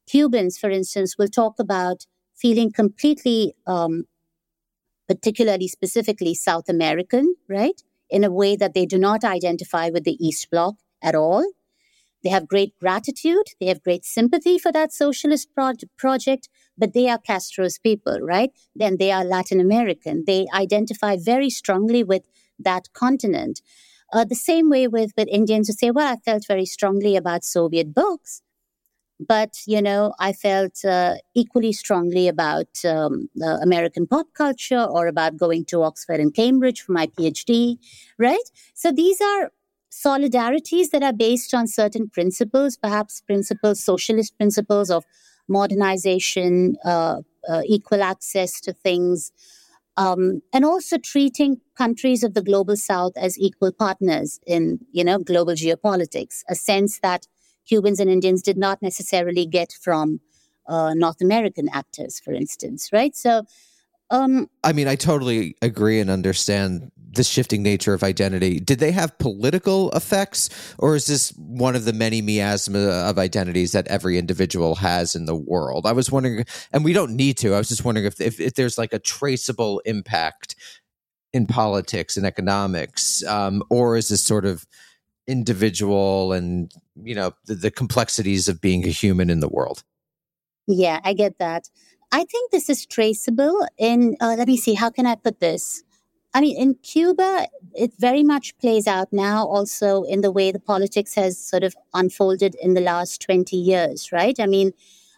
Cubans, 0.08 0.58
for 0.58 0.70
instance, 0.70 1.18
will 1.18 1.28
talk 1.28 1.60
about 1.60 2.06
feeling 2.38 2.72
completely, 2.72 3.56
um, 3.66 4.06
particularly 5.08 5.68
specifically 5.68 6.34
South 6.34 6.70
American, 6.70 7.36
right? 7.50 7.82
In 8.10 8.24
a 8.24 8.32
way 8.32 8.56
that 8.56 8.74
they 8.74 8.86
do 8.86 8.98
not 8.98 9.24
identify 9.24 9.90
with 9.90 10.04
the 10.04 10.18
East 10.26 10.50
Bloc 10.50 10.76
at 11.02 11.16
all. 11.16 11.46
They 12.24 12.30
have 12.30 12.48
great 12.48 12.78
gratitude. 12.80 13.48
They 13.60 13.68
have 13.68 13.84
great 13.84 14.04
sympathy 14.04 14.58
for 14.58 14.72
that 14.72 14.92
socialist 14.92 15.50
pro- 15.54 15.74
project, 15.98 16.50
but 16.78 16.94
they 16.94 17.10
are 17.10 17.18
Castro's 17.18 17.78
people, 17.78 18.20
right? 18.22 18.52
Then 18.76 18.98
they 18.98 19.12
are 19.12 19.24
Latin 19.24 19.60
American. 19.60 20.24
They 20.26 20.48
identify 20.54 21.18
very 21.20 21.50
strongly 21.50 22.04
with 22.04 22.24
that 22.60 22.92
continent. 22.94 23.62
Uh, 24.12 24.24
the 24.24 24.36
same 24.36 24.70
way 24.70 24.88
with, 24.88 25.12
with 25.18 25.28
Indians 25.28 25.68
who 25.68 25.74
say, 25.74 25.92
well, 25.92 26.12
I 26.14 26.18
felt 26.18 26.48
very 26.48 26.66
strongly 26.66 27.16
about 27.16 27.44
Soviet 27.44 27.94
books, 27.94 28.42
but 29.20 29.58
you 29.66 29.82
know 29.82 30.14
i 30.20 30.32
felt 30.32 30.84
uh, 30.86 31.16
equally 31.34 31.74
strongly 31.74 32.28
about 32.28 32.68
um, 32.86 33.30
american 33.62 34.06
pop 34.06 34.28
culture 34.34 34.84
or 34.84 35.08
about 35.08 35.38
going 35.38 35.66
to 35.66 35.82
oxford 35.84 36.20
and 36.20 36.34
cambridge 36.34 36.82
for 36.82 36.92
my 36.92 37.08
phd 37.08 37.78
right? 38.18 38.50
So 38.74 38.92
these 38.92 39.22
are 39.22 39.52
solidarities 39.92 40.90
that 40.92 41.04
are 41.04 41.14
based 41.14 41.54
on 41.54 41.66
certain 41.66 42.10
principles 42.10 42.78
perhaps 42.78 43.22
principles 43.22 43.84
socialist 43.84 44.38
principles 44.38 44.92
of 44.92 45.06
modernization 45.48 46.76
uh, 46.84 47.22
uh 47.50 47.62
equal 47.66 48.04
access 48.04 48.60
to 48.60 48.74
things 48.74 49.32
um, 49.96 50.42
and 50.54 50.64
also 50.66 50.98
treating 50.98 51.62
countries 51.76 52.22
of 52.24 52.34
the 52.36 52.44
global 52.44 52.76
south 52.76 53.14
as 53.16 53.40
equal 53.40 53.72
partners 53.72 54.40
in 54.46 54.80
you 54.92 55.04
know 55.04 55.18
global 55.20 55.54
geopolitics 55.54 56.44
a 56.50 56.54
sense 56.54 57.00
that 57.00 57.26
Cubans 57.68 58.00
and 58.00 58.10
Indians 58.10 58.42
did 58.42 58.58
not 58.58 58.82
necessarily 58.82 59.46
get 59.46 59.74
from 59.74 60.22
uh, 60.68 60.94
North 60.94 61.22
American 61.22 61.70
actors, 61.70 62.20
for 62.20 62.34
instance, 62.34 62.90
right? 62.92 63.16
So, 63.16 63.44
um, 64.10 64.50
I 64.64 64.74
mean, 64.74 64.88
I 64.88 64.96
totally 64.96 65.56
agree 65.62 66.00
and 66.00 66.10
understand 66.10 66.92
the 66.96 67.24
shifting 67.24 67.64
nature 67.64 67.94
of 67.94 68.04
identity. 68.04 68.60
Did 68.60 68.80
they 68.80 68.92
have 68.92 69.18
political 69.18 69.92
effects, 69.92 70.50
or 70.78 70.96
is 70.96 71.08
this 71.08 71.32
one 71.32 71.76
of 71.76 71.86
the 71.86 71.94
many 71.94 72.22
miasma 72.22 72.80
of 72.80 73.18
identities 73.18 73.72
that 73.74 73.88
every 73.88 74.18
individual 74.18 74.76
has 74.76 75.16
in 75.16 75.26
the 75.26 75.36
world? 75.36 75.86
I 75.86 75.92
was 75.92 76.12
wondering, 76.12 76.46
and 76.72 76.86
we 76.86 76.94
don't 76.94 77.16
need 77.16 77.38
to. 77.40 77.54
I 77.54 77.58
was 77.58 77.70
just 77.70 77.84
wondering 77.84 78.06
if 78.06 78.22
if, 78.22 78.40
if 78.40 78.54
there's 78.54 78.78
like 78.78 78.94
a 78.94 79.00
traceable 79.00 79.80
impact 79.86 80.56
in 81.34 81.46
politics 81.46 82.16
and 82.16 82.26
economics, 82.26 83.24
um, 83.26 83.62
or 83.70 83.98
is 83.98 84.10
this 84.10 84.24
sort 84.24 84.46
of 84.46 84.66
individual 85.28 86.32
and 86.32 86.72
you 87.04 87.14
know 87.14 87.34
the, 87.46 87.56
the 87.56 87.72
complexities 87.72 88.48
of 88.48 88.62
being 88.62 88.86
a 88.86 88.90
human 88.90 89.30
in 89.30 89.40
the 89.42 89.50
world. 89.50 89.84
Yeah 90.68 91.00
i 91.04 91.14
get 91.14 91.38
that. 91.40 91.70
I 92.12 92.24
think 92.24 92.52
this 92.52 92.70
is 92.70 92.86
traceable 92.86 93.68
in 93.78 94.16
uh, 94.22 94.36
let 94.38 94.48
me 94.48 94.58
see 94.58 94.74
how 94.74 94.90
can 94.90 95.06
i 95.06 95.16
put 95.16 95.40
this? 95.40 95.84
I 96.34 96.42
mean 96.42 96.58
in 96.58 96.76
cuba 96.76 97.48
it 97.76 97.94
very 98.00 98.24
much 98.24 98.58
plays 98.58 98.88
out 98.88 99.12
now 99.12 99.46
also 99.46 100.04
in 100.04 100.22
the 100.22 100.32
way 100.32 100.52
the 100.52 100.60
politics 100.60 101.16
has 101.16 101.38
sort 101.38 101.64
of 101.64 101.76
unfolded 101.94 102.56
in 102.62 102.74
the 102.74 102.82
last 102.82 103.22
20 103.22 103.56
years 103.56 104.12
right? 104.12 104.40
I 104.40 104.46
mean 104.46 104.72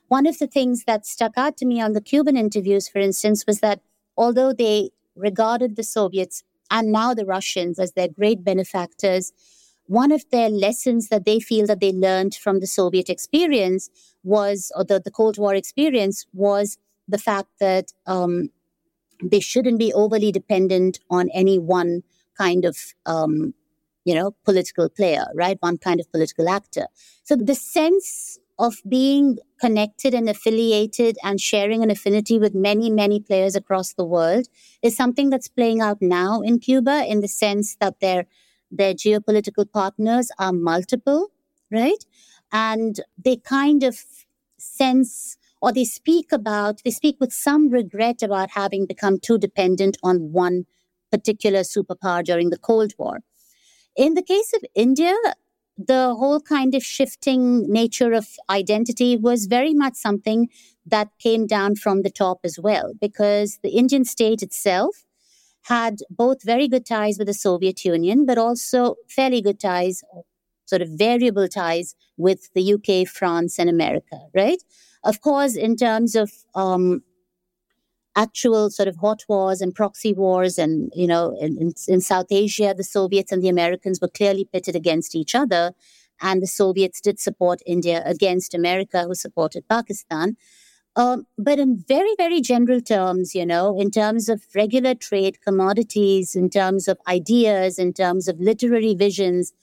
one 0.07 0.25
of 0.25 0.39
the 0.39 0.47
things 0.47 0.85
that 0.85 1.05
stuck 1.05 1.33
out 1.37 1.55
to 1.57 1.65
me 1.65 1.79
on 1.79 1.93
the 1.93 2.01
cuban 2.01 2.35
interviews 2.35 2.89
for 2.89 2.99
instance 2.99 3.45
was 3.45 3.59
that 3.59 3.81
although 4.17 4.53
they 4.53 4.89
regarded 5.15 5.75
the 5.75 5.83
soviets 5.83 6.43
and 6.71 6.91
now 6.91 7.13
the 7.13 7.25
russians 7.25 7.77
as 7.77 7.91
their 7.93 8.07
great 8.07 8.43
benefactors 8.43 9.31
one 9.89 10.11
of 10.11 10.23
their 10.29 10.49
lessons 10.49 11.07
that 11.07 11.25
they 11.25 11.39
feel 11.39 11.65
that 11.65 11.79
they 11.79 11.91
learned 11.91 12.35
from 12.35 12.59
the 12.59 12.67
Soviet 12.67 13.09
experience 13.09 13.89
was, 14.23 14.71
or 14.75 14.83
the, 14.83 15.01
the 15.03 15.09
Cold 15.09 15.39
War 15.39 15.55
experience 15.55 16.27
was 16.31 16.77
the 17.07 17.17
fact 17.17 17.49
that 17.59 17.91
um, 18.05 18.51
they 19.23 19.39
shouldn't 19.39 19.79
be 19.79 19.91
overly 19.91 20.31
dependent 20.31 20.99
on 21.09 21.29
any 21.33 21.57
one 21.57 22.03
kind 22.37 22.65
of, 22.65 22.77
um, 23.07 23.55
you 24.05 24.13
know, 24.13 24.35
political 24.45 24.89
player, 24.89 25.25
right? 25.33 25.57
One 25.59 25.79
kind 25.79 25.99
of 25.99 26.11
political 26.11 26.47
actor. 26.47 26.85
So 27.23 27.35
the 27.35 27.55
sense 27.55 28.37
of 28.59 28.75
being 28.87 29.39
connected 29.59 30.13
and 30.13 30.29
affiliated 30.29 31.17
and 31.23 31.41
sharing 31.41 31.81
an 31.81 31.89
affinity 31.89 32.37
with 32.37 32.53
many, 32.53 32.91
many 32.91 33.19
players 33.19 33.55
across 33.55 33.93
the 33.93 34.05
world 34.05 34.49
is 34.83 34.95
something 34.95 35.31
that's 35.31 35.47
playing 35.47 35.81
out 35.81 35.99
now 35.99 36.41
in 36.41 36.59
Cuba 36.59 37.05
in 37.07 37.21
the 37.21 37.27
sense 37.27 37.75
that 37.77 37.99
they're 38.01 38.27
their 38.71 38.93
geopolitical 38.93 39.71
partners 39.71 40.29
are 40.37 40.53
multiple, 40.53 41.29
right? 41.71 42.05
And 42.51 42.99
they 43.23 43.37
kind 43.37 43.83
of 43.83 44.03
sense 44.57 45.37
or 45.61 45.71
they 45.73 45.85
speak 45.85 46.31
about, 46.31 46.81
they 46.85 46.91
speak 46.91 47.17
with 47.19 47.33
some 47.33 47.69
regret 47.69 48.23
about 48.23 48.51
having 48.51 48.85
become 48.85 49.19
too 49.19 49.37
dependent 49.37 49.97
on 50.03 50.31
one 50.31 50.65
particular 51.11 51.61
superpower 51.61 52.23
during 52.23 52.49
the 52.49 52.57
Cold 52.57 52.93
War. 52.97 53.19
In 53.95 54.13
the 54.13 54.21
case 54.21 54.53
of 54.53 54.63
India, 54.75 55.15
the 55.77 56.15
whole 56.15 56.39
kind 56.39 56.75
of 56.75 56.83
shifting 56.83 57.71
nature 57.71 58.13
of 58.13 58.27
identity 58.49 59.17
was 59.17 59.45
very 59.45 59.73
much 59.73 59.95
something 59.95 60.49
that 60.85 61.09
came 61.19 61.47
down 61.47 61.75
from 61.75 62.01
the 62.01 62.09
top 62.09 62.39
as 62.43 62.59
well, 62.59 62.93
because 62.99 63.59
the 63.63 63.69
Indian 63.69 64.05
state 64.05 64.41
itself 64.41 65.05
had 65.63 65.99
both 66.09 66.43
very 66.43 66.67
good 66.67 66.85
ties 66.85 67.17
with 67.17 67.27
the 67.27 67.33
Soviet 67.33 67.83
Union, 67.85 68.25
but 68.25 68.37
also 68.37 68.95
fairly 69.07 69.41
good 69.41 69.59
ties, 69.59 70.03
sort 70.65 70.81
of 70.81 70.89
variable 70.89 71.47
ties 71.47 71.95
with 72.17 72.49
the 72.53 72.73
UK, 72.73 73.07
France, 73.07 73.59
and 73.59 73.69
America, 73.69 74.19
right? 74.33 74.61
Of 75.03 75.21
course, 75.21 75.55
in 75.55 75.75
terms 75.75 76.15
of 76.15 76.31
um, 76.55 77.03
actual 78.15 78.69
sort 78.69 78.87
of 78.87 78.97
hot 78.97 79.23
wars 79.29 79.61
and 79.61 79.73
proxy 79.73 80.13
wars, 80.13 80.57
and 80.57 80.91
you 80.95 81.07
know, 81.07 81.35
in, 81.39 81.73
in, 81.87 82.01
South 82.01 82.27
Asia, 82.31 82.73
the 82.75 82.83
Soviets 82.83 83.31
and 83.31 83.41
the 83.41 83.49
Americans 83.49 83.99
were 84.01 84.09
clearly 84.09 84.45
pitted 84.51 84.75
against 84.75 85.15
each 85.15 85.35
other, 85.35 85.73
and 86.21 86.41
the 86.41 86.47
Soviets 86.47 86.99
did 86.99 87.19
support 87.19 87.61
India 87.65 88.01
against 88.05 88.53
America, 88.53 89.03
who 89.03 89.15
supported 89.15 89.67
Pakistan. 89.69 90.35
Um, 90.95 91.27
but 91.37 91.59
in 91.59 91.83
very, 91.87 92.13
very 92.17 92.41
general 92.41 92.81
terms, 92.81 93.35
you 93.35 93.45
know, 93.45 93.79
in 93.79 93.91
terms 93.91 94.27
of 94.27 94.43
regular 94.55 94.95
trade, 94.95 95.39
commodities, 95.41 96.35
in 96.35 96.49
terms 96.49 96.87
of 96.87 96.97
ideas, 97.07 97.79
in 97.79 97.93
terms 97.93 98.27
of 98.27 98.39
literary 98.39 98.95
visions, 98.95 99.53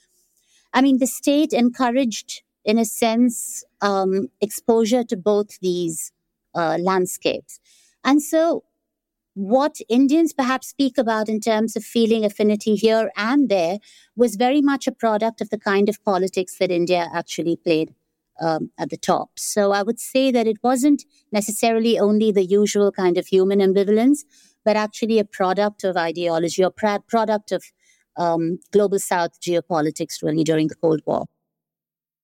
I 0.72 0.82
mean, 0.82 0.98
the 0.98 1.06
state 1.06 1.52
encouraged, 1.52 2.42
in 2.64 2.78
a 2.78 2.84
sense, 2.84 3.64
um, 3.80 4.28
exposure 4.40 5.04
to 5.04 5.16
both 5.16 5.58
these 5.60 6.12
uh, 6.54 6.78
landscapes. 6.80 7.60
And 8.04 8.22
so, 8.22 8.64
what 9.34 9.76
Indians 9.90 10.32
perhaps 10.32 10.68
speak 10.68 10.96
about 10.96 11.28
in 11.28 11.40
terms 11.40 11.76
of 11.76 11.84
feeling 11.84 12.24
affinity 12.24 12.74
here 12.74 13.10
and 13.16 13.50
there 13.50 13.78
was 14.16 14.36
very 14.36 14.62
much 14.62 14.86
a 14.86 14.92
product 14.92 15.42
of 15.42 15.50
the 15.50 15.58
kind 15.58 15.90
of 15.90 16.02
politics 16.04 16.56
that 16.58 16.70
India 16.70 17.10
actually 17.12 17.56
played 17.56 17.92
um, 18.40 18.70
at 18.78 18.90
the 18.90 18.96
top. 18.96 19.30
So 19.36 19.72
I 19.72 19.82
would 19.82 20.00
say 20.00 20.30
that 20.30 20.46
it 20.46 20.58
wasn't 20.62 21.04
necessarily 21.32 21.98
only 21.98 22.32
the 22.32 22.44
usual 22.44 22.92
kind 22.92 23.18
of 23.18 23.26
human 23.26 23.60
ambivalence, 23.60 24.20
but 24.64 24.76
actually 24.76 25.18
a 25.18 25.24
product 25.24 25.84
of 25.84 25.96
ideology 25.96 26.64
or 26.64 26.70
product 26.70 27.52
of 27.52 27.64
um, 28.16 28.58
global 28.72 28.98
South 28.98 29.40
geopolitics, 29.40 30.22
really, 30.22 30.44
during 30.44 30.68
the 30.68 30.74
Cold 30.74 31.00
War. 31.06 31.26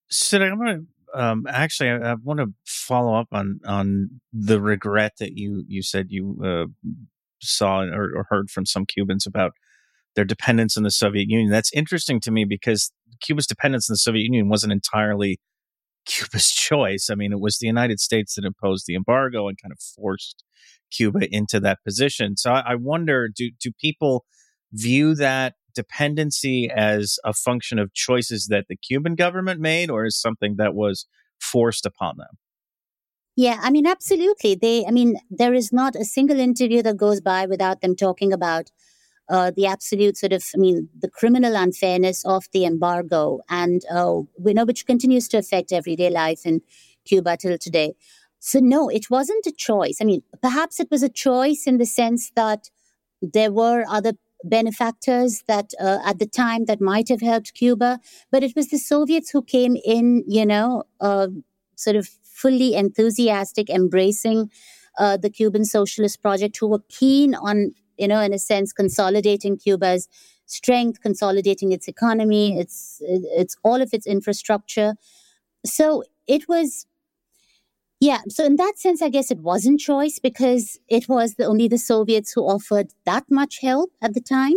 So 0.09 0.39
I 0.39 0.53
want 0.55 0.69
to 0.69 0.87
um, 1.15 1.47
actually, 1.49 1.91
I, 1.91 2.13
I, 2.13 2.15
want 2.15 2.41
to 2.41 2.53
follow 2.65 3.15
up 3.15 3.29
on 3.33 3.61
on 3.67 4.21
the 4.33 4.61
regret 4.61 5.13
that 5.21 5.37
you 5.37 5.65
you 5.69 5.83
said 5.83 6.07
you 6.09 6.39
uh, 6.43 6.91
saw 7.41 7.83
or, 7.83 8.11
or, 8.17 8.27
heard 8.31 8.51
from 8.51 8.65
some 8.65 8.87
Cubans 8.87 9.27
about 9.27 9.53
their 10.17 10.25
dependence 10.25 10.77
on 10.77 10.85
the 10.85 10.91
Soviet 10.91 11.29
Union. 11.29 11.51
That's 11.51 11.73
interesting 11.75 12.21
to 12.21 12.31
me 12.31 12.45
because 12.45 12.93
Cuba's 13.21 13.47
dependence 13.47 13.91
on 13.91 13.95
the 13.95 13.99
Soviet 13.99 14.25
Union 14.25 14.49
wasn't 14.49 14.73
entirely 14.73 15.39
Cuba's 16.07 16.51
choice. 16.51 17.09
I 17.11 17.15
mean, 17.15 17.33
it 17.33 17.41
was 17.41 17.59
the 17.59 17.67
United 17.67 18.01
States 18.01 18.35
that 18.35 18.45
imposed 18.45 18.87
the 18.87 18.95
embargo 18.95 19.49
and 19.49 19.61
kind 19.61 19.73
of 19.73 19.79
forced 19.81 20.45
Cuba 20.91 21.21
into 21.31 21.61
that 21.61 21.79
position. 21.85 22.37
So 22.37 22.53
I, 22.53 22.73
I 22.73 22.75
wonder, 22.75 23.29
do 23.29 23.51
do 23.61 23.71
people 23.81 24.25
view 24.73 25.15
that 25.15 25.55
dependency 25.75 26.71
as 26.71 27.19
a 27.25 27.33
function 27.33 27.79
of 27.79 27.95
choices 27.95 28.49
that 28.49 28.67
the 28.69 28.77
Cuban 28.77 29.15
government 29.15 29.61
made, 29.61 29.91
or 29.91 30.05
as 30.05 30.21
something 30.21 30.57
that 30.59 30.75
was 30.75 31.07
forced 31.41 31.87
upon 31.87 32.17
them? 32.19 32.37
Yeah, 33.35 33.59
I 33.63 33.71
mean, 33.71 33.87
absolutely. 33.87 34.55
They, 34.55 34.85
I 34.85 34.91
mean, 34.91 35.19
there 35.31 35.55
is 35.55 35.73
not 35.73 35.97
a 35.97 36.05
single 36.05 36.39
interview 36.39 36.83
that 36.83 36.99
goes 36.99 37.23
by 37.23 37.47
without 37.47 37.81
them 37.81 37.97
talking 37.97 38.33
about 38.33 38.71
uh, 39.29 39.53
the 39.55 39.67
absolute 39.67 40.17
sort 40.17 40.33
of, 40.33 40.45
I 40.55 40.59
mean, 40.59 40.89
the 40.99 41.09
criminal 41.09 41.55
unfairness 41.57 42.25
of 42.25 42.45
the 42.53 42.65
embargo, 42.65 43.41
and 43.49 43.83
uh, 43.91 44.21
we 44.39 44.53
know 44.53 44.65
which 44.65 44.87
continues 44.87 45.29
to 45.29 45.39
affect 45.39 45.73
everyday 45.73 46.11
life 46.11 46.45
in 46.45 46.61
Cuba 47.05 47.37
till 47.37 47.59
today. 47.59 47.95
So 48.39 48.59
no, 48.59 48.89
it 48.89 49.09
wasn't 49.09 49.47
a 49.47 49.53
choice. 49.53 49.99
I 50.01 50.05
mean, 50.05 50.23
perhaps 50.43 50.81
it 50.81 50.89
was 50.91 51.03
a 51.03 51.09
choice 51.09 51.67
in 51.67 51.79
the 51.79 51.87
sense 51.87 52.33
that 52.35 52.71
there 53.21 53.53
were 53.53 53.85
other 53.89 54.13
benefactors 54.45 55.45
that 55.47 55.71
uh, 55.81 55.99
at 56.05 56.19
the 56.19 56.27
time 56.27 56.65
that 56.65 56.81
might 56.81 57.09
have 57.09 57.21
helped 57.21 57.55
Cuba, 57.55 58.01
but 58.33 58.43
it 58.43 58.57
was 58.57 58.69
the 58.69 58.79
Soviets 58.79 59.31
who 59.31 59.43
came 59.43 59.77
in, 59.85 60.25
you 60.27 60.45
know, 60.45 60.83
uh, 61.01 61.29
sort 61.77 61.95
of 61.95 62.09
fully 62.25 62.75
enthusiastic, 62.75 63.71
embracing 63.71 64.51
uh, 64.99 65.17
the 65.17 65.31
Cuban 65.31 65.65
socialist 65.65 66.21
project, 66.21 66.57
who 66.59 66.67
were 66.67 66.83
keen 66.89 67.37
on 67.37 67.73
you 67.99 68.09
know, 68.09 68.21
in 68.21 68.33
a 68.33 68.39
sense, 68.39 68.73
consolidating 68.73 69.57
Cuba's 69.57 70.09
strength, 70.47 71.01
consolidating 71.01 71.73
its 71.73 71.89
economy, 71.89 72.59
its 72.59 73.01
its 73.03 73.57
all 73.63 73.81
of 73.81 73.91
its 73.93 74.07
infrastructure. 74.07 74.95
So 75.65 76.05
it 76.27 76.49
was, 76.49 76.87
yeah. 78.01 78.19
So 78.29 78.45
in 78.45 78.57
that 78.57 78.79
sense, 78.79 79.01
I 79.03 79.09
guess 79.09 79.31
it 79.31 79.41
wasn't 79.41 79.81
choice 79.81 80.19
because 80.19 80.79
it 80.89 81.09
was 81.09 81.35
the, 81.35 81.45
only 81.45 81.69
the 81.69 81.79
Soviets 81.79 82.33
who 82.33 82.43
offered 82.43 82.93
that 83.05 83.25
much 83.31 83.61
help 83.61 83.93
at 84.03 84.15
the 84.15 84.21
time. 84.21 84.55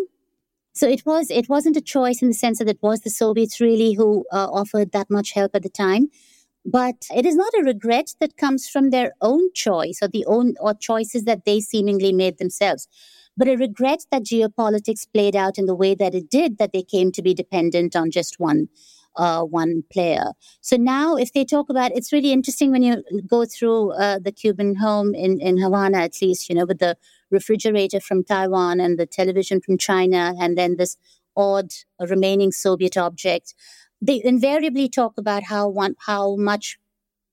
So 0.73 0.87
it 0.87 1.05
was 1.05 1.31
it 1.31 1.47
wasn't 1.47 1.77
a 1.77 1.81
choice 1.81 2.21
in 2.21 2.27
the 2.27 2.33
sense 2.33 2.59
that 2.59 2.67
it 2.67 2.79
was 2.81 3.01
the 3.01 3.09
Soviets 3.09 3.61
really 3.61 3.93
who 3.93 4.25
uh, 4.31 4.49
offered 4.51 4.91
that 4.91 5.09
much 5.09 5.31
help 5.31 5.55
at 5.55 5.63
the 5.63 5.69
time. 5.69 6.09
But 6.65 7.05
it 7.15 7.25
is 7.25 7.35
not 7.35 7.53
a 7.59 7.63
regret 7.63 8.15
that 8.19 8.37
comes 8.37 8.67
from 8.67 8.89
their 8.89 9.13
own 9.21 9.53
choice 9.53 9.99
or 10.01 10.07
the 10.07 10.25
own 10.25 10.55
or 10.59 10.73
choices 10.73 11.23
that 11.25 11.45
they 11.45 11.59
seemingly 11.59 12.11
made 12.11 12.39
themselves 12.39 12.87
but 13.37 13.47
a 13.47 13.55
regret 13.55 14.05
that 14.11 14.23
geopolitics 14.23 15.05
played 15.11 15.35
out 15.35 15.57
in 15.57 15.65
the 15.65 15.75
way 15.75 15.95
that 15.95 16.15
it 16.15 16.29
did, 16.29 16.57
that 16.57 16.71
they 16.71 16.83
came 16.83 17.11
to 17.11 17.21
be 17.21 17.33
dependent 17.33 17.95
on 17.95 18.11
just 18.11 18.39
one 18.39 18.67
uh, 19.17 19.41
one 19.43 19.81
player. 19.93 20.33
So 20.59 20.75
now, 20.75 21.15
if 21.15 21.31
they 21.31 21.45
talk 21.45 21.69
about, 21.69 21.91
it's 21.95 22.11
really 22.11 22.33
interesting 22.33 22.71
when 22.71 22.83
you 22.83 23.01
go 23.25 23.45
through 23.45 23.93
uh, 23.93 24.19
the 24.19 24.31
Cuban 24.31 24.75
home 24.75 25.13
in 25.13 25.39
in 25.39 25.57
Havana, 25.57 25.99
at 25.99 26.21
least, 26.21 26.49
you 26.49 26.55
know, 26.55 26.65
with 26.65 26.79
the 26.79 26.97
refrigerator 27.31 27.99
from 27.99 28.23
Taiwan 28.23 28.79
and 28.79 28.99
the 28.99 29.05
television 29.05 29.61
from 29.61 29.77
China, 29.77 30.33
and 30.39 30.57
then 30.57 30.75
this 30.77 30.97
odd 31.37 31.71
remaining 31.99 32.51
Soviet 32.51 32.97
object. 32.97 33.53
They 34.05 34.21
invariably 34.23 34.87
talk 34.87 35.13
about 35.17 35.43
how 35.43 35.67
one 35.67 35.95
how 36.05 36.35
much 36.35 36.77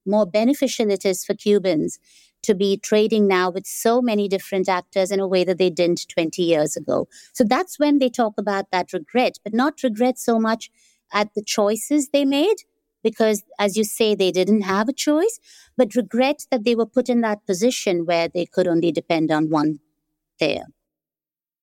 more 0.06 0.24
beneficial 0.26 0.90
it 0.90 1.04
is 1.04 1.22
for 1.24 1.34
Cubans 1.34 1.98
to 2.42 2.54
be 2.54 2.78
trading 2.78 3.28
now 3.28 3.50
with 3.50 3.66
so 3.66 4.00
many 4.00 4.26
different 4.26 4.68
actors 4.68 5.10
in 5.10 5.20
a 5.20 5.28
way 5.28 5.44
that 5.44 5.58
they 5.58 5.68
didn't 5.68 6.08
20 6.08 6.42
years 6.42 6.74
ago. 6.74 7.08
So 7.34 7.44
that's 7.44 7.78
when 7.78 7.98
they 7.98 8.08
talk 8.08 8.34
about 8.38 8.70
that 8.72 8.92
regret, 8.94 9.38
but 9.44 9.52
not 9.52 9.82
regret 9.82 10.18
so 10.18 10.38
much 10.40 10.70
at 11.12 11.34
the 11.34 11.42
choices 11.42 12.08
they 12.08 12.24
made, 12.24 12.56
because 13.02 13.44
as 13.58 13.76
you 13.76 13.84
say, 13.84 14.14
they 14.14 14.32
didn't 14.32 14.62
have 14.62 14.88
a 14.88 14.94
choice, 14.94 15.38
but 15.76 15.94
regret 15.94 16.46
that 16.50 16.64
they 16.64 16.74
were 16.74 16.86
put 16.86 17.10
in 17.10 17.20
that 17.20 17.44
position 17.46 18.06
where 18.06 18.28
they 18.28 18.46
could 18.46 18.66
only 18.66 18.90
depend 18.90 19.30
on 19.30 19.50
one 19.50 19.78
player. 20.38 20.64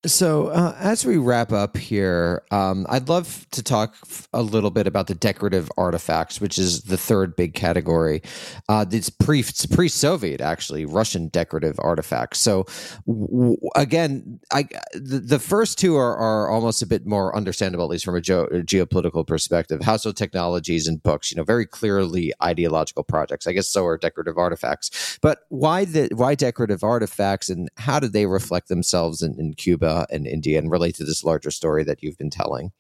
So, 0.06 0.48
uh, 0.48 0.78
as 0.80 1.06
we 1.06 1.18
wrap 1.18 1.52
up 1.52 1.76
here, 1.76 2.44
um, 2.52 2.86
I'd 2.88 3.10
love 3.10 3.46
to 3.52 3.62
talk 3.62 3.98
a 4.34 4.42
little 4.42 4.72
bit 4.72 4.88
about 4.88 5.08
the 5.08 5.14
decorative 5.14 5.70
artifacts, 5.78 6.40
which 6.40 6.58
is 6.58 6.84
the 6.84 6.96
third 6.96 7.36
big 7.36 7.54
category. 7.54 8.22
Uh, 8.70 8.86
it's 8.90 9.10
pre 9.10 9.42
it's 9.42 9.66
pre-Soviet, 9.66 10.40
actually, 10.40 10.86
Russian 10.86 11.28
decorative 11.28 11.76
artifacts. 11.80 12.40
So, 12.40 12.66
w- 13.06 13.58
again, 13.76 14.40
I 14.54 14.70
the, 14.94 15.20
the, 15.20 15.40
first 15.40 15.78
two 15.78 15.98
are, 15.98 16.16
are 16.16 16.50
almost 16.50 16.82
a 16.82 16.88
bit 16.88 17.06
more 17.06 17.36
understandable, 17.36 17.84
at 17.84 17.92
least 17.92 18.06
from 18.06 18.16
a, 18.16 18.22
ge- 18.22 18.30
geopolitical 18.30 19.28
perspective. 19.28 19.82
Household 19.82 20.16
technologies 20.16 20.88
and 20.88 21.04
books, 21.04 21.30
you 21.30 21.36
know, 21.36 21.44
very 21.44 21.66
clearly 21.66 22.32
ideological 22.42 23.04
projects. 23.04 23.48
I 23.48 23.52
guess 23.52 23.68
so 23.68 23.86
are 23.86 23.98
decorative 23.98 24.38
artifacts. 24.38 25.20
But 25.22 25.40
why 25.50 25.84
the 25.84 26.08
why 26.14 26.36
decorative 26.36 26.86
artifacts, 26.86 27.50
and 27.50 27.70
how 27.76 28.00
do 28.00 28.08
they 28.08 28.28
reflect 28.28 28.70
themselves 28.70 29.22
in, 29.22 29.38
in 29.38 29.56
Cuba? 29.56 29.89
And 30.10 30.28
India 30.28 30.58
and 30.58 30.72
relate 30.72 30.96
to 30.96 31.04
this 31.04 31.24
larger 31.24 31.52
story 31.52 31.84
that 31.84 32.02
you've 32.02 32.18
been 32.18 32.30
telling. 32.30 32.72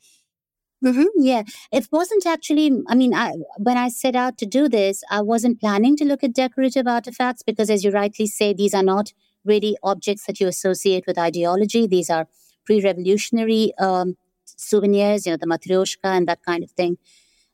Mm-hmm, 0.84 1.08
yeah, 1.18 1.44
it 1.74 1.88
wasn't 1.92 2.26
actually. 2.26 2.72
I 2.88 2.96
mean, 2.96 3.14
I, 3.14 3.34
when 3.58 3.78
I 3.78 3.90
set 3.90 4.16
out 4.16 4.38
to 4.38 4.46
do 4.46 4.70
this, 4.70 5.04
I 5.12 5.22
wasn't 5.22 5.60
planning 5.60 5.98
to 5.98 6.06
look 6.06 6.24
at 6.24 6.34
decorative 6.34 6.88
artifacts 6.88 7.44
because, 7.44 7.70
as 7.70 7.84
you 7.84 7.92
rightly 7.92 8.28
say, 8.28 8.54
these 8.54 8.74
are 8.74 8.84
not 8.84 9.12
really 9.44 9.78
objects 9.84 10.26
that 10.26 10.40
you 10.40 10.48
associate 10.48 11.04
with 11.06 11.18
ideology. 11.18 11.86
These 11.86 12.10
are 12.10 12.28
pre-revolutionary 12.66 13.74
um, 13.78 14.16
souvenirs, 14.46 15.26
you 15.26 15.34
know, 15.34 15.38
the 15.38 15.48
matryoshka 15.48 16.06
and 16.06 16.28
that 16.30 16.44
kind 16.46 16.64
of 16.64 16.72
thing. 16.72 16.98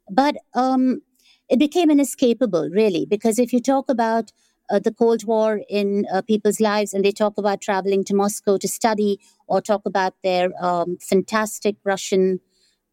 But 0.10 0.36
um, 0.54 1.02
it 1.50 1.58
became 1.58 1.90
inescapable, 1.90 2.70
really, 2.70 3.08
because 3.08 3.40
if 3.40 3.52
you 3.54 3.60
talk 3.60 3.90
about 3.90 4.32
uh, 4.70 4.80
the 4.80 4.92
Cold 4.94 5.26
War 5.26 5.62
in 5.70 6.06
uh, 6.14 6.22
people's 6.22 6.60
lives, 6.60 6.94
and 6.94 7.04
they 7.04 7.12
talk 7.12 7.38
about 7.38 7.62
traveling 7.62 8.04
to 8.06 8.16
Moscow 8.16 8.58
to 8.58 8.68
study, 8.68 9.20
or 9.48 9.62
talk 9.62 9.82
about 9.86 10.14
their 10.24 10.50
um, 10.64 10.98
fantastic 11.00 11.76
Russian 11.84 12.40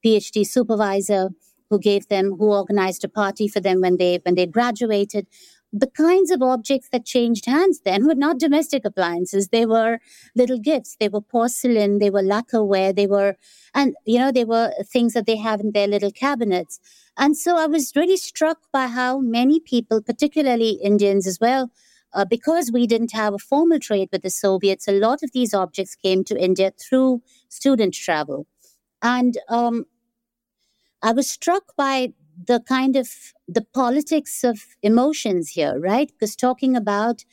PhD 0.05 0.47
supervisor 0.47 1.31
who 1.71 1.79
gave 1.79 2.09
them, 2.09 2.37
who 2.39 2.53
organized 2.53 3.03
a 3.05 3.09
party 3.09 3.49
for 3.49 3.61
them 3.61 3.81
when 3.81 3.97
they 3.97 4.21
when 4.25 4.35
they 4.35 4.47
graduated. 4.47 5.27
The 5.75 5.87
kinds 5.87 6.31
of 6.31 6.43
objects 6.43 6.91
that 6.93 7.07
changed 7.07 7.47
hands 7.47 7.81
then 7.83 8.07
were 8.07 8.15
not 8.15 8.39
domestic 8.39 8.85
appliances. 8.85 9.49
They 9.49 9.65
were 9.65 10.01
little 10.37 10.59
gifts. 10.59 10.97
They 11.01 11.09
were 11.09 11.23
porcelain. 11.23 11.99
They 11.99 12.11
were 12.11 12.21
lacquerware. 12.23 12.95
They 12.95 13.07
were, 13.07 13.37
and 13.75 13.95
you 14.05 14.19
know, 14.19 14.31
they 14.31 14.45
were 14.45 14.71
things 14.85 15.15
that 15.15 15.25
they 15.25 15.37
have 15.39 15.61
in 15.61 15.73
their 15.73 15.87
little 15.89 16.11
cabinets. 16.11 16.79
And 17.17 17.37
so 17.37 17.57
I 17.57 17.67
was 17.67 17.93
really 17.95 18.17
struck 18.17 18.59
by 18.73 18.87
how 18.87 19.19
many 19.19 19.61
people, 19.61 20.01
particularly 20.03 20.79
Indians 20.83 21.27
as 21.27 21.39
well, 21.41 21.71
uh, 22.15 22.25
because 22.25 22.71
we 22.73 22.87
didn't 22.87 23.13
have 23.13 23.35
a 23.35 23.39
formal 23.39 23.79
trade 23.79 24.09
with 24.13 24.23
the 24.23 24.31
Soviets, 24.31 24.89
a 24.89 24.93
lot 24.93 25.23
of 25.23 25.33
these 25.33 25.55
objects 25.55 25.95
came 25.95 26.25
to 26.25 26.39
India 26.43 26.73
through 26.81 27.23
student 27.49 27.95
travel. 27.95 28.47
And 29.03 29.39
um, 29.49 29.85
I 31.03 31.13
was 31.13 31.31
struck 31.31 31.75
by 31.77 32.13
the 32.47 32.61
kind 32.61 32.97
of 32.97 33.09
the 33.49 33.65
politics 33.75 34.45
of 34.45 34.61
emotions 34.83 35.51
here, 35.51 35.79
right? 35.79 36.09
Because 36.09 36.37
talking 36.37 36.77
about 36.77 37.25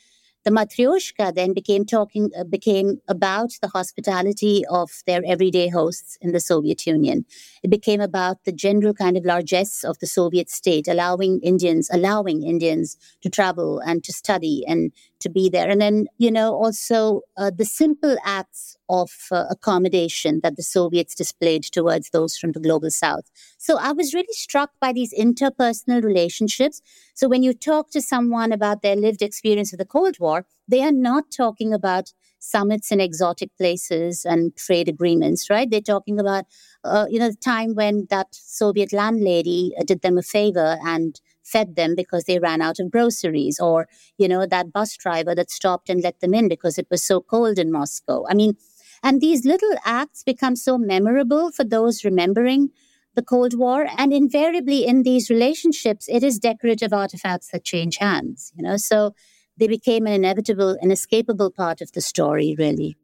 the 0.45 0.51
Matryoshka 0.51 1.33
then 1.35 1.53
became 1.53 1.85
talking 1.85 2.31
uh, 2.37 2.43
became 2.43 3.01
about 3.07 3.51
the 3.61 3.67
hospitality 3.67 4.63
of 4.69 4.89
their 5.05 5.21
everyday 5.25 5.67
hosts 5.67 6.17
in 6.21 6.31
the 6.31 6.39
Soviet 6.39 6.87
Union. 6.87 7.25
It 7.61 7.69
became 7.69 8.01
about 8.01 8.43
the 8.45 8.51
general 8.51 8.93
kind 8.93 9.17
of 9.17 9.25
largesse 9.25 9.83
of 9.83 9.99
the 9.99 10.07
Soviet 10.07 10.49
state, 10.49 10.87
allowing 10.87 11.39
Indians 11.41 11.89
allowing 11.91 12.43
Indians 12.43 12.97
to 13.21 13.29
travel 13.29 13.79
and 13.79 14.03
to 14.03 14.13
study 14.13 14.63
and 14.67 14.91
to 15.19 15.29
be 15.29 15.49
there. 15.49 15.69
And 15.69 15.81
then, 15.81 16.07
you 16.17 16.31
know, 16.31 16.53
also 16.53 17.21
uh, 17.37 17.51
the 17.55 17.65
simple 17.65 18.15
acts 18.23 18.78
of 18.89 19.11
uh, 19.31 19.45
accommodation 19.49 20.39
that 20.41 20.55
the 20.55 20.63
Soviets 20.63 21.15
displayed 21.15 21.63
towards 21.63 22.09
those 22.09 22.37
from 22.37 22.51
the 22.53 22.59
global 22.59 22.89
south. 22.89 23.29
So 23.57 23.77
I 23.77 23.91
was 23.91 24.13
really 24.13 24.27
struck 24.31 24.71
by 24.81 24.91
these 24.93 25.13
interpersonal 25.13 26.03
relationships. 26.03 26.81
So 27.13 27.27
when 27.27 27.43
you 27.43 27.53
talk 27.53 27.91
to 27.91 28.01
someone 28.01 28.51
about 28.51 28.81
their 28.81 28.95
lived 28.95 29.21
experience 29.21 29.71
of 29.71 29.79
the 29.79 29.85
Cold 29.85 30.17
War, 30.19 30.45
they 30.67 30.81
are 30.81 30.91
not 30.91 31.25
talking 31.31 31.73
about 31.73 32.13
summits 32.39 32.91
in 32.91 33.01
exotic 33.01 33.49
places 33.57 34.25
and 34.25 34.55
trade 34.55 34.87
agreements, 34.87 35.49
right? 35.49 35.69
They're 35.69 35.81
talking 35.81 36.19
about, 36.19 36.45
uh, 36.83 37.05
you 37.09 37.19
know, 37.19 37.29
the 37.29 37.35
time 37.35 37.75
when 37.75 38.07
that 38.09 38.27
Soviet 38.31 38.93
landlady 38.93 39.73
uh, 39.77 39.83
did 39.83 40.01
them 40.01 40.17
a 40.17 40.21
favor 40.21 40.77
and 40.85 41.19
fed 41.43 41.75
them 41.75 41.95
because 41.95 42.23
they 42.23 42.39
ran 42.39 42.61
out 42.61 42.79
of 42.79 42.91
groceries, 42.91 43.59
or, 43.59 43.87
you 44.17 44.27
know, 44.27 44.45
that 44.45 44.71
bus 44.71 44.95
driver 44.95 45.35
that 45.35 45.51
stopped 45.51 45.89
and 45.89 46.01
let 46.01 46.19
them 46.21 46.33
in 46.33 46.47
because 46.47 46.77
it 46.77 46.87
was 46.89 47.03
so 47.03 47.19
cold 47.19 47.59
in 47.59 47.71
Moscow. 47.71 48.23
I 48.29 48.33
mean, 48.35 48.55
and 49.03 49.21
these 49.21 49.45
little 49.45 49.73
acts 49.85 50.23
become 50.23 50.55
so 50.55 50.77
memorable 50.77 51.51
for 51.51 51.63
those 51.63 52.03
remembering 52.03 52.69
the 53.15 53.23
Cold 53.23 53.57
War. 53.57 53.87
And 53.97 54.13
invariably 54.13 54.85
in 54.85 55.03
these 55.03 55.29
relationships, 55.29 56.07
it 56.07 56.23
is 56.23 56.39
decorative 56.39 56.93
artifacts 56.93 57.49
that 57.51 57.63
change 57.63 57.97
hands, 57.97 58.51
you 58.55 58.63
know? 58.63 58.77
So 58.77 59.13
they 59.57 59.67
became 59.67 60.05
an 60.05 60.13
inevitable, 60.13 60.77
inescapable 60.81 61.51
part 61.51 61.81
of 61.81 61.91
the 61.91 62.01
story, 62.01 62.55
really. 62.57 62.95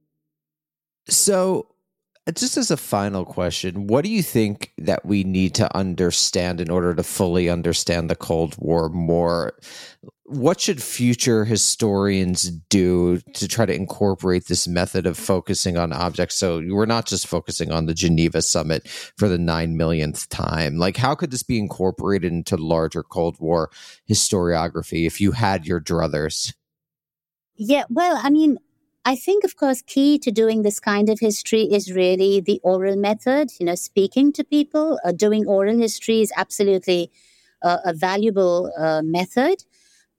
So 1.08 1.68
Uh, 2.28 2.32
just 2.32 2.58
as 2.58 2.72
a 2.72 2.78
final 2.78 3.24
question, 3.24 3.86
what 3.88 4.04
do 4.04 4.10
you 4.10 4.24
think 4.24 4.74
that 4.80 5.06
we 5.06 5.24
need 5.24 5.54
to 5.54 5.78
understand 5.78 6.60
in 6.60 6.72
order 6.72 6.96
to 6.96 7.04
fully 7.04 7.50
understand 7.50 8.10
the 8.10 8.16
Cold 8.16 8.56
War 8.58 8.90
more? 8.90 9.54
What 10.24 10.60
should 10.60 10.82
future 10.82 11.46
historians 11.46 12.50
do 12.50 13.20
to 13.36 13.48
try 13.48 13.68
to 13.68 13.76
incorporate 13.76 14.48
this 14.48 14.68
method 14.68 15.06
of 15.06 15.20
focusing 15.20 15.78
on 15.78 15.94
objects? 15.94 16.36
So 16.36 16.64
we're 16.68 16.88
not 16.88 17.06
just 17.06 17.28
focusing 17.28 17.72
on 17.72 17.86
the 17.86 17.94
Geneva 17.94 18.42
summit 18.42 18.88
for 18.88 19.28
the 19.28 19.38
nine 19.38 19.78
millionth 19.78 20.28
time. 20.30 20.78
Like, 20.78 20.98
how 20.98 21.14
could 21.14 21.30
this 21.30 21.44
be 21.44 21.60
incorporated 21.60 22.32
into 22.32 22.58
larger 22.58 23.04
Cold 23.04 23.40
War 23.40 23.70
historiography 24.10 25.06
if 25.06 25.22
you 25.22 25.34
had 25.34 25.68
your 25.68 25.80
druthers? 25.80 26.56
Yeah, 27.56 27.84
well, 27.90 28.20
I 28.22 28.32
mean, 28.32 28.58
I 29.08 29.16
think, 29.16 29.44
of 29.44 29.56
course, 29.56 29.84
key 29.84 30.18
to 30.20 30.32
doing 30.32 30.64
this 30.64 30.80
kind 30.80 31.10
of 31.10 31.20
history 31.20 31.64
is 31.72 31.92
really 31.94 32.42
the 32.42 32.60
oral 32.64 32.96
method. 32.96 33.52
You 33.60 33.68
know, 33.68 33.76
speaking 33.76 34.34
to 34.34 34.44
people, 34.44 35.00
uh, 35.06 35.12
doing 35.12 35.46
oral 35.46 35.78
history 35.78 36.22
is 36.22 36.32
absolutely 36.36 37.12
uh, 37.62 37.78
a 37.86 37.94
valuable 37.94 38.72
uh, 38.78 39.02
method. 39.04 39.64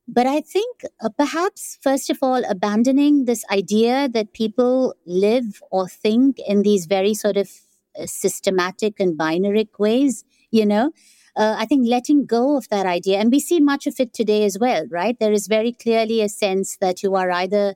But 0.09 0.27
I 0.27 0.41
think 0.41 0.83
uh, 1.01 1.11
perhaps, 1.11 1.79
first 1.83 2.11
of 2.11 2.19
all, 2.23 2.43
abandoning 2.49 3.25
this 3.25 3.45
idea 3.51 4.09
that 4.11 4.33
people 4.35 4.95
live 5.07 5.63
or 5.71 5.89
think 5.89 6.39
in 6.47 6.63
these 6.63 6.87
very 6.87 7.15
sort 7.15 7.37
of 7.37 7.51
uh, 7.99 8.07
systematic 8.07 9.01
and 9.01 9.17
binary 9.19 9.69
ways, 9.79 10.25
you 10.51 10.67
know, 10.67 10.93
uh, 11.37 11.57
I 11.59 11.67
think 11.67 11.89
letting 11.89 12.27
go 12.27 12.57
of 12.57 12.69
that 12.71 12.87
idea, 12.87 13.19
and 13.19 13.33
we 13.33 13.41
see 13.41 13.61
much 13.61 13.87
of 13.87 14.01
it 14.01 14.15
today 14.15 14.45
as 14.45 14.59
well, 14.59 14.87
right? 14.91 15.19
There 15.19 15.33
is 15.33 15.49
very 15.49 15.73
clearly 15.73 16.23
a 16.23 16.29
sense 16.29 16.77
that 16.79 17.03
you 17.03 17.15
are 17.17 17.31
either 17.31 17.75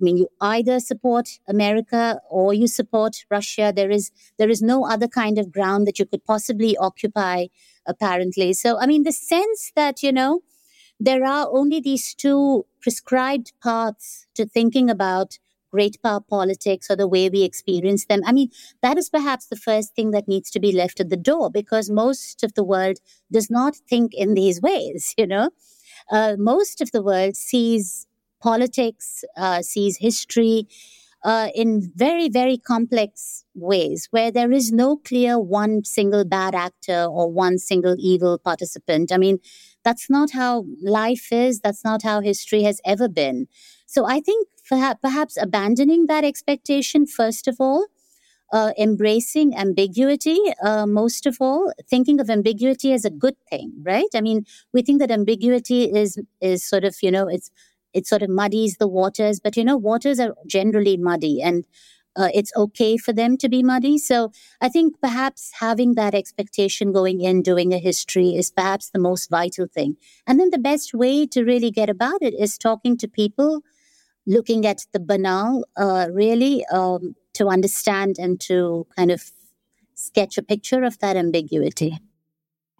I 0.00 0.04
mean, 0.04 0.16
you 0.16 0.28
either 0.40 0.80
support 0.80 1.40
America 1.48 2.20
or 2.30 2.54
you 2.54 2.66
support 2.66 3.24
Russia. 3.30 3.72
There 3.74 3.90
is 3.90 4.10
there 4.38 4.48
is 4.48 4.62
no 4.62 4.86
other 4.86 5.08
kind 5.08 5.38
of 5.38 5.52
ground 5.52 5.86
that 5.86 5.98
you 5.98 6.06
could 6.06 6.24
possibly 6.24 6.76
occupy, 6.76 7.46
apparently. 7.86 8.52
So, 8.52 8.78
I 8.78 8.86
mean, 8.86 9.02
the 9.02 9.12
sense 9.12 9.72
that 9.76 10.02
you 10.02 10.12
know 10.12 10.40
there 10.98 11.24
are 11.24 11.48
only 11.50 11.80
these 11.80 12.14
two 12.14 12.66
prescribed 12.82 13.52
paths 13.62 14.26
to 14.34 14.46
thinking 14.46 14.90
about 14.90 15.38
great 15.70 16.02
power 16.02 16.20
politics 16.20 16.90
or 16.90 16.96
the 16.96 17.08
way 17.08 17.28
we 17.28 17.42
experience 17.42 18.06
them. 18.06 18.20
I 18.26 18.32
mean, 18.32 18.50
that 18.82 18.98
is 18.98 19.08
perhaps 19.08 19.46
the 19.46 19.56
first 19.56 19.94
thing 19.94 20.10
that 20.10 20.28
needs 20.28 20.50
to 20.50 20.60
be 20.60 20.72
left 20.72 21.00
at 21.00 21.08
the 21.08 21.16
door 21.16 21.50
because 21.50 21.88
most 21.90 22.42
of 22.42 22.54
the 22.54 22.64
world 22.64 22.98
does 23.32 23.50
not 23.50 23.76
think 23.76 24.12
in 24.12 24.34
these 24.34 24.60
ways, 24.60 25.14
you 25.18 25.26
know. 25.26 25.50
Uh, 26.10 26.34
most 26.38 26.80
of 26.80 26.90
the 26.92 27.02
world 27.02 27.36
sees 27.36 28.06
politics, 28.40 29.24
uh, 29.36 29.62
sees 29.62 29.98
history 29.98 30.66
uh, 31.22 31.48
in 31.54 31.92
very, 31.94 32.28
very 32.28 32.56
complex 32.56 33.44
ways 33.54 34.08
where 34.10 34.30
there 34.30 34.50
is 34.52 34.72
no 34.72 34.96
clear 34.96 35.38
one 35.38 35.84
single 35.84 36.24
bad 36.24 36.54
actor 36.54 37.04
or 37.04 37.30
one 37.30 37.58
single 37.58 37.94
evil 37.98 38.38
participant. 38.38 39.12
I 39.12 39.18
mean, 39.18 39.38
that's 39.84 40.08
not 40.08 40.30
how 40.30 40.64
life 40.82 41.28
is, 41.32 41.60
that's 41.60 41.84
not 41.84 42.02
how 42.02 42.20
history 42.20 42.62
has 42.62 42.80
ever 42.84 43.08
been. 43.08 43.48
So 43.86 44.06
I 44.06 44.20
think 44.20 44.46
perhaps 45.02 45.36
abandoning 45.36 46.06
that 46.06 46.24
expectation, 46.24 47.06
first 47.06 47.48
of 47.48 47.56
all, 47.60 47.86
uh, 48.52 48.72
embracing 48.78 49.54
ambiguity, 49.56 50.38
uh, 50.62 50.84
most 50.86 51.24
of 51.26 51.36
all, 51.40 51.72
thinking 51.88 52.20
of 52.20 52.28
ambiguity 52.28 52.92
as 52.92 53.04
a 53.04 53.10
good 53.10 53.36
thing, 53.48 53.72
right? 53.82 54.08
I 54.14 54.20
mean, 54.20 54.44
we 54.72 54.82
think 54.82 54.98
that 55.00 55.10
ambiguity 55.10 55.84
is 55.84 56.18
is 56.40 56.64
sort 56.64 56.84
of 56.84 56.96
you 57.02 57.10
know 57.12 57.28
it's 57.28 57.50
it 57.92 58.06
sort 58.06 58.22
of 58.22 58.30
muddies 58.30 58.76
the 58.76 58.88
waters. 58.88 59.40
But 59.40 59.56
you 59.56 59.64
know, 59.64 59.76
waters 59.76 60.20
are 60.20 60.34
generally 60.46 60.96
muddy 60.96 61.42
and 61.42 61.64
uh, 62.16 62.28
it's 62.34 62.52
okay 62.56 62.96
for 62.96 63.12
them 63.12 63.36
to 63.36 63.48
be 63.48 63.62
muddy. 63.62 63.98
So 63.98 64.32
I 64.60 64.68
think 64.68 65.00
perhaps 65.00 65.52
having 65.60 65.94
that 65.94 66.14
expectation 66.14 66.92
going 66.92 67.20
in, 67.20 67.42
doing 67.42 67.72
a 67.72 67.78
history 67.78 68.30
is 68.30 68.50
perhaps 68.50 68.90
the 68.90 68.98
most 68.98 69.30
vital 69.30 69.66
thing. 69.66 69.96
And 70.26 70.40
then 70.40 70.50
the 70.50 70.58
best 70.58 70.92
way 70.92 71.26
to 71.28 71.44
really 71.44 71.70
get 71.70 71.88
about 71.88 72.20
it 72.20 72.34
is 72.34 72.58
talking 72.58 72.96
to 72.98 73.08
people, 73.08 73.62
looking 74.26 74.66
at 74.66 74.86
the 74.92 75.00
banal, 75.00 75.64
uh, 75.76 76.08
really, 76.12 76.64
um, 76.66 77.14
to 77.34 77.46
understand 77.48 78.16
and 78.18 78.40
to 78.40 78.86
kind 78.96 79.10
of 79.10 79.30
sketch 79.94 80.36
a 80.36 80.42
picture 80.42 80.82
of 80.82 80.98
that 80.98 81.16
ambiguity. 81.16 81.98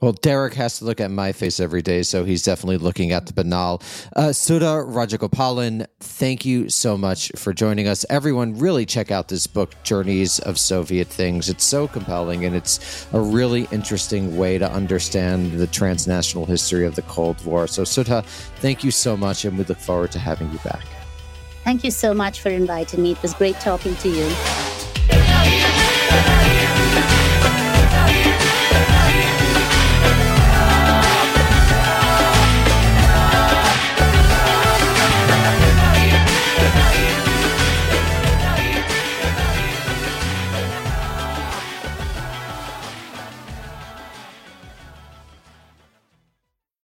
Well, 0.01 0.13
Derek 0.13 0.55
has 0.55 0.79
to 0.79 0.87
look 0.87 0.99
at 1.01 1.11
my 1.11 1.33
face 1.33 1.61
every 1.61 1.83
day, 1.83 2.03
so 2.03 2.25
he's 2.25 2.43
definitely 2.43 2.79
looking 2.79 3.13
at 3.13 3.27
the 3.27 3.35
banal. 3.35 3.83
Uh, 4.17 4.33
Sudha 4.33 4.83
Rajagopalan, 4.87 5.87
thank 6.01 6.47
you 6.47 6.71
so 6.71 6.97
much 6.97 7.31
for 7.37 7.53
joining 7.53 7.87
us. 7.87 8.07
Everyone, 8.09 8.59
really 8.59 8.87
check 8.87 9.11
out 9.11 9.29
this 9.29 9.47
book, 9.47 9.75
Journeys 9.83 10.39
of 10.39 10.59
Soviet 10.59 11.07
Things. 11.07 11.51
It's 11.51 11.65
so 11.65 11.87
compelling, 11.87 12.47
and 12.47 12.57
it's 12.57 13.07
a 13.13 13.21
really 13.21 13.69
interesting 13.71 14.39
way 14.39 14.57
to 14.57 14.71
understand 14.73 15.53
the 15.53 15.67
transnational 15.67 16.47
history 16.47 16.87
of 16.87 16.95
the 16.95 17.03
Cold 17.03 17.45
War. 17.45 17.67
So, 17.67 17.85
Sudha, 17.85 18.23
thank 18.57 18.83
you 18.83 18.91
so 18.91 19.19
much, 19.19 19.45
and 19.45 19.59
we 19.59 19.65
look 19.65 19.79
forward 19.79 20.13
to 20.13 20.19
having 20.19 20.51
you 20.51 20.59
back. 20.61 20.87
Thank 21.65 21.85
you 21.85 21.91
so 21.91 22.15
much 22.15 22.41
for 22.41 22.49
inviting 22.49 23.03
me. 23.03 23.13
It 23.13 23.21
was 23.21 23.35
great 23.35 23.57
talking 23.61 23.95
to 23.97 24.09
you. 24.09 24.35